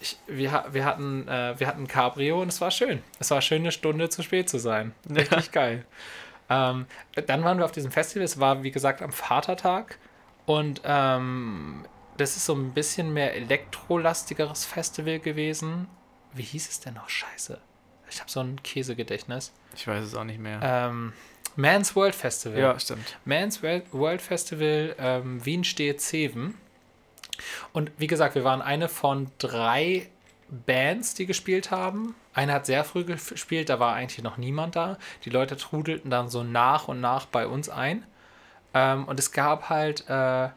ich, 0.00 0.16
wir, 0.26 0.64
wir, 0.70 0.84
hatten, 0.84 1.26
äh, 1.28 1.54
wir 1.58 1.66
hatten 1.66 1.82
ein 1.82 1.88
Cabrio 1.88 2.42
und 2.42 2.48
es 2.48 2.60
war 2.60 2.70
schön. 2.70 3.02
Es 3.18 3.30
war 3.30 3.40
schön, 3.42 3.62
eine 3.62 3.72
Stunde 3.72 4.08
zu 4.08 4.22
spät 4.22 4.48
zu 4.48 4.58
sein. 4.58 4.92
Richtig 5.10 5.52
geil. 5.52 5.84
Ähm, 6.48 6.86
dann 7.26 7.42
waren 7.44 7.58
wir 7.58 7.64
auf 7.64 7.72
diesem 7.72 7.90
Festival. 7.90 8.24
Es 8.24 8.38
war, 8.38 8.62
wie 8.62 8.70
gesagt, 8.70 9.02
am 9.02 9.12
Vatertag. 9.12 9.98
Und 10.46 10.80
ähm, 10.84 11.84
das 12.16 12.36
ist 12.36 12.46
so 12.46 12.54
ein 12.54 12.72
bisschen 12.72 13.12
mehr 13.12 13.34
elektrolastigeres 13.34 14.64
Festival 14.64 15.18
gewesen. 15.18 15.88
Wie 16.32 16.42
hieß 16.42 16.68
es 16.68 16.80
denn 16.80 16.94
noch? 16.94 17.08
Scheiße. 17.08 17.58
Ich 18.08 18.20
habe 18.20 18.30
so 18.30 18.40
ein 18.40 18.62
Käsegedächtnis. 18.62 19.52
Ich 19.74 19.86
weiß 19.86 20.04
es 20.04 20.14
auch 20.14 20.24
nicht 20.24 20.38
mehr. 20.38 20.60
Ähm, 20.62 21.12
Man's 21.56 21.96
World 21.96 22.14
Festival. 22.14 22.58
ja, 22.58 22.78
stimmt. 22.78 23.16
Man's 23.24 23.62
World 23.62 24.22
Festival 24.22 24.94
ähm, 24.98 25.44
Wien 25.44 25.64
steht 25.64 26.00
Zeven. 26.00 26.54
Und 27.72 27.90
wie 27.98 28.06
gesagt, 28.06 28.34
wir 28.34 28.44
waren 28.44 28.62
eine 28.62 28.88
von 28.88 29.30
drei 29.38 30.08
Bands, 30.48 31.14
die 31.14 31.26
gespielt 31.26 31.70
haben. 31.70 32.14
Eine 32.34 32.52
hat 32.52 32.66
sehr 32.66 32.84
früh 32.84 33.04
gespielt, 33.04 33.68
da 33.68 33.80
war 33.80 33.94
eigentlich 33.94 34.22
noch 34.22 34.36
niemand 34.36 34.76
da. 34.76 34.98
Die 35.24 35.30
Leute 35.30 35.56
trudelten 35.56 36.10
dann 36.10 36.28
so 36.28 36.42
nach 36.42 36.88
und 36.88 37.00
nach 37.00 37.26
bei 37.26 37.46
uns 37.46 37.68
ein. 37.68 38.04
Ähm, 38.76 39.04
und 39.06 39.18
es 39.18 39.32
gab 39.32 39.70
halt 39.70 40.04
äh, 40.10 40.48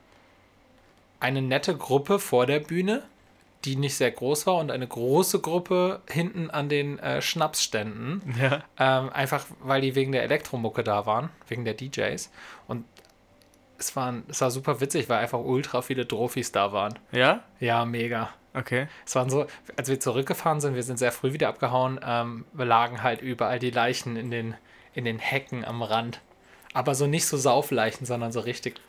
eine 1.21 1.41
nette 1.41 1.77
Gruppe 1.77 2.19
vor 2.19 2.45
der 2.45 2.59
Bühne, 2.59 3.03
die 3.63 3.77
nicht 3.77 3.95
sehr 3.95 4.11
groß 4.11 4.45
war, 4.45 4.55
und 4.57 4.71
eine 4.71 4.87
große 4.87 5.39
Gruppe 5.39 6.01
hinten 6.09 6.49
an 6.49 6.67
den 6.67 6.99
äh, 6.99 7.21
Schnapsständen. 7.21 8.21
Ja. 8.37 8.63
Ähm, 8.77 9.09
einfach 9.13 9.45
weil 9.61 9.79
die 9.79 9.95
wegen 9.95 10.11
der 10.11 10.23
Elektromucke 10.23 10.83
da 10.83 11.05
waren, 11.05 11.29
wegen 11.47 11.63
der 11.63 11.75
DJs. 11.75 12.29
Und 12.67 12.83
es, 13.77 13.95
waren, 13.95 14.23
es 14.27 14.41
war 14.41 14.51
super 14.51 14.81
witzig, 14.81 15.07
weil 15.07 15.19
einfach 15.19 15.39
ultra 15.39 15.81
viele 15.81 16.05
Trophys 16.05 16.51
da 16.51 16.73
waren. 16.73 16.99
Ja? 17.13 17.43
Ja, 17.61 17.85
mega. 17.85 18.29
Okay. 18.53 18.87
Es 19.05 19.15
waren 19.15 19.29
so, 19.29 19.45
als 19.77 19.87
wir 19.87 19.99
zurückgefahren 20.01 20.59
sind, 20.59 20.75
wir 20.75 20.83
sind 20.83 20.99
sehr 20.99 21.13
früh 21.13 21.31
wieder 21.31 21.47
abgehauen, 21.47 22.01
ähm, 22.03 22.45
wir 22.51 22.65
lagen 22.65 23.01
halt 23.01 23.21
überall 23.21 23.59
die 23.59 23.71
Leichen 23.71 24.17
in 24.17 24.29
den, 24.29 24.55
in 24.93 25.05
den 25.05 25.19
Hecken 25.19 25.63
am 25.63 25.81
Rand. 25.81 26.19
Aber 26.73 26.95
so 26.95 27.07
nicht 27.07 27.25
so 27.25 27.37
Saufleichen, 27.37 28.05
sondern 28.05 28.31
so 28.31 28.39
richtig. 28.39 28.79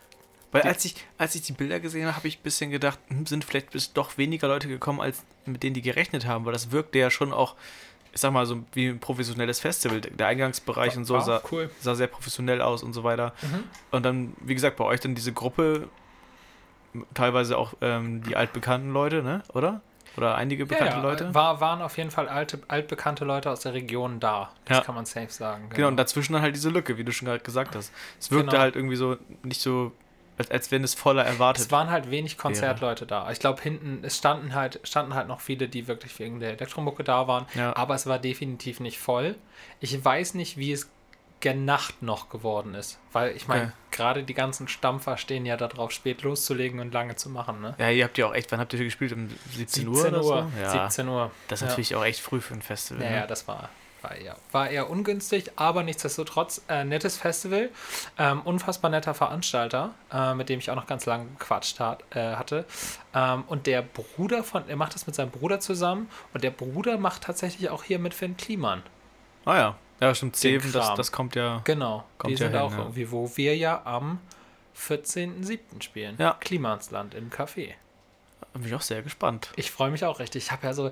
Weil 0.53 0.63
als 0.63 0.85
ich, 0.85 0.97
als 1.17 1.35
ich 1.35 1.43
die 1.43 1.53
Bilder 1.53 1.79
gesehen 1.79 2.07
habe, 2.07 2.17
habe 2.17 2.29
ich 2.29 2.39
ein 2.39 2.43
bisschen 2.43 2.71
gedacht, 2.71 2.99
hm, 3.09 3.27
sind 3.27 3.45
vielleicht 3.45 3.71
bis 3.71 3.93
doch 3.93 4.19
weniger 4.19 4.49
Leute 4.49 4.69
gekommen, 4.69 5.01
als 5.01 5.23
mit 5.47 5.63
denen 5.63 5.75
die 5.75 5.83
gerechnet 5.83 6.27
haben, 6.27 6.45
weil 6.45 6.53
das 6.53 6.73
wirkte 6.73 6.99
ja 6.99 7.11
schon 7.11 7.33
auch, 7.33 7.55
ich 8.13 8.21
sag 8.21 8.33
mal, 8.33 8.47
so 8.47 8.65
wie 8.73 8.89
ein 8.89 8.99
professionelles 8.99 9.61
Festival. 9.61 10.01
Der 10.01 10.27
Eingangsbereich 10.27 10.97
und 10.97 11.05
so 11.05 11.15
War 11.15 11.23
sah, 11.23 11.43
cool. 11.53 11.71
sah 11.81 11.95
sehr 11.95 12.09
professionell 12.09 12.61
aus 12.61 12.83
und 12.83 12.93
so 12.93 13.05
weiter. 13.05 13.33
Mhm. 13.43 13.65
Und 13.93 14.03
dann, 14.05 14.33
wie 14.41 14.55
gesagt, 14.55 14.77
bei 14.77 14.85
euch 14.85 14.99
dann 14.99 15.15
diese 15.15 15.33
Gruppe, 15.33 15.89
teilweise 17.15 17.57
auch 17.57 17.75
ähm, 17.81 18.23
die 18.25 18.35
altbekannten 18.35 18.93
Leute, 18.93 19.23
ne? 19.23 19.45
Oder? 19.55 19.81
Oder 20.17 20.35
einige 20.35 20.67
bekannte 20.67 20.95
ja, 20.95 20.99
ja, 20.99 21.03
Leute. 21.03 21.35
War, 21.35 21.61
waren 21.61 21.83
auf 21.83 21.97
jeden 21.97 22.11
Fall 22.11 22.29
alte, 22.29 22.59
altbekannte 22.69 23.25
Leute 23.25 23.51
aus 23.51 23.61
der 23.61 23.75
Region 23.75 24.21
da. 24.21 24.51
Das 24.65 24.79
Ja. 24.79 24.85
kann 24.85 24.95
man 24.95 25.05
safe 25.07 25.31
sagen. 25.31 25.71
Genau, 25.71 25.89
und 25.89 25.97
dazwischen 25.97 26.33
dann 26.33 26.43
halt 26.43 26.55
diese 26.57 26.69
Lücke, 26.71 26.99
wie 26.99 27.05
du 27.05 27.13
schon 27.13 27.27
gerade 27.27 27.43
gesagt 27.43 27.75
hast. 27.77 27.93
Es 28.19 28.31
wirkte 28.31 28.51
Genau. 28.51 28.59
halt 28.61 28.77
irgendwie 28.77 28.97
so, 28.97 29.17
nicht 29.43 29.61
so, 29.61 29.93
als, 30.37 30.51
als 30.51 30.71
wenn 30.71 30.83
es 30.83 30.95
voller 30.95 31.25
erwartet. 31.25 31.65
Es 31.65 31.71
waren 31.71 31.91
halt 31.91 32.11
wenig 32.11 32.39
Konzertleute 32.39 33.07
da. 33.07 33.31
Ich 33.31 33.39
glaube, 33.39 33.63
hinten, 33.63 34.01
es 34.03 34.17
standen 34.17 34.55
halt, 34.55 34.81
standen 34.85 35.15
halt 35.15 35.29
noch 35.29 35.41
viele, 35.41 35.69
die 35.69 35.87
wirklich 35.87 36.19
wegen 36.19 36.41
der 36.41 36.51
Elektromucke 36.53 37.05
da 37.05 37.29
waren. 37.29 37.47
Aber 37.75 37.95
es 37.95 38.07
war 38.07 38.19
definitiv 38.19 38.81
nicht 38.81 38.99
voll. 38.99 39.37
Ich 39.81 40.03
weiß 40.05 40.35
nicht, 40.35 40.57
wie 40.57 40.73
es 40.73 40.91
Nacht 41.55 42.03
noch 42.03 42.29
geworden 42.29 42.75
ist. 42.75 42.99
Weil 43.13 43.35
ich 43.35 43.49
meine, 43.49 43.63
Okay. 43.63 43.73
gerade 43.91 44.23
die 44.25 44.35
ganzen 44.35 44.69
Stampfer 44.69 45.17
stehen 45.17 45.47
ja 45.47 45.57
darauf, 45.57 45.91
spät 45.91 46.23
loszulegen 46.23 46.81
und 46.81 46.93
lange 46.93 47.17
zu 47.17 47.29
machen. 47.31 47.61
Ne? 47.61 47.75
Ja, 47.79 47.89
ihr 47.91 48.05
habt 48.05 48.19
ja 48.19 48.27
auch 48.27 48.35
echt, 48.35 48.53
wann 48.53 48.61
habt 48.61 48.73
ihr 48.75 48.85
gespielt? 48.85 49.13
Um 49.13 49.29
17, 49.53 49.89
Uhr 49.89 49.95
17 49.97 50.15
oder 50.15 50.23
so? 50.23 50.35
Uhr. 50.35 50.51
Ja, 50.61 50.71
17 50.89 51.09
Uhr. 51.09 51.31
das 51.49 51.59
ist 51.61 51.63
Ja. 51.63 51.69
natürlich 51.71 51.95
auch 51.97 52.05
echt 52.05 52.21
früh 52.21 52.41
für 52.41 52.55
ein 52.55 52.63
Festival. 52.63 53.03
Ja, 53.05 53.11
ja, 53.11 53.21
ne? 53.23 53.27
das 53.27 53.49
war, 53.49 53.71
war, 54.03 54.15
eher, 54.15 54.37
war 54.53 54.69
eher 54.71 54.91
ungünstig, 54.91 55.51
aber 55.57 55.83
nichtsdestotrotz 55.83 56.63
äh, 56.69 56.85
nettes 56.85 57.17
Festival. 57.17 57.71
Ähm, 58.19 58.43
unfassbar 58.43 58.91
netter 58.91 59.15
Veranstalter, 59.15 59.95
äh, 60.13 60.35
mit 60.35 60.49
dem 60.51 60.59
ich 60.59 60.71
auch 60.71 60.77
noch 60.77 60.87
ganz 60.87 61.07
lange 61.07 61.27
gequatscht 61.39 61.81
hat, 61.81 62.05
äh, 62.15 62.35
hatte. 62.37 62.65
Ähm, 63.15 63.45
und 63.47 63.67
der 63.67 63.83
Bruder 63.83 64.45
von, 64.45 64.69
er 64.69 64.77
macht 64.77 64.95
das 64.95 65.07
mit 65.07 65.15
seinem 65.17 65.31
Bruder 65.31 65.59
zusammen 65.61 66.09
und 66.35 66.45
der 66.45 66.51
Bruder 66.51 66.99
macht 66.99 67.23
tatsächlich 67.23 67.71
auch 67.71 67.83
hier 67.85 67.99
mit 67.99 68.13
Finn 68.15 68.37
Kliman. 68.37 68.83
Ah 69.47 69.57
ja, 69.57 69.77
ja 70.01 70.15
stimmt, 70.15 70.37
Zeven, 70.37 70.73
das, 70.73 70.95
das 70.95 71.13
kommt 71.13 71.35
ja. 71.37 71.61
Genau, 71.65 72.05
Kommt 72.19 72.31
die 72.31 72.35
ja 72.35 72.39
sind 72.49 72.53
hin, 72.53 72.61
auch 72.61 72.73
ja. 72.73 72.79
irgendwie, 72.79 73.11
wo 73.11 73.31
wir 73.37 73.57
ja 73.57 73.83
am 73.85 74.21
14.07. 74.77 75.83
spielen. 75.83 76.17
Ja. 76.19 76.37
Klimansland 76.41 77.15
im 77.15 77.31
Café. 77.31 77.75
Bin 78.53 78.65
ich 78.67 78.75
auch 78.75 78.81
sehr 78.81 79.03
gespannt. 79.03 79.53
Ich 79.55 79.71
freue 79.71 79.91
mich 79.93 80.05
auch 80.05 80.19
richtig. 80.19 80.45
Ich 80.45 80.53
habe 80.53 80.67
ja 80.67 80.73
so, 80.73 80.91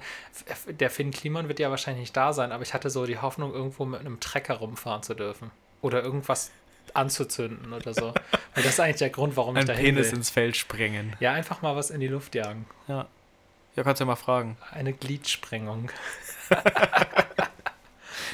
der 0.68 0.90
Finn 0.90 1.10
Kliman 1.10 1.48
wird 1.48 1.58
ja 1.58 1.70
wahrscheinlich 1.70 2.02
nicht 2.02 2.16
da 2.16 2.32
sein, 2.32 2.52
aber 2.52 2.62
ich 2.62 2.72
hatte 2.72 2.88
so 2.88 3.04
die 3.04 3.18
Hoffnung, 3.18 3.52
irgendwo 3.52 3.84
mit 3.84 3.98
einem 4.00 4.20
Trecker 4.20 4.54
rumfahren 4.54 5.02
zu 5.02 5.14
dürfen. 5.14 5.50
Oder 5.82 6.02
irgendwas 6.02 6.52
anzuzünden 6.94 7.72
oder 7.72 7.94
so. 7.94 8.14
Weil 8.54 8.62
das 8.62 8.74
ist 8.74 8.80
eigentlich 8.80 8.96
der 8.96 9.10
Grund, 9.10 9.36
warum 9.36 9.56
ich 9.56 9.62
Ein 9.62 9.66
da 9.66 9.74
Penis 9.74 10.12
will. 10.12 10.18
ins 10.18 10.30
Feld 10.30 10.56
sprengen. 10.56 11.16
Ja, 11.18 11.32
einfach 11.32 11.60
mal 11.62 11.74
was 11.74 11.90
in 11.90 12.00
die 12.00 12.08
Luft 12.08 12.34
jagen. 12.34 12.66
Ja. 12.86 13.06
Ja, 13.74 13.82
kannst 13.82 14.00
du 14.00 14.04
ja 14.04 14.06
mal 14.06 14.16
fragen. 14.16 14.56
Eine 14.72 14.92
Gliedsprengung. 14.92 15.90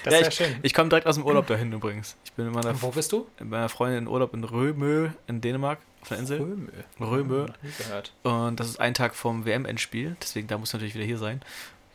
ja, 0.04 0.10
das 0.10 0.20
wäre 0.20 0.28
ich, 0.28 0.34
schön. 0.34 0.56
Ich 0.62 0.74
komme 0.74 0.88
direkt 0.88 1.06
aus 1.06 1.14
dem 1.16 1.24
Urlaub 1.24 1.46
dahin 1.46 1.72
übrigens. 1.72 2.16
Ich 2.24 2.32
bin 2.32 2.50
meiner, 2.50 2.80
Wo 2.82 2.90
bist 2.90 3.12
du? 3.12 3.26
mit 3.38 3.48
meiner 3.50 3.68
Freundin 3.68 3.98
in 4.04 4.08
Urlaub 4.08 4.34
in 4.34 4.44
Römö 4.44 5.10
in 5.26 5.40
Dänemark, 5.40 5.78
auf 6.02 6.08
der 6.08 6.18
Insel. 6.18 6.38
Römö. 6.40 6.70
Römö. 7.00 7.46
Gehört. 7.78 8.12
Und 8.22 8.60
das 8.60 8.68
ist 8.68 8.80
ein 8.80 8.94
Tag 8.94 9.14
vom 9.14 9.44
WM-Endspiel, 9.44 10.16
deswegen 10.22 10.48
da 10.48 10.58
muss 10.58 10.72
natürlich 10.72 10.94
wieder 10.94 11.04
hier 11.04 11.18
sein. 11.18 11.40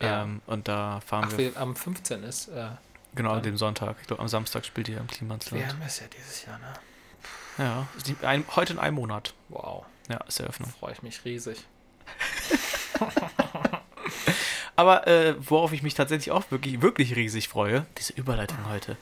Ja. 0.02 0.24
Ähm, 0.24 0.42
und 0.48 0.68
da 0.68 1.02
fahren 1.06 1.28
Ach, 1.32 1.38
wir, 1.38 1.56
am 1.58 1.76
15. 1.76 2.24
ist 2.24 2.48
äh, 2.48 2.68
genau 3.16 3.32
an 3.34 3.44
dem 3.44 3.58
Sonntag. 3.58 3.98
Ich 4.02 4.08
glaube, 4.08 4.22
am 4.22 4.28
Samstag 4.30 4.66
spielt 4.66 4.88
ihr 4.88 5.00
am 5.00 5.08
Klimansland. 5.08 5.64
WM 5.64 5.82
ist 5.86 6.00
ja 6.00 6.08
dieses 6.16 6.46
Jahr, 6.46 6.58
ne? 6.60 6.74
Ja, 7.58 7.88
ist 7.98 8.24
ein, 8.24 8.46
heute 8.56 8.74
in 8.74 8.80
einem 8.80 8.96
Monat. 8.96 9.34
Wow, 9.50 9.86
Ja, 10.08 10.18
ist 10.28 10.40
Eröffnung. 10.40 10.70
freue 10.80 10.94
ich 10.94 11.02
mich 11.04 11.26
riesig. 11.26 11.66
Aber 14.80 15.08
äh, 15.08 15.36
worauf 15.40 15.74
ich 15.74 15.84
mich 15.84 15.94
tatsächlich 15.94 16.32
auch 16.32 16.44
wirklich, 16.52 16.82
wirklich 16.82 17.16
riesig 17.16 17.50
freue, 17.50 17.86
diese 17.98 18.14
Überleitung 18.14 18.58
heute, 18.70 18.96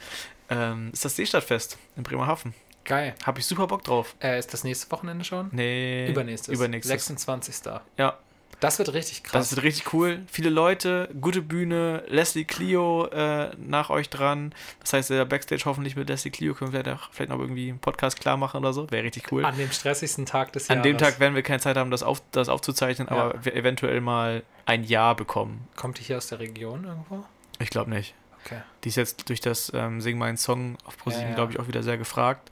ähm, 0.49 0.89
ist 0.91 1.05
das 1.05 1.15
Seestadtfest 1.15 1.77
in 1.95 2.03
Bremerhaven. 2.03 2.53
Geil. 2.83 3.13
Habe 3.25 3.39
ich 3.39 3.45
super 3.45 3.67
Bock 3.67 3.83
drauf. 3.83 4.15
Äh, 4.23 4.39
ist 4.39 4.53
das 4.53 4.63
nächste 4.63 4.89
Wochenende 4.91 5.23
schon? 5.25 5.49
Nee. 5.51 6.07
Übernächstes. 6.09 6.53
Übernächstes. 6.55 6.89
26. 6.89 7.73
Ja, 7.97 8.17
Das 8.61 8.79
wird 8.79 8.93
richtig 8.93 9.23
krass. 9.23 9.49
das 9.49 9.55
wird 9.55 9.65
richtig 9.65 9.93
cool. 9.93 10.21
Viele 10.31 10.49
Leute, 10.49 11.09
gute 11.21 11.41
Bühne, 11.41 12.03
Leslie 12.07 12.45
Clio 12.45 13.05
äh, 13.07 13.51
nach 13.57 13.89
euch 13.91 14.09
dran. 14.09 14.55
Das 14.79 14.93
heißt, 14.93 15.09
der 15.11 15.25
Backstage 15.25 15.63
hoffentlich 15.65 15.95
mit 15.95 16.07
Leslie 16.09 16.31
Clio 16.31 16.53
können 16.55 16.71
wir 16.73 16.79
vielleicht, 16.81 16.97
auch, 17.01 17.09
vielleicht 17.11 17.29
noch 17.29 17.39
irgendwie 17.39 17.69
einen 17.69 17.79
Podcast 17.79 18.19
klar 18.19 18.37
machen 18.37 18.57
oder 18.61 18.71
so. 18.73 18.89
Wäre 18.89 19.03
richtig 19.03 19.31
cool. 19.31 19.43
An 19.45 19.57
dem 19.57 19.71
stressigsten 19.71 20.25
Tag 20.25 20.53
des 20.53 20.69
An 20.69 20.77
Jahres. 20.77 20.89
dem 20.89 20.97
Tag 20.97 21.19
werden 21.19 21.35
wir 21.35 21.43
keine 21.43 21.59
Zeit 21.59 21.75
haben, 21.77 21.91
das, 21.91 22.01
auf, 22.03 22.21
das 22.31 22.49
aufzuzeichnen, 22.49 23.09
Ja. 23.11 23.15
aber 23.31 23.45
eventuell 23.53 23.99
mal 24.01 24.41
ein 24.67 24.83
Jahr 24.83 25.15
bekommen. 25.15 25.67
Kommt 25.75 25.97
die 25.97 26.03
hier 26.03 26.17
aus 26.17 26.27
der 26.27 26.39
Region 26.39 26.83
irgendwo? 26.83 27.23
Ich 27.59 27.69
glaube 27.71 27.89
nicht. 27.89 28.13
Okay. 28.45 28.61
Die 28.83 28.89
ist 28.89 28.95
jetzt 28.97 29.27
durch 29.29 29.41
das 29.41 29.71
ähm, 29.73 29.99
Sing 30.01 30.17
meinen 30.19 30.37
Song 30.37 30.77
auf 30.85 30.97
ProSieben, 30.97 31.23
Ja, 31.23 31.29
ja. 31.29 31.35
glaube 31.35 31.51
ich, 31.53 31.59
auch 31.59 31.67
wieder 31.67 31.81
sehr 31.83 31.97
gefragt. 31.97 32.51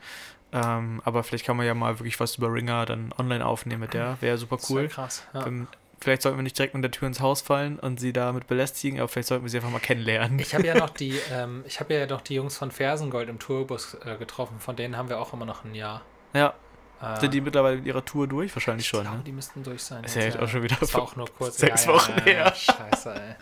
Ähm, 0.51 1.01
aber 1.05 1.23
vielleicht 1.23 1.45
kann 1.45 1.57
man 1.57 1.65
ja 1.65 1.73
mal 1.73 1.99
wirklich 1.99 2.19
was 2.19 2.37
über 2.37 2.51
Ringer 2.51 2.85
dann 2.85 3.13
online 3.17 3.45
aufnehmen 3.45 3.81
mit 3.81 3.93
der. 3.93 4.17
Wäre 4.21 4.37
super 4.37 4.55
Das 4.57 4.69
wär 4.69 4.77
cool. 4.77 4.87
krass. 4.87 5.23
Ja. 5.33 5.45
Ähm, 5.45 5.67
vielleicht 6.01 6.21
sollten 6.21 6.37
wir 6.37 6.43
nicht 6.43 6.57
direkt 6.57 6.73
mit 6.73 6.83
der 6.83 6.91
Tür 6.91 7.07
ins 7.07 7.19
Haus 7.19 7.41
fallen 7.41 7.79
und 7.79 7.99
sie 7.99 8.13
damit 8.13 8.47
belästigen, 8.47 8.99
aber 8.99 9.07
vielleicht 9.09 9.27
sollten 9.27 9.43
wir 9.43 9.49
sie 9.49 9.57
einfach 9.57 9.69
mal 9.71 9.79
kennenlernen. 9.79 10.39
Ich 10.39 10.53
habe 10.53 10.65
ja 10.65 10.75
noch 10.75 10.89
die, 10.91 11.19
ähm, 11.31 11.63
ich 11.67 11.79
habe 11.79 11.93
ja 11.93 12.05
noch 12.07 12.21
die 12.21 12.35
Jungs 12.35 12.57
von 12.57 12.71
Fersengold 12.71 13.27
im 13.29 13.39
Tourbus 13.39 13.95
äh, 14.05 14.15
getroffen. 14.17 14.59
Von 14.59 14.75
denen 14.75 14.95
haben 14.97 15.09
wir 15.09 15.19
auch 15.19 15.33
immer 15.33 15.45
noch 15.45 15.65
ein 15.65 15.75
Jahr. 15.75 16.01
ja, 16.33 16.53
Äh, 17.01 17.19
sind 17.19 17.33
die 17.33 17.41
mittlerweile 17.41 17.77
mit 17.77 17.85
ihrer 17.85 18.03
Tour 18.05 18.27
durch? 18.27 18.55
Wahrscheinlich 18.55 18.85
ich 18.85 18.89
schon. 18.89 19.01
glaube, 19.01 19.17
Ne? 19.17 19.23
die 19.23 19.31
müssten 19.31 19.63
durch 19.63 19.83
sein. 19.83 20.03
Ist 20.03 20.15
ja 20.15 20.23
jetzt 20.23 20.39
auch 20.39 20.47
schon 20.47 20.63
wieder 20.63 20.77
Das 20.79 20.93
war 20.93 21.01
auch 21.03 21.15
nur 21.15 21.27
kurz. 21.33 21.57
sechs 21.57 21.87
Wochen 21.87 22.13
her. 22.23 22.53
Scheiße, 22.55 23.13
ey. 23.13 23.35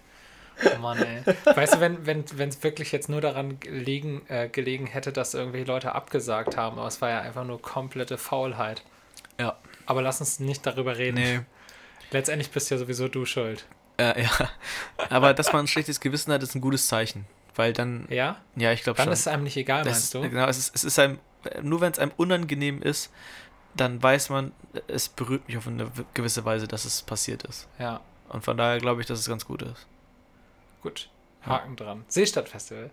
Oh 0.76 0.78
Mann, 0.80 0.98
ey. 1.02 1.24
Weißt 1.56 1.76
du, 1.76 1.80
wenn 1.80 2.06
wenn 2.06 2.24
wenn, 2.38 2.50
es 2.50 2.62
wirklich 2.64 2.92
jetzt 2.92 3.10
nur 3.10 3.22
daran 3.22 3.60
gelegen, 3.60 4.22
äh, 4.30 4.48
gelegen 4.50 4.86
hätte, 4.88 5.12
dass 5.12 5.34
irgendwelche 5.34 5.66
Leute 5.68 5.94
abgesagt 5.96 6.58
haben, 6.58 6.78
aber 6.78 6.88
es 6.88 7.02
war 7.02 7.10
ja 7.10 7.20
einfach 7.22 7.44
nur 7.44 7.62
komplette 7.62 8.18
Faulheit. 8.18 8.84
Ja. 9.40 9.58
Aber 9.88 10.02
lass 10.02 10.20
uns 10.20 10.40
nicht 10.40 10.66
darüber 10.66 10.98
reden. 10.98 11.16
Nee. 11.16 11.40
Letztendlich 12.12 12.52
bist 12.52 12.70
ja 12.70 12.78
sowieso 12.78 13.08
du 13.08 13.26
schuld. 13.26 13.66
Äh, 13.98 14.24
ja. 14.24 14.30
Aber 15.10 15.34
dass 15.34 15.52
man 15.54 15.66
ein 15.66 15.68
schlechtes 15.68 16.00
Gewissen 16.00 16.32
hat, 16.32 16.44
ist 16.44 16.56
ein 16.56 16.62
gutes 16.62 16.88
Zeichen. 16.88 17.26
Weil 17.56 17.74
dann, 17.74 18.06
Ja? 18.10 18.38
ja, 18.56 18.72
ich 18.72 18.84
glaube 18.84 18.98
Dann 18.98 19.06
schon. 19.06 19.14
ist 19.14 19.20
es 19.22 19.28
einem 19.28 19.44
nicht 19.44 19.58
egal, 19.58 19.84
Das 19.84 19.94
meinst 19.94 20.14
du? 20.16 20.22
Genau, 20.22 20.48
es 20.48 20.58
ist, 20.58 20.76
es 20.76 20.84
ist 20.84 20.98
einem, 21.00 21.20
nur 21.62 21.82
wenn 21.82 21.92
es 21.92 22.00
einem 22.00 22.12
unangenehm 22.18 22.82
ist, 22.82 23.12
dann 23.76 24.02
weiß 24.02 24.30
man, 24.30 24.52
es 24.88 25.10
berührt 25.10 25.48
mich 25.48 25.58
auf 25.58 25.68
eine 25.68 25.90
gewisse 26.14 26.46
Weise, 26.46 26.68
dass 26.68 26.86
es 26.86 27.02
passiert 27.02 27.44
ist. 27.44 27.68
Ja, 27.80 28.02
Und 28.30 28.44
von 28.44 28.58
daher 28.58 28.78
glaube 28.80 29.02
ich, 29.02 29.08
dass 29.08 29.20
es 29.20 29.28
ganz 29.28 29.46
gut 29.46 29.62
ist. 29.62 29.86
gut. 30.82 31.10
Haken 31.46 31.76
dran. 31.76 32.06
Seestadtfestival. 32.08 32.90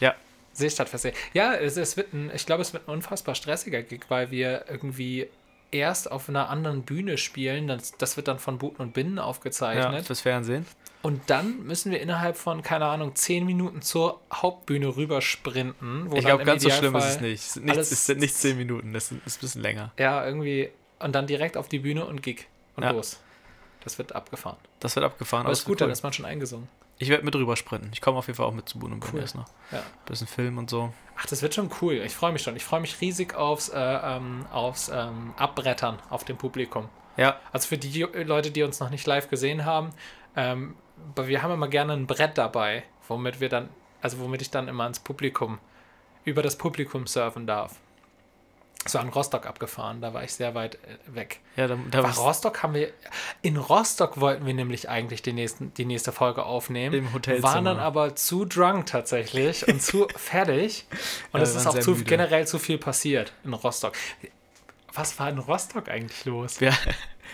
Ja. 0.00 0.14
Seestadtfestival. 0.52 1.16
Ja, 1.32 1.54
es, 1.54 1.78
es 1.78 1.96
wird 1.96 2.12
ein, 2.12 2.30
ich 2.34 2.44
glaube, 2.44 2.60
es 2.60 2.72
wird 2.74 2.86
ein 2.86 2.92
unfassbar 2.92 3.34
stressiger 3.34 3.82
Gig, 3.82 4.02
weil 4.08 4.30
wir 4.30 4.66
irgendwie 4.68 5.28
erst 5.70 6.10
auf 6.12 6.28
einer 6.28 6.50
anderen 6.50 6.82
Bühne 6.82 7.16
spielen. 7.16 7.66
Das, 7.66 7.92
das 7.96 8.16
wird 8.18 8.28
dann 8.28 8.38
von 8.38 8.58
Buten 8.58 8.82
und 8.82 8.92
Binnen 8.92 9.16
Ja, 9.16 9.24
aufgezeichnet. 9.24 10.06
fürs 10.06 10.20
Fernsehen. 10.20 10.66
Und 11.04 11.20
dann 11.28 11.64
müssen 11.64 11.92
wir 11.92 12.00
innerhalb 12.00 12.36
von, 12.36 12.62
keine 12.62 12.86
Ahnung, 12.86 13.14
zehn 13.14 13.44
Minuten 13.44 13.82
zur 13.82 14.20
Hauptbühne 14.32 14.96
rübersprinten. 14.96 16.10
Wo 16.10 16.16
ich 16.16 16.24
glaube, 16.24 16.44
ganz 16.44 16.62
so 16.62 16.70
schlimm 16.70 16.94
ist 16.96 17.04
Idealfall- 17.04 17.14
es 17.16 17.20
nicht. 17.20 17.42
Es 17.44 17.52
sind 17.54 17.66
nicht, 17.66 17.76
es 17.78 18.06
sind 18.06 18.20
nicht 18.20 18.34
zehn 18.34 18.56
Minuten, 18.56 18.92
das 18.92 19.12
ist 19.12 19.12
ein 19.12 19.40
bisschen 19.40 19.60
länger. 19.62 19.92
Ja, 19.98 20.24
irgendwie. 20.24 20.70
Und 20.98 21.14
dann 21.14 21.26
direkt 21.26 21.56
auf 21.56 21.68
die 21.68 21.78
Bühne 21.78 22.06
und 22.06 22.22
Gig. 22.22 22.46
Und 22.76 22.84
Ja. 22.84 22.90
los. 22.92 23.20
Das 23.84 23.98
wird 23.98 24.14
abgefahren. 24.14 24.56
Das 24.80 24.96
wird 24.96 25.04
abgefahren. 25.04 25.40
Aber 25.42 25.48
aber 25.48 25.52
ist 25.52 25.64
gut, 25.64 25.72
wird 25.72 25.82
dann 25.82 25.88
cool. 25.88 25.92
ist 25.92 26.02
man 26.02 26.12
schon 26.14 26.24
eingesungen. 26.24 26.68
Ich 26.98 27.08
werde 27.10 27.24
mit 27.24 27.34
rüber 27.34 27.56
sprinten. 27.56 27.90
Ich 27.92 28.00
komme 28.00 28.16
auf 28.18 28.26
jeden 28.28 28.36
Fall 28.38 28.46
auch 28.46 28.54
mit 28.54 28.68
zu 28.68 28.78
Boon 28.78 28.92
und 28.94 29.04
Cool. 29.12 29.20
erst 29.20 29.34
noch. 29.34 29.44
Ja. 29.72 29.82
Bisschen 30.06 30.26
Film 30.26 30.56
und 30.58 30.70
so. 30.70 30.92
Ach, 31.18 31.26
das 31.26 31.42
wird 31.42 31.54
schon 31.54 31.68
cool. 31.82 31.94
Ich 31.96 32.14
freue 32.14 32.32
mich 32.32 32.40
schon. 32.42 32.56
Ich 32.56 32.64
freue 32.64 32.80
mich 32.80 33.00
riesig 33.00 33.34
aufs, 33.34 33.68
äh, 33.68 33.76
ähm, 33.78 34.46
aufs 34.52 34.88
ähm, 34.88 35.34
Abbrettern 35.36 35.98
auf 36.08 36.24
dem 36.24 36.38
Publikum. 36.38 36.88
Ja, 37.18 37.38
Also 37.52 37.68
für 37.68 37.76
die 37.78 38.02
Leute, 38.24 38.50
die 38.50 38.62
uns 38.62 38.80
noch 38.80 38.90
nicht 38.90 39.06
live 39.06 39.28
gesehen 39.28 39.64
haben, 39.66 39.90
ähm, 40.36 40.74
wir 41.16 41.42
haben 41.42 41.52
immer 41.52 41.68
gerne 41.68 41.92
ein 41.92 42.06
Brett 42.06 42.38
dabei, 42.38 42.84
womit 43.08 43.40
wir 43.40 43.48
dann, 43.48 43.68
also 44.00 44.18
womit 44.18 44.42
ich 44.42 44.50
dann 44.50 44.68
immer 44.68 44.84
ans 44.84 45.00
Publikum, 45.00 45.58
über 46.24 46.42
das 46.42 46.56
Publikum 46.56 47.06
surfen 47.06 47.46
darf. 47.46 47.76
So 48.86 48.98
an 48.98 49.08
Rostock 49.08 49.46
abgefahren, 49.46 50.02
da 50.02 50.12
war 50.12 50.24
ich 50.24 50.34
sehr 50.34 50.54
weit 50.54 50.74
äh, 50.74 51.14
weg. 51.14 51.40
ja, 51.56 51.68
da, 51.68 51.78
da 51.90 52.02
War 52.02 52.14
Rostock 52.18 52.62
haben 52.62 52.74
wir. 52.74 52.92
In 53.40 53.56
Rostock 53.56 54.20
wollten 54.20 54.44
wir 54.44 54.52
nämlich 54.52 54.90
eigentlich 54.90 55.22
die, 55.22 55.32
nächsten, 55.32 55.72
die 55.72 55.86
nächste 55.86 56.12
Folge 56.12 56.44
aufnehmen. 56.44 56.94
Im 56.94 57.12
Hotelzimmer. 57.14 57.54
Waren 57.54 57.64
dann 57.64 57.78
aber 57.78 58.14
zu 58.14 58.44
drunk 58.44 58.84
tatsächlich 58.84 59.66
und 59.68 59.80
zu 59.80 60.06
fertig. 60.16 60.84
Und 61.32 61.40
es 61.40 61.54
ist 61.54 61.66
auch 61.66 61.78
zu, 61.78 61.94
generell 62.04 62.46
zu 62.46 62.58
viel 62.58 62.76
passiert 62.76 63.32
in 63.42 63.54
Rostock. 63.54 63.94
Was 64.92 65.18
war 65.18 65.30
in 65.30 65.38
Rostock 65.38 65.88
eigentlich 65.88 66.24
los? 66.26 66.60
Ja, 66.60 66.72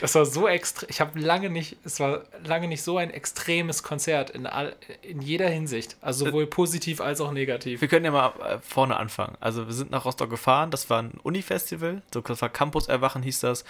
Das 0.01 0.15
war 0.15 0.25
so 0.25 0.49
extrem. 0.49 0.89
Ich 0.91 1.01
habe 1.01 1.19
lange 1.19 1.51
nicht, 1.51 1.77
es 1.85 2.01
war 2.01 2.23
lange 2.45 2.69
nicht 2.69 2.83
so 2.83 2.97
ein 2.97 3.11
extremes 3.11 3.83
Konzert 3.83 4.31
in, 4.31 4.47
all, 4.47 4.75
in 5.03 5.21
jeder 5.21 5.49
Hinsicht. 5.49 5.97
Also 6.01 6.27
sowohl 6.27 6.47
positiv 6.47 7.01
als 7.01 7.21
auch 7.21 7.33
negativ. 7.33 7.81
wir 7.81 7.89
können 7.89 8.05
ja 8.07 8.11
mal 8.11 8.33
äh, 8.41 8.59
vorne 8.63 8.97
anfangen. 8.97 9.37
Also 9.41 9.67
wir 9.67 9.75
sind 9.75 9.91
nach 9.91 10.05
Rostock 10.05 10.31
gefahren, 10.31 10.71
das 10.71 10.89
war 10.91 11.03
ein 11.03 11.13
Uni-Festival, 11.23 12.03
so 12.13 12.21
das 12.21 12.41
war 12.43 12.49
Campus 12.49 12.89
Erwachen 12.89 13.23
hieß 13.23 13.41
das. 13.41 13.65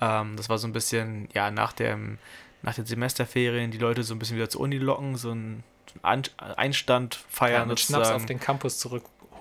Ähm, 0.00 0.36
das 0.36 0.48
war 0.48 0.58
so 0.58 0.66
ein 0.68 0.72
bisschen, 0.72 1.28
ja, 1.34 1.50
nach 1.50 1.72
dem, 1.72 2.18
nach 2.62 2.74
den 2.74 2.86
Semesterferien 2.86 3.70
die 3.70 3.78
Leute 3.78 4.04
so 4.04 4.14
ein 4.14 4.18
bisschen 4.18 4.36
wieder 4.36 4.48
zur 4.48 4.60
Uni 4.62 4.78
locken, 4.78 5.16
so 5.16 5.32
ein, 5.32 5.64
Einstand 6.02 7.22
feiern 7.28 7.62
Ja, 7.62 7.66
mit 7.66 7.80
Schnaps 7.80 8.06
sozusagen. 8.08 8.22
auf 8.22 8.26
den 8.26 8.40
Campus 8.40 8.78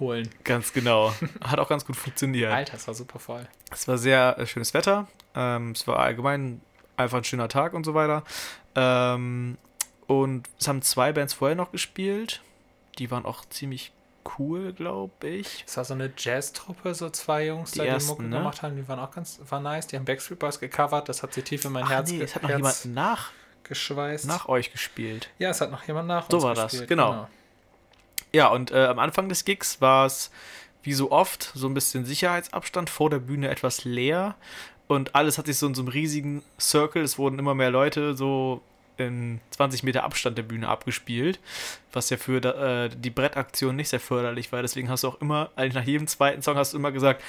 zurückholen. 0.01 0.29
Ganz 0.43 0.73
genau. 0.73 1.13
Hat 1.41 1.59
auch 1.59 1.69
ganz 1.69 1.85
gut 1.85 1.95
funktioniert. 1.95 2.51
Alter, 2.51 2.75
es 2.75 2.87
war 2.87 2.93
super 2.93 3.19
voll. 3.19 3.47
Es 3.71 3.87
war 3.87 3.97
sehr 3.97 4.37
äh, 4.37 4.45
schönes 4.45 4.73
Wetter. 4.73 5.07
Ähm, 5.35 5.71
es 5.71 5.87
war 5.87 5.99
allgemein 5.99 6.61
einfach 6.97 7.19
ein 7.19 7.23
schöner 7.23 7.47
Tag 7.47 7.73
und 7.73 7.85
so 7.85 7.93
weiter. 7.93 8.23
Ähm, 8.75 9.57
und 10.07 10.49
es 10.59 10.67
haben 10.67 10.81
zwei 10.81 11.13
Bands 11.13 11.33
vorher 11.33 11.55
noch 11.55 11.71
gespielt. 11.71 12.41
Die 12.97 13.09
waren 13.11 13.25
auch 13.25 13.45
ziemlich 13.45 13.93
cool, 14.37 14.73
glaube 14.73 15.27
ich. 15.27 15.63
Es 15.65 15.77
war 15.77 15.85
so 15.85 15.93
eine 15.93 16.11
Jazz-Truppe, 16.15 16.93
so 16.93 17.09
zwei 17.09 17.47
Jungs, 17.47 17.71
Die 17.71 17.79
die, 17.79 17.87
ersten, 17.87 18.09
Mucke 18.09 18.23
ne? 18.23 18.37
gemacht 18.37 18.61
haben. 18.61 18.75
Die 18.75 18.87
waren 18.87 18.99
auch 18.99 19.11
ganz 19.11 19.39
war 19.49 19.59
nice. 19.59 19.87
Die 19.87 19.95
haben 19.95 20.05
Backstreet 20.05 20.39
Boys 20.39 20.59
gecovert. 20.59 21.09
Das 21.09 21.23
hat 21.23 21.33
sie 21.33 21.41
tief 21.41 21.63
in 21.65 21.71
mein 21.71 21.85
Ach 21.85 21.89
Herz, 21.89 22.11
nee, 22.11 22.21
es 22.21 22.35
hat 22.35 22.43
noch 22.43 22.49
Herz 22.49 22.83
jemand 22.83 22.95
nach, 22.95 23.31
geschweißt. 23.63 24.25
nach 24.27 24.47
euch 24.47 24.71
gespielt. 24.71 25.29
ja, 25.39 25.49
es 25.49 25.61
hat 25.61 25.71
noch 25.71 25.83
jemand 25.87 26.07
nach 26.07 26.29
So 26.29 26.37
uns 26.37 26.43
war 26.43 26.55
das, 26.55 26.71
gespielt, 26.71 26.89
genau. 26.89 27.27
Ja, 28.33 28.47
und 28.47 28.71
äh, 28.71 28.85
am 28.85 28.99
Anfang 28.99 29.29
des 29.29 29.45
Gigs 29.45 29.81
war 29.81 30.05
es 30.05 30.31
wie 30.83 30.93
so 30.93 31.11
oft 31.11 31.51
so 31.53 31.67
ein 31.67 31.73
bisschen 31.73 32.05
Sicherheitsabstand 32.05 32.89
vor 32.89 33.09
der 33.09 33.19
Bühne 33.19 33.49
etwas 33.49 33.83
leer 33.85 34.35
und 34.87 35.15
alles 35.15 35.37
hat 35.37 35.45
sich 35.45 35.57
so 35.57 35.67
in 35.67 35.75
so 35.75 35.83
einem 35.83 35.89
riesigen 35.89 36.43
Circle, 36.59 37.01
es 37.01 37.17
wurden 37.17 37.39
immer 37.39 37.55
mehr 37.55 37.71
Leute 37.71 38.15
so 38.15 38.61
in 38.97 39.39
20 39.51 39.83
Meter 39.83 40.03
Abstand 40.03 40.37
der 40.37 40.43
Bühne 40.43 40.67
abgespielt, 40.67 41.39
was 41.93 42.09
ja 42.09 42.17
für 42.17 42.43
äh, 42.43 42.89
die 42.93 43.09
Brettaktion 43.09 43.75
nicht 43.75 43.89
sehr 43.89 43.99
förderlich 43.99 44.51
war. 44.51 44.61
Deswegen 44.61 44.89
hast 44.89 45.03
du 45.03 45.07
auch 45.07 45.21
immer, 45.21 45.49
eigentlich 45.55 45.75
nach 45.75 45.85
jedem 45.85 46.07
zweiten 46.07 46.41
Song 46.41 46.57
hast 46.57 46.73
du 46.73 46.77
immer 46.77 46.91
gesagt, 46.91 47.23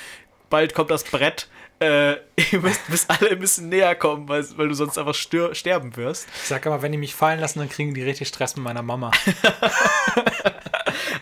bald 0.51 0.75
kommt 0.75 0.91
das 0.91 1.05
Brett, 1.05 1.49
äh, 1.81 2.13
ihr 2.53 2.61
müsst, 2.61 2.89
müsst 2.89 3.11
alle 3.11 3.31
ein 3.31 3.39
bisschen 3.39 3.69
näher 3.69 3.95
kommen, 3.95 4.29
weil, 4.29 4.45
weil 4.57 4.69
du 4.69 4.75
sonst 4.75 4.99
einfach 4.99 5.15
stör, 5.15 5.55
sterben 5.55 5.97
wirst. 5.97 6.29
Ich 6.43 6.49
sag 6.49 6.67
immer, 6.67 6.83
wenn 6.83 6.93
die 6.93 6.99
mich 6.99 7.15
fallen 7.15 7.41
lassen, 7.41 7.61
dann 7.61 7.69
kriegen 7.69 7.95
die 7.95 8.03
richtig 8.03 8.29
Stress 8.29 8.57
mit 8.57 8.65
meiner 8.65 8.83
Mama. 8.83 9.11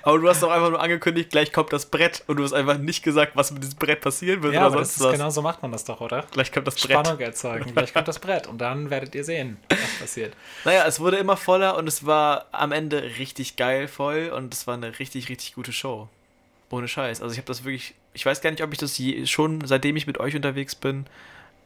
Aber 0.03 0.19
du 0.19 0.29
hast 0.29 0.43
doch 0.43 0.51
einfach 0.51 0.71
nur 0.71 0.81
angekündigt, 0.81 1.31
gleich 1.31 1.53
kommt 1.53 1.73
das 1.73 1.87
Brett 1.87 2.23
und 2.27 2.37
du 2.37 2.45
hast 2.45 2.53
einfach 2.53 2.79
nicht 2.79 3.03
gesagt, 3.03 3.33
was 3.35 3.51
mit 3.51 3.63
diesem 3.63 3.79
Brett 3.79 4.01
passieren 4.01 4.43
wird 4.43 4.55
ja, 4.55 4.67
oder 4.67 4.85
sonst 4.85 5.01
was. 5.01 5.13
genau 5.13 5.31
so 5.31 5.43
macht 5.43 5.63
man 5.63 5.73
das 5.73 5.85
doch, 5.85 6.01
oder? 6.01 6.25
Gleich 6.31 6.53
kommt 6.53 6.67
das 6.67 6.77
Brett. 6.77 6.93
Spannung 6.93 7.21
erzeugen. 7.21 7.73
Gleich 7.73 7.93
kommt 7.93 8.09
das 8.09 8.19
Brett 8.19 8.47
und 8.47 8.59
dann 8.59 8.91
werdet 8.91 9.15
ihr 9.15 9.25
sehen, 9.25 9.59
was 9.69 9.99
passiert. 10.01 10.35
Naja, 10.65 10.85
es 10.87 11.01
wurde 11.01 11.17
immer 11.17 11.37
voller 11.37 11.77
und 11.77 11.87
es 11.87 12.07
war 12.07 12.47
am 12.53 12.73
Ende 12.73 13.03
richtig 13.19 13.57
geil 13.57 13.89
voll 13.89 14.33
und 14.35 14.55
es 14.55 14.67
war 14.67 14.75
eine 14.75 14.99
richtig, 14.99 15.29
richtig 15.29 15.55
gute 15.55 15.73
Show. 15.73 16.09
Ohne 16.71 16.87
Scheiß. 16.87 17.21
Also 17.21 17.33
ich 17.33 17.39
habe 17.39 17.47
das 17.47 17.65
wirklich, 17.65 17.95
ich 18.15 18.25
weiß 18.25 18.41
gar 18.41 18.51
nicht, 18.51 18.63
ob 18.63 18.73
ich 18.73 18.79
das 18.79 18.97
je, 18.97 19.27
schon, 19.27 19.67
seitdem 19.67 19.97
ich 19.97 20.07
mit 20.07 20.19
euch 20.19 20.37
unterwegs 20.37 20.75
bin, 20.75 21.07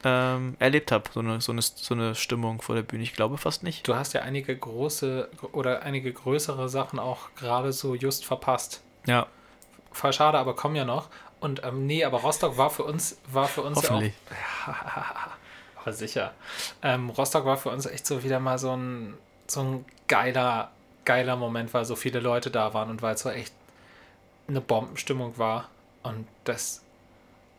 ähm, 0.04 0.56
erlebt 0.58 0.92
habe. 0.92 1.04
So 1.12 1.20
eine, 1.20 1.40
so, 1.40 1.52
eine, 1.52 1.62
so 1.62 1.94
eine 1.94 2.14
Stimmung 2.14 2.62
vor 2.62 2.74
der 2.74 2.82
Bühne. 2.82 3.02
Ich 3.02 3.14
glaube 3.14 3.38
fast 3.38 3.62
nicht. 3.62 3.86
Du 3.86 3.94
hast 3.94 4.12
ja 4.12 4.22
einige 4.22 4.56
große 4.56 5.28
oder 5.52 5.82
einige 5.82 6.12
größere 6.12 6.68
Sachen 6.68 6.98
auch 6.98 7.28
gerade 7.36 7.72
so 7.72 7.94
just 7.94 8.24
verpasst. 8.24 8.82
Ja, 9.06 9.26
Voll 9.94 10.12
schade, 10.12 10.38
aber 10.38 10.56
kommen 10.56 10.74
ja 10.74 10.84
noch. 10.84 11.08
Und 11.40 11.62
ähm, 11.64 11.86
nee, 11.86 12.04
aber 12.04 12.20
Rostock 12.20 12.58
war 12.58 12.68
für 12.68 12.82
uns, 12.82 13.16
war 13.30 13.46
für 13.46 13.62
uns 13.62 13.76
hoffentlich. 13.76 14.12
ja 14.66 14.72
auch. 14.72 15.30
Aber 15.82 15.92
sicher. 15.92 16.32
Ähm, 16.82 17.10
Rostock 17.10 17.44
war 17.44 17.58
für 17.58 17.68
uns 17.68 17.84
echt 17.84 18.06
so 18.06 18.24
wieder 18.24 18.40
mal 18.40 18.58
so 18.58 18.74
ein, 18.74 19.14
so 19.46 19.60
ein 19.60 19.84
geiler, 20.08 20.70
geiler 21.04 21.36
Moment, 21.36 21.74
weil 21.74 21.84
so 21.84 21.94
viele 21.94 22.20
Leute 22.20 22.50
da 22.50 22.72
waren 22.72 22.88
und 22.88 23.02
weil 23.02 23.14
es 23.14 23.20
so 23.20 23.28
echt 23.28 23.52
eine 24.48 24.62
Bombenstimmung 24.62 25.36
war. 25.36 25.68
Und 26.02 26.26
das, 26.44 26.82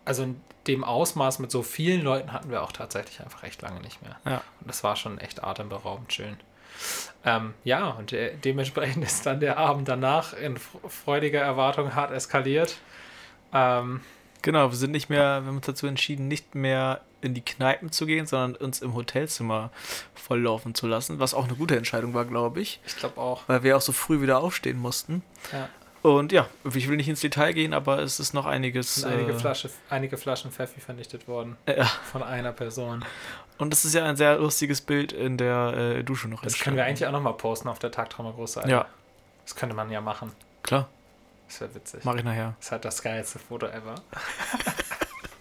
also 0.03 0.27
dem 0.67 0.83
Ausmaß 0.83 1.39
mit 1.39 1.51
so 1.51 1.61
vielen 1.61 2.01
Leuten 2.01 2.33
hatten 2.33 2.49
wir 2.49 2.63
auch 2.63 2.71
tatsächlich 2.71 3.21
einfach 3.21 3.43
echt 3.43 3.61
lange 3.61 3.81
nicht 3.81 4.01
mehr. 4.01 4.17
Ja. 4.25 4.41
Und 4.59 4.67
das 4.67 4.83
war 4.83 4.95
schon 4.95 5.17
echt 5.19 5.43
atemberaubend 5.43 6.11
schön. 6.11 6.37
Ähm, 7.23 7.53
ja, 7.63 7.89
und 7.89 8.11
de 8.11 8.35
dementsprechend 8.43 9.03
ist 9.03 9.25
dann 9.25 9.39
der 9.39 9.57
Abend 9.57 9.87
danach 9.87 10.33
in 10.33 10.57
freudiger 10.57 11.41
Erwartung 11.41 11.95
hart 11.95 12.11
eskaliert. 12.11 12.77
Ähm, 13.53 14.01
genau, 14.41 14.69
wir 14.69 14.77
sind 14.77 14.91
nicht 14.91 15.09
mehr, 15.09 15.41
wir 15.41 15.47
haben 15.47 15.57
uns 15.57 15.65
dazu 15.65 15.87
entschieden, 15.87 16.27
nicht 16.27 16.55
mehr 16.55 17.01
in 17.21 17.33
die 17.33 17.41
Kneipen 17.41 17.91
zu 17.91 18.05
gehen, 18.05 18.27
sondern 18.27 18.55
uns 18.55 18.81
im 18.81 18.93
Hotelzimmer 18.93 19.71
volllaufen 20.13 20.75
zu 20.75 20.85
lassen, 20.85 21.19
was 21.19 21.33
auch 21.33 21.45
eine 21.45 21.55
gute 21.55 21.75
Entscheidung 21.75 22.13
war, 22.13 22.25
glaube 22.25 22.61
ich. 22.61 22.79
Ich 22.85 22.97
glaube 22.97 23.19
auch. 23.19 23.43
Weil 23.47 23.63
wir 23.63 23.77
auch 23.77 23.81
so 23.81 23.91
früh 23.91 24.21
wieder 24.21 24.39
aufstehen 24.39 24.77
mussten. 24.77 25.23
Ja. 25.51 25.69
Und 26.05 26.31
ja, 26.31 26.47
ich 26.71 26.87
will 26.87 26.97
nicht 26.97 27.09
ins 27.09 27.21
Detail 27.21 27.51
gehen, 27.53 27.73
aber 27.73 27.97
es 27.97 28.19
ist 28.19 28.33
noch 28.33 28.45
einiges. 28.45 28.93
Sind 28.93 29.11
einige, 29.11 29.31
äh, 29.31 29.39
Flasche, 29.39 29.71
einige 29.89 30.17
Flaschen 30.17 30.51
Pfeffi 30.51 30.79
vernichtet 30.79 31.27
worden. 31.27 31.57
Ja. 31.67 31.85
Von 31.85 32.21
einer 32.21 32.51
Person. 32.51 33.03
Und 33.57 33.73
es 33.73 33.85
ist 33.85 33.95
ja 33.95 34.05
ein 34.05 34.15
sehr 34.15 34.37
lustiges 34.37 34.81
Bild 34.81 35.13
in 35.13 35.37
der 35.37 35.73
äh, 35.97 36.03
Dusche 36.03 36.27
noch 36.27 36.43
Das 36.43 36.59
können 36.59 36.75
wir 36.77 36.85
eigentlich 36.85 37.07
auch 37.07 37.11
nochmal 37.11 37.33
posten 37.33 37.69
auf 37.69 37.79
der 37.79 37.89
Tagtrauma 37.89 38.31
Großseite. 38.31 38.69
Ja, 38.69 38.85
Das 39.45 39.55
könnte 39.55 39.75
man 39.75 39.89
ja 39.89 39.99
machen. 39.99 40.31
klar. 40.61 40.87
Das 41.47 41.61
wäre 41.61 41.73
witzig. 41.73 42.03
Mache 42.03 42.17
ich 42.19 42.23
nachher. 42.23 42.53
Das 42.59 42.65
ist 42.67 42.71
halt 42.71 42.85
das 42.85 43.01
geilste 43.01 43.39
Foto 43.39 43.65
ever. 43.65 43.95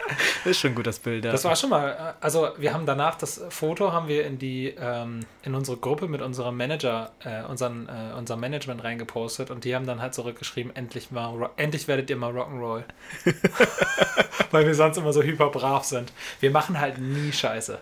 Ist 0.44 0.60
schon 0.60 0.74
gut, 0.74 0.86
das 0.86 0.98
Bild. 0.98 1.24
Ja. 1.24 1.32
Das 1.32 1.44
war 1.44 1.56
schon 1.56 1.70
mal, 1.70 1.90
äh, 2.20 2.24
also 2.24 2.50
wir 2.58 2.74
haben 2.74 2.86
danach 2.86 3.16
das 3.16 3.42
Foto 3.48 3.92
haben 3.92 4.08
wir 4.08 4.26
in 4.26 4.38
die 4.38 4.74
ähm, 4.78 5.20
in 5.42 5.54
unsere 5.54 5.76
Gruppe 5.76 6.08
mit 6.08 6.22
unserem 6.22 6.56
Manager, 6.56 7.12
äh, 7.24 7.42
unseren, 7.44 7.88
äh, 7.88 8.16
unserem 8.16 8.40
Management 8.40 8.84
reingepostet 8.84 9.50
und 9.50 9.64
die 9.64 9.74
haben 9.74 9.86
dann 9.86 10.00
halt 10.00 10.14
zurückgeschrieben, 10.14 10.74
endlich 10.76 11.10
mal, 11.10 11.50
endlich 11.56 11.88
werdet 11.88 12.10
ihr 12.10 12.16
mal 12.16 12.32
Rock'n'Roll. 12.32 12.84
Weil 14.50 14.66
wir 14.66 14.74
sonst 14.74 14.96
immer 14.96 15.12
so 15.12 15.22
hyper 15.22 15.50
brav 15.50 15.84
sind. 15.84 16.12
Wir 16.40 16.50
machen 16.50 16.78
halt 16.78 16.98
nie 16.98 17.32
Scheiße. 17.32 17.78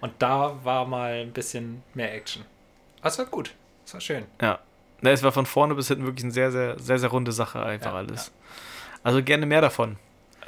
Und 0.00 0.12
da 0.18 0.58
war 0.64 0.86
mal 0.86 1.22
ein 1.22 1.32
bisschen 1.32 1.82
mehr 1.94 2.14
Action. 2.14 2.44
Das 3.02 3.18
war 3.18 3.26
gut. 3.26 3.52
Das 3.84 3.94
war 3.94 4.00
schön. 4.00 4.24
Ja. 4.40 4.58
Ne, 5.02 5.10
es 5.10 5.22
war 5.22 5.32
von 5.32 5.46
vorne 5.46 5.74
bis 5.74 5.88
hinten 5.88 6.04
wirklich 6.04 6.24
eine 6.24 6.32
sehr, 6.32 6.52
sehr, 6.52 6.78
sehr, 6.78 6.98
sehr 6.98 7.08
runde 7.08 7.32
Sache 7.32 7.62
einfach 7.62 7.92
Ja, 7.92 7.98
alles. 7.98 8.32
Also 9.02 9.22
gerne 9.22 9.46
mehr 9.46 9.62
davon. 9.62 9.96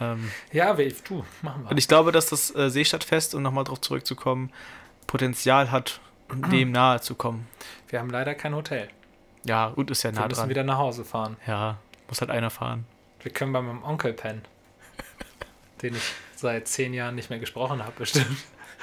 Ähm, 0.03 0.31
Ja, 0.53 0.73
Wave, 0.79 0.95
du, 1.05 1.25
machen 1.43 1.65
wir. 1.65 1.71
und 1.71 1.77
ich 1.79 1.89
glaube, 1.89 2.13
dass 2.13 2.27
das 2.27 2.55
äh, 2.55 2.71
Seestadtfest, 2.71 3.35
um 3.35 3.43
nochmal 3.43 3.65
drauf 3.65 3.81
zurückzukommen, 3.81 4.51
Potenzial 5.07 5.71
hat, 5.71 6.01
dem 6.51 6.73
nahe 6.73 7.01
zu 7.01 7.15
kommen. 7.15 7.47
Wir 7.89 7.99
haben 8.01 8.11
leider 8.11 8.35
kein 8.35 8.55
Hotel. 8.55 8.89
Ja, 9.45 9.71
gut, 9.71 9.91
ist 9.91 10.03
ja 10.03 10.13
Wir 10.13 10.21
nah 10.21 10.29
müssen 10.29 10.41
dran. 10.41 10.49
wieder 10.51 10.65
nach 10.65 10.79
Hause 10.79 11.05
fahren. 11.05 11.37
Ja, 11.47 11.79
muss 12.09 12.21
halt 12.21 12.31
einer 12.31 12.51
fahren. 12.51 12.85
Wir 13.23 13.33
können 13.33 13.53
bei 13.53 13.61
meinem 13.61 13.83
Onkel 13.83 14.13
pennen. 14.13 14.43
Den 15.83 15.95
ich 15.97 16.03
seit 16.37 16.69
zehn 16.69 16.95
Jahren 16.95 17.15
nicht 17.15 17.31
mehr 17.31 17.39
gesprochen 17.39 17.83
habe, 17.83 17.93
bestimmt. 17.99 18.27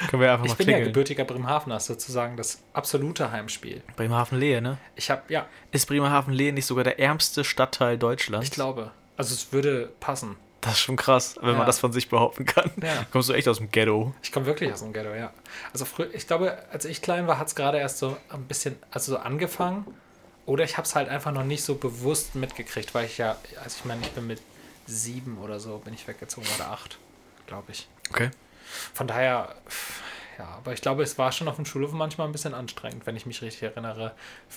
Können 0.10 0.22
wir 0.22 0.32
einfach 0.32 0.46
Ich 0.46 0.52
mal 0.52 0.58
bin 0.58 0.70
ja 0.70 0.80
gebürtiger 0.80 1.26
Bremerhavener, 1.26 1.78
sozusagen 1.80 2.38
das 2.38 2.62
absolute 2.74 3.32
Heimspiel. 3.32 3.82
Bremerhaven-Lehe, 3.98 4.62
ne? 4.62 4.78
Ich 4.96 5.10
habe, 5.12 5.24
ja, 5.28 5.46
Ist 5.72 5.88
Bremerhaven-Lehe 5.88 6.54
nicht 6.54 6.66
sogar 6.66 6.86
der 6.86 7.00
ärmste 7.00 7.44
Stadtteil 7.44 7.98
Deutschlands? 7.98 8.48
ich 8.48 8.52
glaube. 8.54 8.92
Also 9.18 9.34
es 9.34 9.52
würde 9.52 9.92
passen. 10.00 10.38
Das 10.62 10.74
ist 10.74 10.80
schon 10.80 10.96
krass, 10.98 11.36
wenn 11.42 11.52
Ja. 11.52 11.58
man 11.58 11.66
das 11.68 11.80
von 11.80 11.92
sich 11.94 12.10
behaupten 12.10 12.46
kann. 12.46 12.72
Ja. 12.82 13.06
Kommst 13.12 13.30
du 13.30 13.34
echt 13.34 13.48
aus 13.48 13.58
dem 13.58 13.72
Ghetto? 13.72 14.14
Ich 14.22 14.32
komme 14.32 14.46
wirklich 14.46 14.72
aus 14.74 14.80
dem 14.82 14.92
Ghetto, 14.94 15.14
ja. 15.14 15.32
Also 15.72 15.86
früher, 15.86 16.14
ich 16.14 16.28
glaube, 16.28 16.58
als 16.72 16.86
ich 16.86 17.02
klein 17.02 17.28
war, 17.28 17.40
hat 17.40 17.48
es 17.48 17.56
gerade 17.56 17.78
erst 17.78 17.98
so 18.00 18.18
ein 18.30 18.44
bisschen, 18.46 18.76
also 18.92 19.14
so 19.14 19.20
angefangen. 19.20 19.86
Oder 20.46 20.64
ich 20.64 20.78
habe 20.78 20.86
es 20.86 20.96
halt 20.96 21.08
einfach 21.10 21.32
noch 21.32 21.44
nicht 21.44 21.64
so 21.64 21.76
bewusst 21.76 22.36
mitgekriegt, 22.36 22.94
weil 22.96 23.06
ich 23.06 23.18
ja, 23.20 23.38
also 23.64 23.78
ich 23.80 23.86
meine, 23.86 24.02
ich 24.02 24.12
bin 24.12 24.26
mit 24.28 24.42
sieben 24.88 25.38
oder 25.38 25.60
so, 25.60 25.78
bin 25.78 25.94
ich 25.94 26.08
weggezogen 26.08 26.48
oder 26.58 26.72
acht, 26.72 26.98
glaube 27.46 27.72
ich. 27.72 27.88
Okay. 28.10 28.32
Von 28.94 29.08
daher, 29.08 29.56
ja, 30.40 30.46
aber 30.58 30.74
ich 30.74 30.82
glaube, 30.82 31.04
es 31.04 31.18
war 31.18 31.32
schon 31.34 31.48
auf 31.50 31.58
dem 31.58 31.66
Schulhof 31.66 31.92
manchmal 31.92 32.26
ein 32.28 32.32
bisschen 32.32 32.54
anstrengend, 32.54 33.06
wenn 33.06 33.16
ich 33.18 33.26
mich 33.26 33.42
richtig 33.42 33.62
erinnere. 33.64 34.14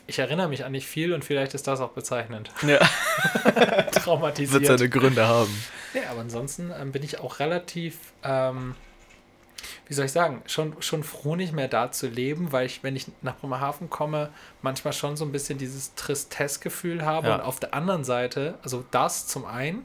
Ich 0.07 0.19
erinnere 0.19 0.49
mich 0.49 0.65
an 0.65 0.73
nicht 0.73 0.87
viel 0.87 1.13
und 1.13 1.25
vielleicht 1.25 1.53
ist 1.55 1.67
das 1.67 1.81
auch 1.81 1.91
bezeichnend. 1.91 2.51
Ja, 2.63 2.79
wird 3.45 3.95
Traumatisiert. 3.97 4.65
seine 4.65 4.89
Gründe 4.89 5.27
haben. 5.27 5.53
Ja, 5.93 6.11
aber 6.13 6.21
ansonsten 6.21 6.73
ähm, 6.81 6.93
bin 6.93 7.03
ich 7.03 7.19
auch 7.19 7.41
relativ, 7.41 7.97
ähm, 8.23 8.77
wie 9.89 9.95
soll 9.95 10.07
ich 10.07 10.13
sagen, 10.13 10.43
schon, 10.47 10.81
schon 10.81 11.03
froh, 11.05 11.35
nicht 11.37 11.53
mehr 11.53 11.69
da 11.69 11.91
zu 11.91 12.07
leben, 12.07 12.53
weil 12.53 12.67
ich, 12.67 12.83
wenn 12.85 12.95
ich 12.97 13.07
nach 13.21 13.37
Bremerhaven 13.37 13.91
komme, 13.91 14.31
manchmal 14.63 14.93
schon 14.93 15.17
so 15.17 15.25
ein 15.25 15.33
bisschen 15.33 15.59
dieses 15.59 15.95
Tristesse-Gefühl 15.97 17.05
habe 17.05 17.29
Ja. 17.29 17.35
und 17.35 17.41
auf 17.41 17.59
der 17.61 17.75
anderen 17.75 18.05
Seite, 18.05 18.55
also 18.63 18.85
das 18.93 19.27
zum 19.27 19.45
einen, 19.45 19.85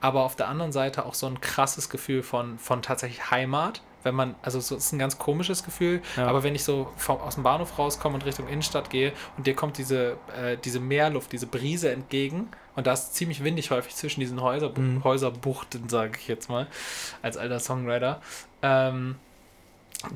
aber 0.00 0.22
auf 0.24 0.36
der 0.36 0.48
anderen 0.48 0.72
Seite 0.72 1.06
auch 1.06 1.14
so 1.14 1.26
ein 1.26 1.40
krasses 1.40 1.88
Gefühl 1.88 2.22
von, 2.22 2.58
von 2.58 2.82
tatsächlich 2.82 3.30
Heimat. 3.30 3.80
Wenn 4.06 4.14
man, 4.14 4.34
also 4.40 4.58
so 4.60 4.76
ist 4.76 4.92
ein 4.92 4.98
ganz 4.98 5.18
komisches 5.18 5.62
Gefühl, 5.64 6.00
Ja. 6.16 6.26
aber 6.28 6.42
wenn 6.42 6.54
ich 6.54 6.64
so 6.64 6.88
vom, 6.96 7.20
aus 7.20 7.34
dem 7.34 7.42
Bahnhof 7.42 7.78
rauskomme 7.78 8.14
und 8.14 8.24
Richtung 8.24 8.48
Innenstadt 8.48 8.88
gehe 8.88 9.12
und 9.36 9.46
dir 9.46 9.54
kommt 9.54 9.76
diese, 9.76 10.16
äh, 10.40 10.56
diese 10.64 10.80
Meerluft, 10.80 11.32
diese 11.32 11.46
Brise 11.46 11.90
entgegen 11.92 12.48
und 12.76 12.86
da 12.86 12.92
ist 12.94 13.14
ziemlich 13.14 13.42
windig 13.44 13.70
häufig 13.70 13.94
zwischen 13.94 14.20
diesen 14.20 14.40
Häuser, 14.40 14.70
Mhm. 14.76 15.04
Häuserbuchten, 15.04 15.88
sage 15.88 16.12
ich 16.20 16.28
jetzt 16.28 16.48
mal, 16.48 16.66
als 17.20 17.36
alter 17.36 17.60
Songwriter. 17.60 18.20
Ähm, 18.62 19.16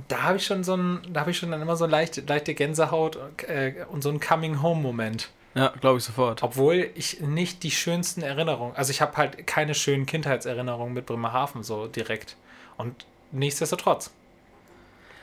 da 0.08 0.22
habe 0.22 0.36
ich 0.36 0.46
schon 0.46 0.62
so 0.62 0.76
ein, 0.76 1.00
da 1.12 1.20
habe 1.20 1.30
ich 1.32 1.38
schon 1.38 1.50
dann 1.50 1.62
immer 1.62 1.74
so 1.76 1.86
leichte, 1.86 2.20
leichte 2.20 2.54
Gänsehaut 2.54 3.18
äh, 3.48 3.84
und 3.90 4.02
so 4.02 4.08
einen 4.10 4.20
Coming-Home-Moment. 4.20 5.30
Ja, 5.54 5.72
glaube 5.80 5.98
ich 5.98 6.04
sofort. 6.04 6.44
Obwohl 6.44 6.90
ich 6.94 7.20
nicht 7.22 7.64
die 7.64 7.72
schönsten 7.72 8.22
Erinnerungen, 8.22 8.76
also 8.76 8.92
ich 8.92 9.00
habe 9.00 9.16
halt 9.16 9.48
keine 9.48 9.74
schönen 9.74 10.06
Kindheitserinnerungen 10.06 10.94
mit 10.94 11.06
Bremerhaven 11.06 11.64
so 11.64 11.88
direkt. 11.88 12.36
Und 12.76 13.04
nichtsdestotrotz. 13.32 14.10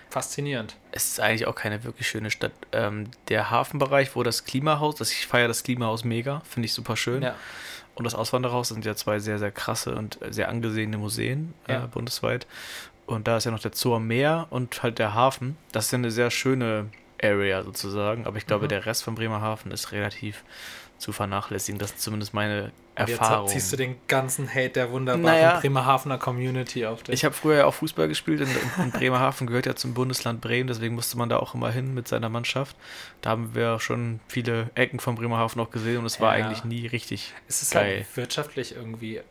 Faszinierend. 0.10 0.76
Es 0.91 1.05
ist 1.10 1.20
eigentlich 1.20 1.47
auch 1.47 1.55
keine 1.55 1.84
wirklich 1.84 2.08
schöne 2.08 2.32
Stadt. 2.32 2.53
Ähm, 2.72 3.10
der 3.28 3.51
Hafenbereich, 3.51 4.16
wo 4.16 4.24
das 4.24 4.45
Klimahaus, 4.45 4.95
das 4.95 5.12
ich 5.12 5.28
feiere 5.28 5.49
das 5.49 5.64
Klimahaus 5.64 6.05
mega, 6.05 6.41
finde 6.49 6.68
ich 6.68 6.74
super 6.74 6.95
schön. 6.95 7.24
Ja. 7.24 7.36
Und 7.95 8.05
das 8.05 8.16
Auswanderhaus 8.16 8.70
sind 8.70 8.86
ja 8.86 8.95
zwei 8.95 9.20
sehr, 9.20 9.38
sehr 9.39 9.51
krasse 9.51 9.95
und 9.95 10.18
sehr 10.30 10.49
angesehene 10.49 10.97
Museen 10.97 11.53
Ja. 11.68 11.84
äh, 11.84 11.88
bundesweit. 11.88 12.47
Und 13.05 13.28
da 13.28 13.38
ist 13.38 13.45
ja 13.45 13.51
noch 13.51 13.60
der 13.60 13.72
Zoo 13.74 13.95
am 13.95 14.08
Meer 14.08 14.47
und 14.49 14.82
halt 14.84 14.99
der 14.99 15.14
Hafen. 15.14 15.58
Das 15.72 15.86
ist 15.86 15.91
ja 15.91 15.97
eine 15.97 16.12
sehr 16.12 16.32
schöne 16.32 16.89
Area 17.22 17.64
sozusagen. 17.64 18.26
Aber 18.28 18.38
ich 18.38 18.45
glaube, 18.45 18.66
Mhm. 18.66 18.70
der 18.70 18.86
Rest 18.86 19.03
von 19.03 19.16
Bremerhaven 19.16 19.72
ist 19.72 19.91
relativ 19.91 20.43
zu 20.97 21.11
vernachlässigen. 21.11 21.79
Das 21.79 21.91
ist 21.91 22.01
zumindest 22.01 22.33
meine 22.33 22.71
Und 22.97 23.07
jetzt 23.09 23.19
Erfahrung. 23.19 23.47
ziehst 23.47 23.71
du 23.71 23.77
den 23.77 23.95
ganzen 24.07 24.47
Hate 24.49 24.69
der 24.69 24.91
wunderbaren 24.91 25.23
Naja. 25.23 25.59
Bremerhavener 25.59 26.17
Community 26.17 26.85
auf 26.85 27.03
dich. 27.03 27.13
Ich 27.13 27.23
habe 27.25 27.35
früher 27.35 27.57
ja 27.57 27.65
auch 27.65 27.73
Fußball 27.75 28.07
gespielt 28.07 28.41
und, 28.41 28.49
und 28.83 28.93
Bremerhaven 28.93 29.45
gehört 29.47 29.65
ja 29.67 29.75
zum 29.75 29.93
Bundesland 29.93 30.41
Bremen, 30.41 30.67
deswegen 30.67 30.95
musste 30.95 31.17
man 31.17 31.29
da 31.29 31.37
auch 31.37 31.53
immer 31.53 31.71
hin 31.71 31.93
mit 31.93 32.07
seiner 32.07 32.29
Mannschaft. 32.29 32.75
Da 33.21 33.29
haben 33.31 33.53
wir 33.53 33.79
schon 33.79 34.19
viele 34.27 34.69
Ecken 34.75 34.99
von 34.99 35.15
Bremerhaven 35.15 35.61
auch 35.61 35.69
gesehen 35.69 35.97
und 35.99 36.05
es 36.05 36.19
war 36.19 36.37
Ja. 36.37 36.45
eigentlich 36.45 36.63
nie 36.63 36.87
richtig. 36.87 37.33
es 37.47 37.61
ist 37.61 37.71
geil. 37.73 37.97
halt 37.97 38.17
wirtschaftlich 38.17 38.75
irgendwie 38.75 39.21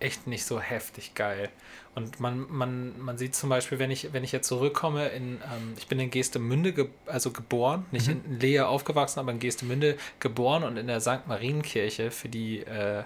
echt 0.00 0.26
nicht 0.26 0.44
so 0.44 0.60
heftig 0.60 1.14
geil. 1.14 1.48
Und 1.94 2.20
man, 2.20 2.46
man, 2.48 3.00
man 3.00 3.18
sieht 3.18 3.34
zum 3.34 3.48
Beispiel, 3.50 3.78
wenn 3.78 3.90
ich, 3.90 4.12
wenn 4.12 4.22
ich 4.24 4.32
jetzt 4.32 4.46
zurückkomme, 4.48 5.08
in, 5.08 5.34
ähm, 5.34 5.74
ich 5.76 5.88
bin 5.88 5.98
in 5.98 6.10
Geestemünde 6.10 6.72
ge 6.72 6.86
also 7.06 7.30
geboren, 7.32 7.84
nicht 7.90 8.06
Mhm. 8.08 8.20
in 8.26 8.40
Lehe 8.40 8.66
aufgewachsen, 8.68 9.18
aber 9.20 9.32
in 9.32 9.40
Geestemünde 9.40 9.96
geboren 10.20 10.62
und 10.62 10.76
in 10.76 10.86
der 10.86 11.00
St. 11.00 11.26
Marienkirche 11.26 12.10
für 12.10 12.28
die 12.28 12.60
äh, 12.60 13.02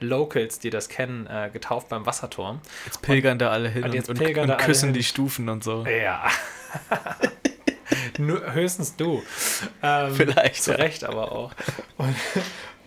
Locals, 0.00 0.60
die 0.60 0.70
das 0.70 0.88
kennen, 0.88 1.26
äh, 1.26 1.50
getauft 1.52 1.88
beim 1.88 2.06
Wasserturm. 2.06 2.60
Jetzt 2.84 3.02
pilgern 3.02 3.38
da 3.38 3.50
alle 3.50 3.68
hin 3.68 3.82
und 3.82 3.90
und, 3.90 3.94
jetzt 3.96 4.08
und, 4.08 4.20
und 4.20 4.58
küssen 4.58 4.92
die 4.92 5.02
Stufen 5.02 5.48
und 5.48 5.64
so. 5.64 5.84
Ja. 5.84 6.28
Nur, 8.18 8.52
höchstens 8.52 8.96
du. 8.96 9.22
Ähm, 9.82 10.14
Vielleicht, 10.14 10.62
Zu 10.62 10.72
ja. 10.72 10.76
Recht 10.76 11.04
aber 11.04 11.32
auch. 11.32 11.52
Und, 11.96 12.14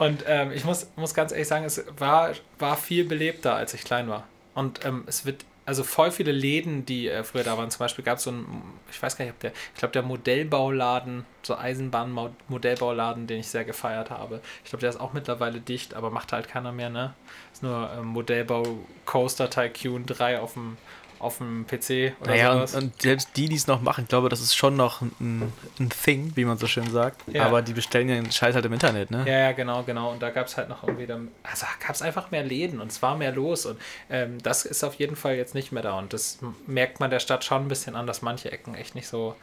und 0.02 0.24
ähm, 0.26 0.52
ich 0.52 0.66
muss, 0.66 0.88
muss 0.96 1.14
ganz 1.14 1.32
ehrlich 1.32 1.48
sagen, 1.48 1.64
es 1.64 1.84
war, 1.96 2.32
war 2.58 2.76
viel 2.76 3.06
belebter, 3.06 3.54
als 3.54 3.76
ich 3.76 3.84
klein 3.84 4.10
war. 4.10 4.24
Und 4.56 4.84
ähm, 4.84 5.04
es 5.06 5.28
wird, 5.28 5.46
also 5.68 5.84
voll 5.84 6.10
viele 6.10 6.32
Läden, 6.32 6.88
die 6.88 7.08
äh, 7.08 7.24
früher 7.24 7.44
da 7.44 7.56
waren. 7.56 7.70
Zum 7.70 7.82
Beispiel 7.82 8.04
gab 8.04 8.18
es 8.18 8.24
so 8.24 8.32
einen, 8.32 8.64
ich 8.90 9.00
weiß 9.00 9.16
gar 9.16 9.26
nicht, 9.26 9.36
ob 9.36 9.40
der, 9.42 9.52
ich 9.52 9.78
glaube, 9.80 9.92
der 9.92 10.02
Modellbauladen, 10.02 11.24
so 11.44 11.56
Eisenbahn-Modellbauladen, 11.56 13.28
den 13.28 13.42
ich 13.42 13.50
sehr 13.50 13.64
gefeiert 13.64 14.10
habe. 14.10 14.42
Ich 14.64 14.72
glaube, 14.72 14.82
der 14.82 14.90
ist 14.90 15.00
auch 15.00 15.14
mittlerweile 15.14 15.60
dicht, 15.60 15.94
aber 15.94 16.10
macht 16.10 16.34
halt 16.34 16.48
keiner 16.48 16.72
mehr, 16.72 16.90
ne? 16.90 17.14
Ist 17.54 17.62
nur 17.62 17.92
ähm, 17.96 18.08
Modellbau 18.08 18.80
Coaster 19.06 19.52
Tycoon 19.52 20.08
3 20.08 20.40
auf 20.40 20.54
dem, 20.54 20.78
auf 21.22 21.38
dem 21.38 21.66
PC 21.68 22.14
oder 22.20 22.32
Naja, 22.32 22.54
sowas. 22.54 22.76
und, 22.76 22.84
und 22.84 23.02
selbst 23.02 23.30
die, 23.36 23.48
die 23.48 23.56
es 23.56 23.68
noch 23.68 23.82
machen, 23.82 24.04
ich 24.04 24.08
glaube, 24.10 24.30
das 24.30 24.42
ist 24.42 24.56
schon 24.56 24.76
noch 24.76 25.02
ein, 25.02 25.54
ein 25.80 25.90
Thing, 25.90 26.32
wie 26.36 26.46
man 26.46 26.58
so 26.58 26.68
schön 26.68 26.90
sagt. 26.90 27.22
Ja. 27.32 27.46
Aber 27.46 27.62
die 27.62 27.74
bestellen 27.74 28.10
ja 28.10 28.16
den 28.16 28.32
Scheiß 28.32 28.56
halt 28.56 28.66
im 28.66 28.74
Internet, 28.74 29.12
ne? 29.12 29.24
Ja, 29.28 29.38
ja, 29.40 29.52
genau, 29.52 29.84
genau. 29.84 30.12
Und 30.12 30.22
da 30.22 30.30
gab 30.32 30.48
es 30.48 30.58
halt 30.58 30.70
noch 30.70 30.84
irgendwie 30.84 31.06
dann, 31.06 31.30
also 31.44 31.66
gab 31.86 31.96
es 31.96 32.02
einfach 32.02 32.32
mehr 32.32 32.44
Läden 32.44 32.82
und 32.82 32.92
es 32.92 33.02
war 33.02 33.16
mehr 33.16 33.32
los. 33.32 33.66
Und 33.66 33.80
ähm, 34.10 34.42
das 34.42 34.66
ist 34.66 34.84
auf 34.84 34.96
jeden 34.96 35.16
Fall 35.16 35.36
jetzt 35.36 35.54
nicht 35.56 35.72
mehr 35.72 35.84
da. 35.84 35.98
Und 35.98 36.14
das 36.14 36.40
merkt 36.68 37.00
man 37.00 37.10
der 37.12 37.20
Stadt 37.20 37.44
schon 37.44 37.64
ein 37.64 37.68
bisschen 37.68 37.96
an, 37.96 38.08
dass 38.08 38.22
manche 38.22 38.52
Ecken 38.52 38.76
echt 38.76 38.96
nicht 38.96 39.08
so, 39.08 39.36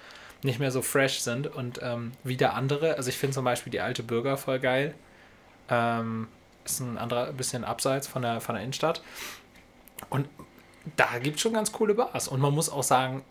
nicht 0.42 0.58
mehr 0.58 0.70
so 0.70 0.82
fresh 0.82 1.20
sind. 1.20 1.46
Und 1.46 1.80
ähm, 1.82 2.12
wieder 2.24 2.54
andere, 2.54 2.96
also 2.96 3.08
ich 3.08 3.16
finde 3.16 3.34
zum 3.34 3.44
Beispiel 3.44 3.70
die 3.70 3.80
alte 3.80 4.02
Bürger 4.02 4.36
voll 4.36 4.58
geil. 4.58 4.94
Ähm, 5.70 6.28
ist 6.64 6.80
ein 6.80 6.98
anderer, 6.98 7.32
bisschen 7.32 7.64
abseits 7.64 8.06
von 8.06 8.22
der, 8.22 8.40
von 8.40 8.54
der 8.54 8.62
Innenstadt. 8.62 9.02
Und 10.10 10.28
da 10.96 11.18
gibt 11.22 11.36
es 11.36 11.42
schon 11.42 11.52
ganz 11.52 11.72
coole 11.72 11.94
Bars. 11.94 12.28
Und 12.28 12.40
man 12.40 12.52
muss 12.54 12.68
auch 12.70 12.82
sagen, 12.82 13.22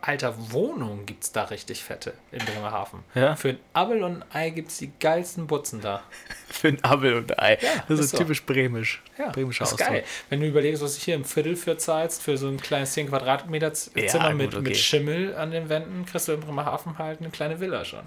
Alter, 0.00 0.34
Wohnungen 0.52 1.06
gibt 1.06 1.24
es 1.24 1.32
da 1.32 1.44
richtig 1.44 1.82
fette 1.82 2.12
in 2.30 2.44
Bremerhaven. 2.44 3.00
Ja? 3.14 3.36
Für 3.36 3.48
ein 3.50 3.58
Abel 3.72 4.02
und 4.04 4.22
ein 4.22 4.24
Ei 4.34 4.50
gibt 4.50 4.70
es 4.70 4.76
die 4.76 4.92
geilsten 5.00 5.46
Butzen 5.46 5.80
da. 5.80 6.02
Für 6.50 6.68
ein 6.68 6.84
Abel 6.84 7.14
und 7.14 7.38
Ei. 7.40 7.58
Ja, 7.60 7.70
das 7.88 8.00
ist 8.00 8.10
so. 8.10 8.18
typisch 8.18 8.44
bremisch. 8.44 9.02
Ja, 9.18 9.30
Bremischer 9.30 9.64
ist 9.64 9.72
Ausdruck. 9.72 9.88
geil. 9.88 10.04
Wenn 10.28 10.40
du 10.40 10.46
überlegst, 10.46 10.82
was 10.82 10.96
du 10.96 11.00
hier 11.00 11.14
im 11.14 11.24
Viertel 11.24 11.56
für 11.56 11.78
zahlst, 11.78 12.22
für 12.22 12.36
so 12.36 12.48
ein 12.48 12.58
kleines 12.60 12.92
10 12.92 13.08
Quadratmeter 13.08 13.72
Z- 13.72 13.96
Ja, 13.96 14.06
Zimmer 14.08 14.28
gut, 14.32 14.36
mit, 14.38 14.54
okay. 14.54 14.62
mit 14.68 14.76
Schimmel 14.76 15.34
an 15.36 15.50
den 15.52 15.70
Wänden, 15.70 16.04
kriegst 16.04 16.28
du 16.28 16.32
in 16.32 16.40
Bremerhaven 16.40 16.98
halt 16.98 17.20
eine 17.20 17.30
kleine 17.30 17.58
Villa 17.60 17.82
schon. 17.86 18.00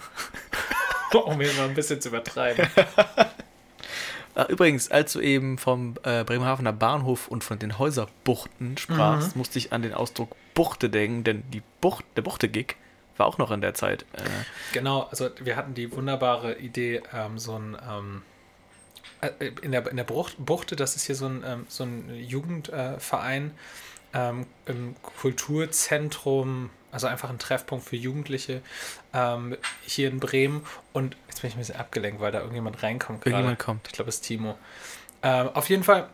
um 1.26 1.42
hier 1.42 1.52
mal 1.54 1.68
ein 1.70 1.74
bisschen 1.74 2.00
zu 2.00 2.10
übertreiben. 2.10 2.68
Ah, 4.38 4.46
Übrigens, 4.50 4.92
als 4.92 5.14
du 5.14 5.20
eben 5.20 5.58
vom 5.58 5.96
äh, 6.04 6.24
Bremerhavener 6.24 6.72
Bahnhof 6.72 7.28
und 7.28 7.44
von 7.44 7.58
den 7.58 7.80
Häuserbuchten 7.80 8.78
sprachst, 8.78 9.36
Mhm. 9.36 9.40
musste 9.40 9.58
ich 9.58 9.74
an 9.74 9.82
den 9.82 9.94
Ausdruck 9.96 10.36
Buchte 10.54 10.90
denken, 10.92 11.24
denn 11.24 11.44
die 11.52 11.64
Bucht, 11.82 12.06
der 12.16 12.22
Buchte-Gig 12.22 12.76
war 13.18 13.26
auch 13.26 13.40
noch 13.40 13.50
in 13.50 13.62
der 13.62 13.74
Zeit. 13.74 14.04
Äh, 14.14 14.22
Genau, 14.74 15.08
also 15.10 15.30
wir 15.40 15.56
hatten 15.56 15.74
die 15.74 15.92
wunderbare 15.92 16.56
Idee, 16.60 17.02
ähm, 17.14 17.40
so 17.40 17.56
ein 17.58 17.76
ähm, 17.90 18.22
äh, 19.22 19.48
in 19.64 19.72
der, 19.72 19.88
in 19.88 19.98
der 19.98 20.04
Brucht, 20.04 20.36
Buchte, 20.38 20.76
das 20.76 20.96
ist 20.96 21.06
hier 21.08 21.16
so 21.16 21.26
ein, 21.26 21.44
ähm, 21.44 21.66
so 21.68 21.84
ein 21.86 22.08
Jugendverein 22.16 23.52
äh, 24.14 24.30
im 24.68 24.96
Kulturzentrum, 25.02 26.70
also 26.98 27.06
einfach 27.06 27.30
ein 27.30 27.38
Treffpunkt 27.38 27.86
für 27.86 27.96
Jugendliche 27.96 28.62
ähm, 29.14 29.56
hier 29.86 30.10
in 30.10 30.20
Bremen. 30.20 30.66
Und 30.94 31.16
jetzt 31.28 31.42
bin 31.42 31.50
ich 31.50 31.56
ein 31.56 31.60
bisschen 31.60 31.76
abgelenkt, 31.76 32.20
weil 32.20 32.32
da 32.32 32.40
irgendjemand 32.40 32.82
reinkommt 32.82 33.22
gerade. 33.22 33.36
Irgendjemand 33.36 33.60
kommt. 33.60 33.88
Ich 33.88 33.94
glaube, 33.94 34.10
es 34.10 34.16
ist 34.16 34.22
Timo. 34.22 34.58
Ähm, 35.22 35.50
auf 35.54 35.70
jeden 35.70 35.84
Fall, 35.84 36.10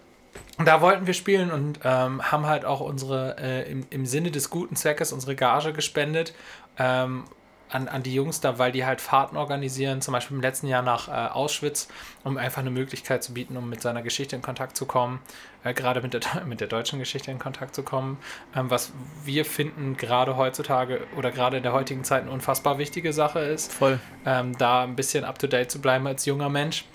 da 0.65 0.81
wollten 0.81 1.07
wir 1.07 1.13
spielen 1.13 1.51
und 1.51 1.79
ähm, 1.85 2.21
haben 2.29 2.47
halt 2.47 2.65
auch 2.65 2.81
unsere, 2.81 3.37
äh, 3.39 3.71
im, 3.71 3.85
im 3.91 4.05
Sinne 4.05 4.29
des 4.29 4.49
guten 4.49 4.75
Zweckes, 4.75 5.13
unsere 5.13 5.37
Gage 5.37 5.71
gespendet 5.71 6.33
ähm, 6.77 7.23
an, 7.73 7.87
an 7.87 8.03
die 8.03 8.13
Jungs 8.13 8.39
da, 8.39 8.59
weil 8.59 8.71
die 8.71 8.85
halt 8.85 9.01
Fahrten 9.01 9.35
organisieren, 9.35 10.01
zum 10.01 10.11
Beispiel 10.11 10.37
im 10.37 10.41
letzten 10.41 10.67
Jahr 10.67 10.83
nach 10.83 11.07
äh, 11.07 11.11
Auschwitz, 11.11 11.87
um 12.23 12.37
einfach 12.37 12.61
eine 12.61 12.69
Möglichkeit 12.69 13.23
zu 13.23 13.33
bieten, 13.33 13.57
um 13.57 13.67
mit 13.67 13.81
seiner 13.81 14.03
Geschichte 14.03 14.35
in 14.35 14.43
Kontakt 14.43 14.77
zu 14.77 14.85
kommen, 14.85 15.19
äh, 15.63 15.73
gerade 15.73 16.01
mit 16.01 16.13
der, 16.13 16.21
mit 16.45 16.61
der 16.61 16.67
deutschen 16.67 16.99
Geschichte 16.99 17.31
in 17.31 17.39
Kontakt 17.39 17.73
zu 17.73 17.81
kommen, 17.81 18.19
ähm, 18.55 18.69
was 18.69 18.91
wir 19.25 19.43
finden 19.43 19.97
gerade 19.97 20.37
heutzutage 20.37 21.01
oder 21.17 21.31
gerade 21.31 21.57
in 21.57 21.63
der 21.63 21.73
heutigen 21.73 22.03
Zeit 22.03 22.21
eine 22.21 22.31
unfassbar 22.31 22.77
wichtige 22.77 23.11
Sache 23.11 23.39
ist 23.39 23.73
voll. 23.73 23.99
ähm, 24.25 24.55
da 24.57 24.83
ein 24.83 24.95
bisschen 24.95 25.23
up-to-date 25.23 25.71
zu 25.71 25.81
bleiben 25.81 26.05
als 26.05 26.25
junger 26.25 26.49
Mensch. 26.49 26.85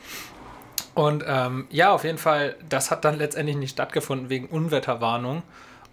Und 0.95 1.25
ähm, 1.27 1.67
ja, 1.71 1.93
auf 1.93 2.05
jeden 2.05 2.19
Fall, 2.19 2.57
das 2.69 2.91
hat 2.91 3.05
dann 3.05 3.19
letztendlich 3.19 3.57
nicht 3.57 3.73
stattgefunden 3.73 4.31
wegen 4.31 4.47
Unwetterwarnung. 4.47 5.43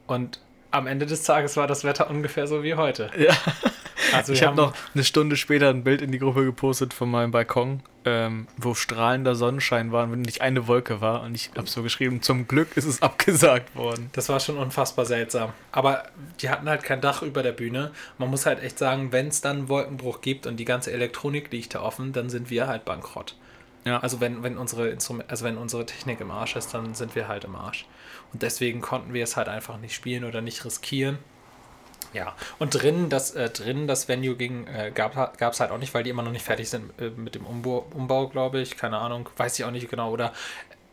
Und 0.08 0.42
am 0.72 0.88
Ende 0.88 1.06
des 1.06 1.24
Tages 1.24 1.58
war 1.58 1.68
das 1.68 1.84
Wetter 1.84 2.10
ungefähr 2.10 2.48
so 2.48 2.64
wie 2.64 2.76
heute. 2.76 3.10
Ja. 3.18 3.34
Also 4.18 4.34
Ich 4.34 4.44
habe 4.44 4.56
noch 4.56 4.74
eine 4.94 5.04
Stunde 5.04 5.36
später 5.36 5.70
ein 5.70 5.84
Bild 5.84 6.02
in 6.02 6.12
die 6.12 6.20
Gruppe 6.20 6.46
gepostet 6.46 6.94
von 6.94 7.10
meinem 7.10 7.32
Balkon, 7.32 7.82
ähm, 8.06 8.48
wo 8.58 8.74
strahlender 8.74 9.36
Sonnenschein 9.36 9.92
war 9.92 10.04
und 10.04 10.22
nicht 10.22 10.42
eine 10.42 10.68
Wolke 10.68 11.02
war. 11.02 11.22
Und 11.24 11.36
ich 11.36 11.52
habe 11.56 11.68
so 11.68 11.84
geschrieben, 11.84 12.22
zum 12.22 12.48
Glück 12.48 12.76
ist 12.76 12.86
es 12.86 13.02
abgesagt 13.04 13.76
worden. 13.76 14.10
Das 14.14 14.30
war 14.30 14.40
schon 14.40 14.58
unfassbar 14.58 15.06
seltsam. 15.06 15.54
Aber 15.72 16.04
die 16.42 16.50
hatten 16.50 16.70
halt 16.70 16.84
kein 16.84 17.02
Dach 17.02 17.22
über 17.22 17.44
der 17.44 17.54
Bühne. 17.54 17.92
Man 18.18 18.30
muss 18.30 18.46
halt 18.46 18.62
echt 18.62 18.80
sagen, 18.80 19.12
wenn 19.12 19.28
es 19.28 19.42
dann 19.42 19.58
einen 19.58 19.70
Wolkenbruch 19.70 20.22
gibt 20.22 20.48
und 20.48 20.58
die 20.58 20.66
ganze 20.66 20.92
Elektronik 20.92 21.52
liegt 21.52 21.76
da 21.76 21.82
offen, 21.82 22.14
dann 22.14 22.30
sind 22.30 22.50
wir 22.50 22.68
halt 22.68 22.86
bankrott. 22.86 23.36
Ja. 23.86 24.00
Also 24.00 24.20
wenn, 24.20 24.42
wenn 24.42 24.58
unsere 24.58 24.90
Instrument, 24.90 25.30
also 25.30 25.46
wenn 25.46 25.58
unsere 25.58 25.86
Technik 25.86 26.20
im 26.20 26.32
Arsch 26.32 26.56
ist, 26.56 26.74
dann 26.74 26.96
sind 26.96 27.16
wir 27.16 27.28
halt 27.28 27.44
im 27.44 27.56
Arsch. 27.56 27.86
Und 28.34 28.42
deswegen 28.42 28.82
konnten 28.82 29.14
wir 29.14 29.24
es 29.24 29.38
halt 29.38 29.48
einfach 29.48 29.78
nicht 29.78 29.94
spielen 29.94 30.24
oder 30.24 30.42
nicht 30.42 30.66
riskieren. 30.66 31.20
Ja, 32.16 32.34
und 32.60 32.74
drinnen 32.74 33.10
das, 33.10 33.32
äh, 33.32 33.50
drinnen 33.50 33.88
das 33.88 34.08
Venue 34.08 34.36
ging, 34.36 34.68
äh, 34.68 34.92
gab 34.96 35.16
es 35.42 35.60
halt 35.60 35.72
auch 35.72 35.78
nicht, 35.78 35.94
weil 35.94 36.04
die 36.04 36.10
immer 36.12 36.24
noch 36.24 36.32
nicht 36.32 36.46
fertig 36.46 36.70
sind 36.70 36.92
äh, 37.00 37.10
mit 37.10 37.36
dem 37.36 37.46
Umbau, 37.46 37.86
Umbau 37.94 38.28
glaube 38.30 38.62
ich. 38.62 38.78
Keine 38.78 38.98
Ahnung, 38.98 39.30
weiß 39.36 39.60
ich 39.60 39.66
auch 39.66 39.72
nicht 39.72 39.90
genau. 39.90 40.12
Oder, 40.12 40.32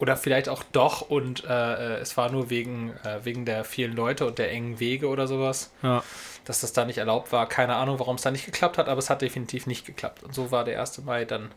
oder 0.01 0.17
vielleicht 0.17 0.49
auch 0.49 0.65
doch 0.73 1.03
und 1.03 1.45
äh, 1.45 1.49
äh, 1.49 1.99
es 2.01 2.17
war 2.17 2.31
nur 2.33 2.51
wegen, 2.51 2.91
äh, 3.05 3.25
wegen 3.25 3.45
der 3.45 3.63
vielen 3.65 3.95
Leute 3.95 4.27
und 4.27 4.39
der 4.39 4.51
engen 4.51 4.81
Wege 4.81 5.07
oder 5.07 5.29
sowas, 5.29 5.71
Ja. 5.83 6.03
dass 6.45 6.61
das 6.61 6.73
da 6.73 6.85
nicht 6.85 6.99
erlaubt 6.99 7.31
war. 7.31 7.49
Keine 7.49 7.77
Ahnung, 7.77 8.01
warum 8.01 8.17
es 8.17 8.23
da 8.23 8.33
nicht 8.33 8.45
geklappt 8.47 8.77
hat, 8.77 8.89
aber 8.89 8.99
es 8.99 9.09
hat 9.09 9.23
definitiv 9.23 9.69
nicht 9.69 9.87
geklappt. 9.87 10.25
Und 10.25 10.35
so 10.35 10.51
war 10.51 10.65
der 10.65 10.81
1. 10.81 11.03
Mai 11.05 11.25
dann 11.25 11.53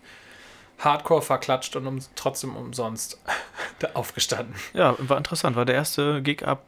hardcore 0.78 1.24
verklatscht 1.24 1.76
und 1.76 1.88
um, 1.88 2.00
trotzdem 2.16 2.56
umsonst 2.56 3.20
aufgestanden. 3.96 4.54
ja, 4.74 4.96
war 5.00 5.18
interessant. 5.18 5.56
War 5.56 5.66
der 5.66 5.76
erste 5.76 6.22
Gig 6.22 6.44
ab 6.44 6.62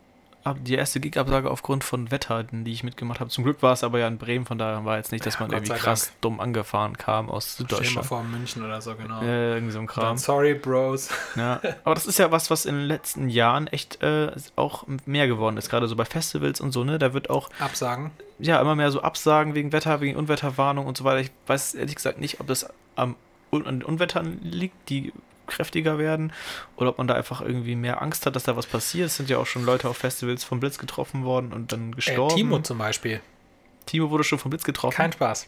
die 0.53 0.75
erste 0.75 0.99
Gig-Absage 0.99 1.49
aufgrund 1.51 1.83
von 1.83 2.11
Wetter, 2.11 2.43
die 2.43 2.71
ich 2.71 2.83
mitgemacht 2.83 3.19
habe. 3.19 3.29
Zum 3.29 3.43
Glück 3.43 3.61
war 3.61 3.73
es 3.73 3.83
aber 3.83 3.99
ja 3.99 4.07
in 4.07 4.17
Bremen, 4.17 4.45
von 4.45 4.57
daher 4.57 4.83
war 4.85 4.97
jetzt 4.97 5.11
nicht, 5.11 5.25
dass 5.25 5.35
Ja, 5.35 5.41
man 5.41 5.51
Gott 5.51 5.59
irgendwie 5.67 5.79
krass 5.79 6.07
Dank. 6.07 6.21
dumm 6.21 6.39
angefahren 6.39 6.97
kam 6.97 7.29
aus 7.29 7.53
Stell 7.53 7.65
mal 7.65 7.69
Süddeutschland. 7.69 8.07
vor, 8.07 8.23
München 8.23 8.63
oder 8.63 8.81
so, 8.81 8.95
genau. 8.95 9.21
Ja, 9.21 9.53
irgendwie 9.55 9.71
so 9.71 9.79
ein 9.79 9.87
Dann 9.87 9.95
Kram. 9.95 10.17
sorry, 10.17 10.53
Bros. 10.53 11.09
Ja, 11.35 11.59
aber 11.83 11.95
das 11.95 12.05
ist 12.05 12.19
ja 12.19 12.31
was, 12.31 12.49
was 12.49 12.65
in 12.65 12.75
den 12.75 12.85
letzten 12.85 13.29
Jahren 13.29 13.67
echt 13.67 14.01
äh, 14.03 14.31
auch 14.55 14.85
mehr 15.05 15.27
geworden 15.27 15.57
ist. 15.57 15.69
Gerade 15.69 15.87
so 15.87 15.95
bei 15.95 16.05
Festivals 16.05 16.61
und 16.61 16.71
so, 16.71 16.83
ne? 16.83 16.99
Da 16.99 17.13
wird 17.13 17.29
auch 17.29 17.49
Absagen. 17.59 18.11
ja 18.39 18.59
immer 18.61 18.75
mehr 18.75 18.91
so 18.91 19.01
Absagen 19.01 19.55
wegen 19.55 19.71
Wetter, 19.71 20.01
wegen 20.01 20.17
Unwetterwarnung 20.17 20.85
und 20.85 20.97
so 20.97 21.03
weiter. 21.03 21.19
Ich 21.21 21.31
weiß 21.47 21.75
ehrlich 21.75 21.95
gesagt 21.95 22.19
nicht, 22.19 22.39
ob 22.39 22.47
das 22.47 22.67
am 22.95 23.15
an 23.51 23.63
den 23.63 23.83
Unwettern 23.83 24.39
liegt, 24.43 24.89
die 24.89 25.13
kräftiger 25.47 25.97
werden, 25.97 26.31
oder 26.75 26.89
ob 26.89 26.97
man 26.97 27.07
da 27.07 27.15
einfach 27.15 27.41
irgendwie 27.41 27.75
mehr 27.75 28.01
Angst 28.01 28.25
hat, 28.25 28.35
dass 28.35 28.43
da 28.43 28.55
was 28.55 28.65
passiert. 28.67 29.07
Es 29.07 29.17
sind 29.17 29.29
ja 29.29 29.37
auch 29.37 29.45
schon 29.47 29.65
Leute 29.65 29.89
auf 29.89 29.97
Festivals 29.97 30.43
vom 30.43 30.59
Blitz 30.59 30.77
getroffen 30.77 31.23
worden 31.23 31.53
und 31.53 31.71
dann 31.71 31.91
Äh, 31.93 31.95
gestorben. 31.95 32.35
Timo 32.35 32.59
zum 32.59 32.77
Beispiel. 32.77 33.21
Timo 33.85 34.09
wurde 34.09 34.23
schon 34.23 34.39
vom 34.39 34.49
Blitz 34.49 34.63
getroffen. 34.63 34.95
Kein 34.95 35.11
Spaß. 35.13 35.47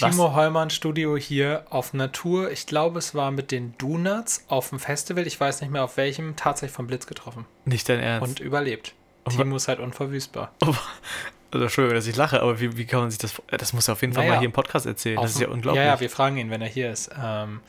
Was? 0.00 0.10
Timo 0.12 0.32
Heumann 0.34 0.70
Studio 0.70 1.16
hier 1.16 1.64
auf 1.70 1.92
Natur. 1.92 2.52
Ich 2.52 2.66
glaube, 2.66 2.98
es 3.00 3.14
war 3.16 3.30
mit 3.32 3.50
den 3.50 3.74
Donuts 3.78 4.44
auf 4.48 4.68
dem 4.68 4.78
Festival. 4.78 5.26
Ich 5.26 5.40
weiß 5.40 5.60
nicht 5.60 5.70
mehr 5.70 5.82
auf 5.82 5.96
welchem. 5.96 6.36
Tatsächlich 6.36 6.74
vom 6.76 6.86
Blitz 6.86 7.06
getroffen. 7.08 7.46
nicht 7.64 7.88
dein 7.88 7.98
Ernst. 7.98 8.28
Und 8.28 8.38
überlebt. 8.40 8.94
Und 9.24 9.36
Timo 9.36 9.56
ist 9.56 9.66
halt 9.66 9.80
unverwüstbar. 9.80 10.52
also, 10.60 11.64
Entschuldigung, 11.64 11.96
dass 11.96 12.06
ich 12.06 12.14
lache, 12.14 12.40
aber 12.42 12.60
wie, 12.60 12.76
wie 12.76 12.84
kann 12.84 13.00
man 13.00 13.10
sich 13.10 13.18
das. 13.18 13.34
Das 13.48 13.72
muss 13.72 13.88
er 13.88 13.92
auf 13.92 14.00
jeden 14.02 14.12
Fall 14.12 14.22
Naja. 14.22 14.34
mal 14.34 14.38
hier 14.38 14.46
im 14.46 14.52
Podcast 14.52 14.86
erzählen. 14.86 15.18
Das 15.20 15.32
ist 15.32 15.40
ja 15.40 15.48
unglaublich. 15.48 15.82
Ja, 15.84 15.94
ja, 15.94 16.00
wir 16.00 16.10
fragen 16.10 16.36
ihn, 16.36 16.50
wenn 16.50 16.62
er 16.62 16.68
hier 16.68 16.92
ist. 16.92 17.10
Ähm, 17.20 17.60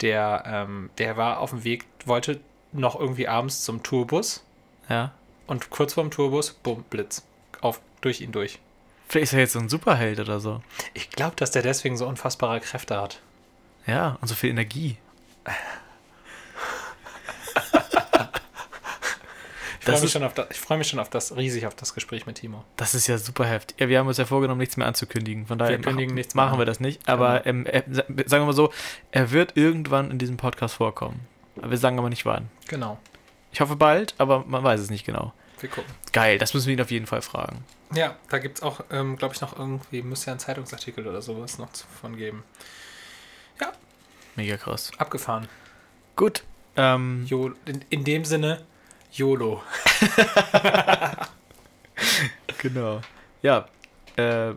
der, 0.00 0.44
ähm, 0.46 0.90
der 0.98 1.16
war 1.16 1.38
auf 1.38 1.50
dem 1.50 1.64
Weg, 1.64 1.86
wollte 2.04 2.40
noch 2.72 2.98
irgendwie 2.98 3.28
abends 3.28 3.64
zum 3.64 3.82
Tourbus 3.82 4.44
ja. 4.88 5.12
und 5.46 5.70
kurz 5.70 5.94
vorm 5.94 6.10
Tourbus, 6.10 6.52
bumm, 6.52 6.84
Blitz. 6.90 7.24
Auf, 7.60 7.80
durch 8.00 8.20
ihn 8.20 8.32
durch. 8.32 8.58
Vielleicht 9.08 9.24
ist 9.24 9.32
er 9.32 9.40
jetzt 9.40 9.52
so 9.52 9.58
ein 9.58 9.68
Superheld 9.68 10.20
oder 10.20 10.40
so. 10.40 10.60
Ich 10.92 11.10
glaube, 11.10 11.36
dass 11.36 11.50
der 11.50 11.62
deswegen 11.62 11.96
so 11.96 12.06
unfassbare 12.06 12.60
Kräfte 12.60 13.00
hat. 13.00 13.20
Ja, 13.86 14.18
und 14.20 14.28
so 14.28 14.34
viel 14.34 14.50
Energie. 14.50 14.98
Ich 19.86 19.92
freue 19.94 20.00
mich, 20.02 20.12
schon 20.12 20.22
auf 20.24 20.34
das- 20.34 20.46
ich 20.50 20.60
freu 20.60 20.76
mich 20.78 20.88
schon 20.88 20.98
auf 20.98 21.10
das, 21.10 21.36
riesig 21.36 21.66
auf 21.66 21.74
das 21.74 21.94
Gespräch 21.94 22.26
mit 22.26 22.36
Timo. 22.36 22.64
Das 22.76 22.94
ist 22.94 23.06
ja 23.06 23.18
super 23.18 23.44
heftig. 23.44 23.78
Ja, 23.80 23.88
wir 23.88 23.98
haben 23.98 24.06
uns 24.08 24.16
ja 24.18 24.24
vorgenommen, 24.24 24.58
nichts 24.60 24.76
mehr 24.76 24.86
anzukündigen. 24.86 25.46
Von 25.46 25.58
daher 25.58 25.78
Wir 25.78 25.82
kündigen 25.82 26.10
machen, 26.10 26.14
nichts 26.16 26.34
machen 26.34 26.58
wir 26.58 26.66
das 26.66 26.80
nicht. 26.80 27.08
Aber 27.08 27.46
ähm, 27.46 27.66
er, 27.66 27.84
sa- 27.90 28.04
sagen 28.26 28.42
wir 28.42 28.46
mal 28.46 28.52
so, 28.54 28.72
er 29.12 29.30
wird 29.30 29.56
irgendwann 29.56 30.10
in 30.10 30.18
diesem 30.18 30.36
Podcast 30.36 30.74
vorkommen. 30.76 31.20
Aber 31.56 31.70
Wir 31.70 31.78
sagen 31.78 31.98
aber 31.98 32.08
nicht 32.08 32.24
wann. 32.26 32.48
Genau. 32.68 32.98
Ich 33.52 33.60
hoffe 33.60 33.76
bald, 33.76 34.14
aber 34.18 34.44
man 34.46 34.62
weiß 34.64 34.80
es 34.80 34.90
nicht 34.90 35.04
genau. 35.06 35.32
Wir 35.60 35.68
gucken. 35.70 35.92
Geil, 36.12 36.38
das 36.38 36.52
müssen 36.54 36.66
wir 36.66 36.74
ihn 36.74 36.80
auf 36.80 36.90
jeden 36.90 37.06
Fall 37.06 37.22
fragen. 37.22 37.64
Ja, 37.94 38.16
da 38.28 38.38
gibt 38.38 38.58
es 38.58 38.62
auch, 38.62 38.80
ähm, 38.90 39.16
glaube 39.16 39.34
ich, 39.34 39.40
noch 39.40 39.56
irgendwie, 39.58 40.02
muss 40.02 40.24
ja 40.24 40.32
ein 40.32 40.38
Zeitungsartikel 40.40 41.06
oder 41.06 41.22
sowas 41.22 41.58
noch 41.58 41.68
von 42.00 42.16
geben. 42.16 42.42
Mega 44.36 44.56
krass. 44.56 44.90
Abgefahren. 44.98 45.46
Gut. 46.16 46.42
Ähm, 46.76 47.24
Jo 47.28 47.52
in, 47.66 47.84
in 47.90 48.02
dem 48.02 48.24
Sinne, 48.24 48.64
YOLO. 49.14 49.62
genau. 52.58 53.00
Ja. 53.42 53.66
Äh, 54.16 54.54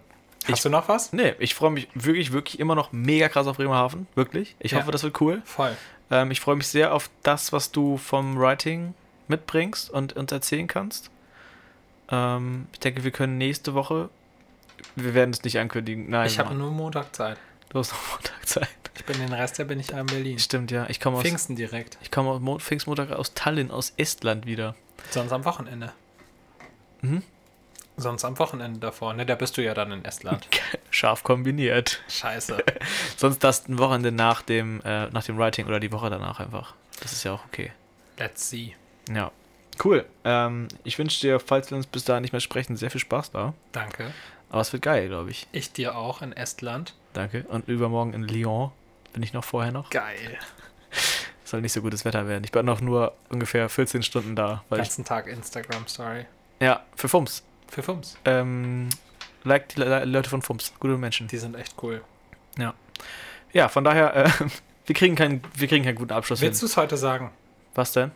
Hast 0.49 0.65
du 0.65 0.69
noch 0.69 0.87
was? 0.87 1.13
nee, 1.13 1.33
ich 1.39 1.55
freue 1.55 1.71
mich 1.71 1.87
wirklich, 1.93 2.31
wirklich 2.31 2.59
immer 2.59 2.75
noch 2.75 2.91
mega 2.91 3.27
krass 3.29 3.47
auf 3.47 3.57
Bremerhaven. 3.57 4.07
Wirklich. 4.15 4.55
Ich 4.59 4.71
Ja. 4.71 4.79
hoffe, 4.79 4.91
das 4.91 5.03
wird 5.03 5.19
cool. 5.21 5.41
Voll. 5.45 5.75
Ähm, 6.09 6.31
ich 6.31 6.39
freue 6.39 6.55
mich 6.55 6.67
sehr 6.67 6.93
auf 6.93 7.09
das, 7.23 7.51
was 7.51 7.71
du 7.71 7.97
vom 7.97 8.39
Writing 8.39 8.93
mitbringst 9.27 9.89
und 9.89 10.13
uns 10.13 10.31
erzählen 10.31 10.67
kannst. 10.67 11.09
Ähm, 12.09 12.67
ich 12.71 12.79
denke, 12.79 13.03
wir 13.03 13.11
können 13.11 13.37
nächste 13.37 13.73
Woche. 13.73 14.09
Wir 14.95 15.13
werden 15.13 15.31
es 15.31 15.43
nicht 15.43 15.59
ankündigen. 15.59 16.09
Nein, 16.09 16.27
ich 16.27 16.39
habe 16.39 16.53
nur 16.55 16.71
Montag 16.71 17.13
Zeit. 17.13 17.37
Du 17.69 17.79
hast 17.79 17.91
noch 17.91 18.11
Montag 18.11 18.47
Zeit. 18.47 18.67
Ich 18.95 19.05
bin 19.05 19.19
den 19.19 19.33
Rest, 19.33 19.59
der 19.59 19.65
bin 19.65 19.79
ich 19.79 19.91
in 19.91 20.05
Berlin. 20.05 20.39
Stimmt, 20.39 20.71
ja. 20.71 20.89
Ich 20.89 20.99
komme 20.99 21.17
aus, 21.17 21.23
Pfingsten 21.23 21.55
direkt. 21.55 21.97
ich 22.01 22.11
komme 22.11 22.29
aus 22.29 22.41
Mo 22.41 22.57
Pfingstmontag 22.59 23.11
aus 23.11 23.33
Tallinn, 23.33 23.71
aus 23.71 23.93
Estland 23.97 24.45
wieder. 24.45 24.75
Sonst 25.11 25.31
am 25.31 25.45
Wochenende. 25.45 25.93
Mhm. 27.01 27.23
Sonst 27.95 28.25
am 28.25 28.37
Wochenende 28.37 28.79
davor, 28.79 29.13
ne? 29.13 29.25
Da 29.25 29.35
bist 29.35 29.57
du 29.57 29.63
ja 29.63 29.73
dann 29.73 29.91
in 29.91 30.05
Estland. 30.05 30.47
Scharf 30.91 31.23
kombiniert. 31.23 32.01
Scheiße. 32.09 32.63
Sonst 33.17 33.43
das 33.43 33.67
ein 33.67 33.79
Wochenende 33.79 34.11
nach 34.11 34.41
dem, 34.41 34.81
äh, 34.83 35.09
nach 35.09 35.23
dem 35.23 35.37
Writing 35.37 35.67
oder 35.67 35.79
die 35.79 35.91
Woche 35.91 36.09
danach 36.09 36.39
einfach. 36.39 36.75
Das 37.01 37.11
ist 37.11 37.23
ja 37.23 37.33
auch 37.33 37.45
okay. 37.45 37.71
Let's 38.17 38.49
see. 38.49 38.75
Ja. 39.11 39.31
Cool. 39.83 40.05
Ähm, 40.23 40.67
ich 40.83 40.97
wünsche 40.97 41.21
dir, 41.21 41.39
falls 41.39 41.71
wir 41.71 41.77
uns 41.77 41.87
bis 41.87 42.03
dahin 42.03 42.21
nicht 42.21 42.31
mehr 42.31 42.39
sprechen, 42.39 42.75
sehr 42.75 42.91
viel 42.91 43.01
Spaß 43.01 43.31
da. 43.31 43.53
Danke. 43.71 44.11
Aber 44.49 44.61
es 44.61 44.71
wird 44.73 44.83
geil, 44.83 45.07
glaube 45.07 45.31
ich. 45.31 45.47
Ich 45.51 45.71
dir 45.71 45.95
auch 45.95 46.21
in 46.21 46.33
Estland. 46.33 46.93
Danke. 47.17 47.45
Und 47.47 47.67
übermorgen 47.67 48.13
in 48.13 48.27
Lyon 48.27 48.69
bin 49.11 49.23
ich 49.23 49.33
noch 49.33 49.43
vorher 49.43 49.71
noch. 49.71 49.89
Geil. 49.89 50.37
Soll 51.43 51.61
nicht 51.61 51.73
so 51.73 51.81
gutes 51.81 52.05
Wetter 52.05 52.27
werden. 52.27 52.43
Ich 52.43 52.51
bin 52.51 52.63
noch 52.63 52.79
nur 52.79 53.15
ungefähr 53.29 53.69
14 53.69 54.03
Stunden 54.03 54.35
da. 54.35 54.63
Weil 54.69 54.81
ich, 54.81 54.85
Ganzen 54.85 55.03
Tag 55.03 55.25
Instagram, 55.25 55.87
sorry. 55.87 56.27
ja, 56.59 56.83
für 56.95 57.09
Fums. 57.09 57.43
Für 57.69 57.81
Fums. 57.81 58.17
Ähm, 58.25 58.89
like 59.43 59.69
die 59.69 59.79
Le 59.79 60.05
Leute 60.05 60.29
von 60.29 60.43
Fums. 60.43 60.73
Gute 60.79 60.95
Menschen. 60.97 61.27
Die 61.27 61.39
sind 61.39 61.55
echt 61.55 61.73
cool. 61.81 62.03
Ja, 63.51 63.67
von 63.67 63.83
daher, 63.83 64.15
äh, 64.15 64.29
wir, 64.85 64.93
kriegen 64.93 65.15
keinen, 65.15 65.41
wir 65.55 65.67
kriegen 65.67 65.83
keinen 65.83 65.95
guten 65.95 66.13
Abschluss 66.13 66.41
Willst 66.41 66.61
du 66.61 66.67
es 66.67 66.77
heute 66.77 66.97
sagen? 66.97 67.31
Was 67.73 67.93
denn? 67.93 68.11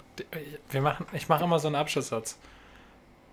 Wir 0.69 0.81
machen, 0.81 1.07
ich 1.13 1.27
mache 1.27 1.43
immer 1.43 1.57
so 1.57 1.67
einen 1.69 1.75
Abschlusssatz. 1.75 2.37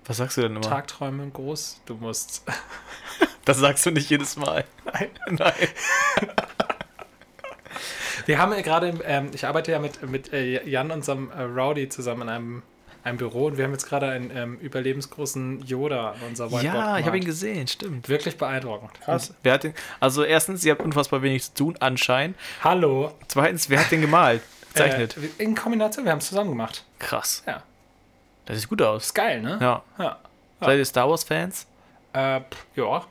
Was 0.09 0.17
sagst 0.17 0.37
du 0.39 0.41
denn 0.41 0.53
immer? 0.53 0.63
Tagträume 0.63 1.29
groß, 1.31 1.83
du 1.87 1.95
musst. 1.95 2.43
Das 3.45 3.57
sagst 3.57 3.87
du 3.87 3.91
nicht 3.91 4.11
jedes 4.11 4.37
Mal. 4.37 4.65
Nein. 4.85 5.09
Nein. 5.31 5.55
Wir 8.27 8.39
haben 8.39 8.53
ja 8.53 8.61
gerade, 8.61 8.89
ähm, 9.05 9.31
ich 9.33 9.47
arbeite 9.47 9.73
ja 9.73 9.79
mit, 9.79 10.03
mit 10.07 10.35
äh, 10.35 10.63
Jan, 10.69 10.91
unserem 10.91 11.31
äh, 11.31 11.45
Rowdy, 11.45 11.89
zusammen 11.89 12.23
in 12.23 12.29
einem, 12.29 12.63
einem 13.05 13.17
Büro 13.17 13.47
und 13.47 13.57
wir 13.57 13.65
haben 13.65 13.73
jetzt 13.73 13.89
gerade 13.89 14.11
einen 14.11 14.31
ähm, 14.37 14.59
überlebensgroßen 14.59 15.63
Yoda 15.63 16.11
an 16.11 16.19
unser 16.29 16.53
Whiteboard 16.53 16.63
Ja, 16.63 16.99
ich 16.99 17.07
habe 17.07 17.17
ihn 17.17 17.25
gesehen, 17.25 17.67
stimmt. 17.67 18.11
Wirklich 18.11 18.37
beeindruckend. 18.37 18.91
Und 19.07 19.33
Wer 19.43 19.55
hat 19.55 19.65
den, 19.65 19.73
also 19.99 20.25
erstens, 20.25 20.63
ihr 20.67 20.73
habt 20.73 20.83
unfassbar 20.83 21.23
wenig 21.23 21.45
zu 21.45 21.55
tun, 21.55 21.77
anscheinend. 21.81 22.37
Hallo. 22.63 23.15
Zweitens, 23.29 23.71
wer 23.71 23.81
hat 23.81 23.91
den 23.91 24.03
gemalt? 24.03 24.43
Gezeichnet? 24.75 25.17
Äh, 25.17 25.43
in 25.43 25.55
Kombination, 25.55 26.05
wir 26.05 26.13
haben 26.13 26.19
es 26.19 26.29
zusammen 26.29 26.51
gemacht. 26.51 26.85
Krass. 26.99 27.43
Ja. 27.47 27.63
Das 28.49 28.59
sieht 28.61 28.69
gut 28.71 28.81
aus. 28.83 29.05
Ist 29.07 29.15
geil, 29.15 29.43
ne? 29.43 29.59
Ja. 29.61 29.83
Ja. 29.99 30.19
Seid 30.61 30.79
ihr 30.79 30.85
Star 30.87 31.09
Wars-Fans? 31.09 31.67
Äh, 32.15 32.41
ja. 32.77 33.05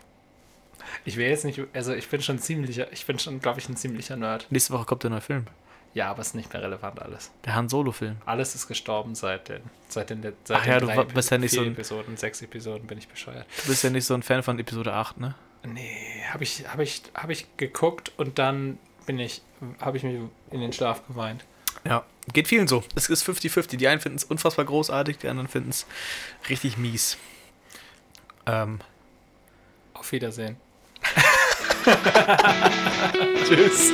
Ich 1.05 1.15
will 1.17 1.27
jetzt 1.27 1.45
nicht, 1.45 1.61
also 1.73 1.93
ich 1.93 2.09
bin 2.09 2.21
schon 2.21 2.39
ziemlicher, 2.39 2.91
ich 2.91 3.05
bin 3.05 3.19
schon, 3.19 3.39
glaube 3.39 3.59
ich, 3.59 3.69
ein 3.69 3.77
ziemlicher 3.77 4.15
Nerd. 4.15 4.47
Nächste 4.49 4.73
Woche 4.73 4.85
kommt 4.85 5.03
der 5.03 5.11
neue 5.11 5.21
Film. 5.21 5.45
Ja, 5.93 6.09
aber 6.09 6.21
es 6.21 6.27
ist 6.29 6.33
nicht 6.35 6.51
mehr 6.53 6.61
relevant 6.63 7.01
alles. 7.01 7.31
Der 7.45 7.55
Han 7.55 7.69
Solo-Film. 7.69 8.17
Alles 8.25 8.55
ist 8.55 8.67
gestorben 8.67 9.13
seit 9.15 9.49
den, 9.49 9.61
seit 9.89 10.09
den, 10.09 10.21
seit 10.21 10.57
Ach 10.57 10.63
den 10.63 10.71
ja, 10.71 10.79
du 10.79 10.87
wa- 10.87 11.03
bist 11.03 11.29
ja 11.31 11.37
nicht 11.37 11.53
so 11.53 11.61
ein- 11.61 11.67
Episoden, 11.73 12.17
sechs 12.17 12.41
Episoden 12.41 12.87
bin 12.87 12.97
ich 12.97 13.07
bescheuert. 13.07 13.45
Du 13.63 13.69
bist 13.69 13.83
ja 13.83 13.89
nicht 13.91 14.05
so 14.05 14.13
ein 14.13 14.23
Fan 14.23 14.41
von 14.43 14.57
Episode 14.59 14.93
8, 14.93 15.19
ne? 15.19 15.35
Nee, 15.65 16.23
habe 16.31 16.43
ich, 16.43 16.65
hab 16.67 16.79
ich, 16.79 17.01
hab 17.15 17.29
ich 17.29 17.45
geguckt 17.57 18.11
und 18.17 18.39
dann 18.39 18.77
bin 19.05 19.19
ich, 19.19 19.41
habe 19.81 19.97
ich 19.97 20.03
mich 20.03 20.15
in 20.51 20.59
den 20.61 20.73
Schlaf 20.73 21.05
geweint. 21.07 21.43
Ja. 21.87 22.05
Geht 22.33 22.47
vielen 22.47 22.67
so. 22.67 22.83
Es 22.95 23.09
ist 23.09 23.27
50-50. 23.27 23.77
Die 23.77 23.87
einen 23.87 24.01
finden 24.01 24.17
es 24.17 24.25
unfassbar 24.25 24.65
großartig, 24.65 25.19
die 25.19 25.29
anderen 25.29 25.47
finden 25.47 25.69
es 25.69 25.85
richtig 26.49 26.77
mies. 26.77 27.17
Ähm, 28.45 28.79
Auf 29.93 30.11
Wiedersehen. 30.11 30.57
tschüss. 33.47 33.93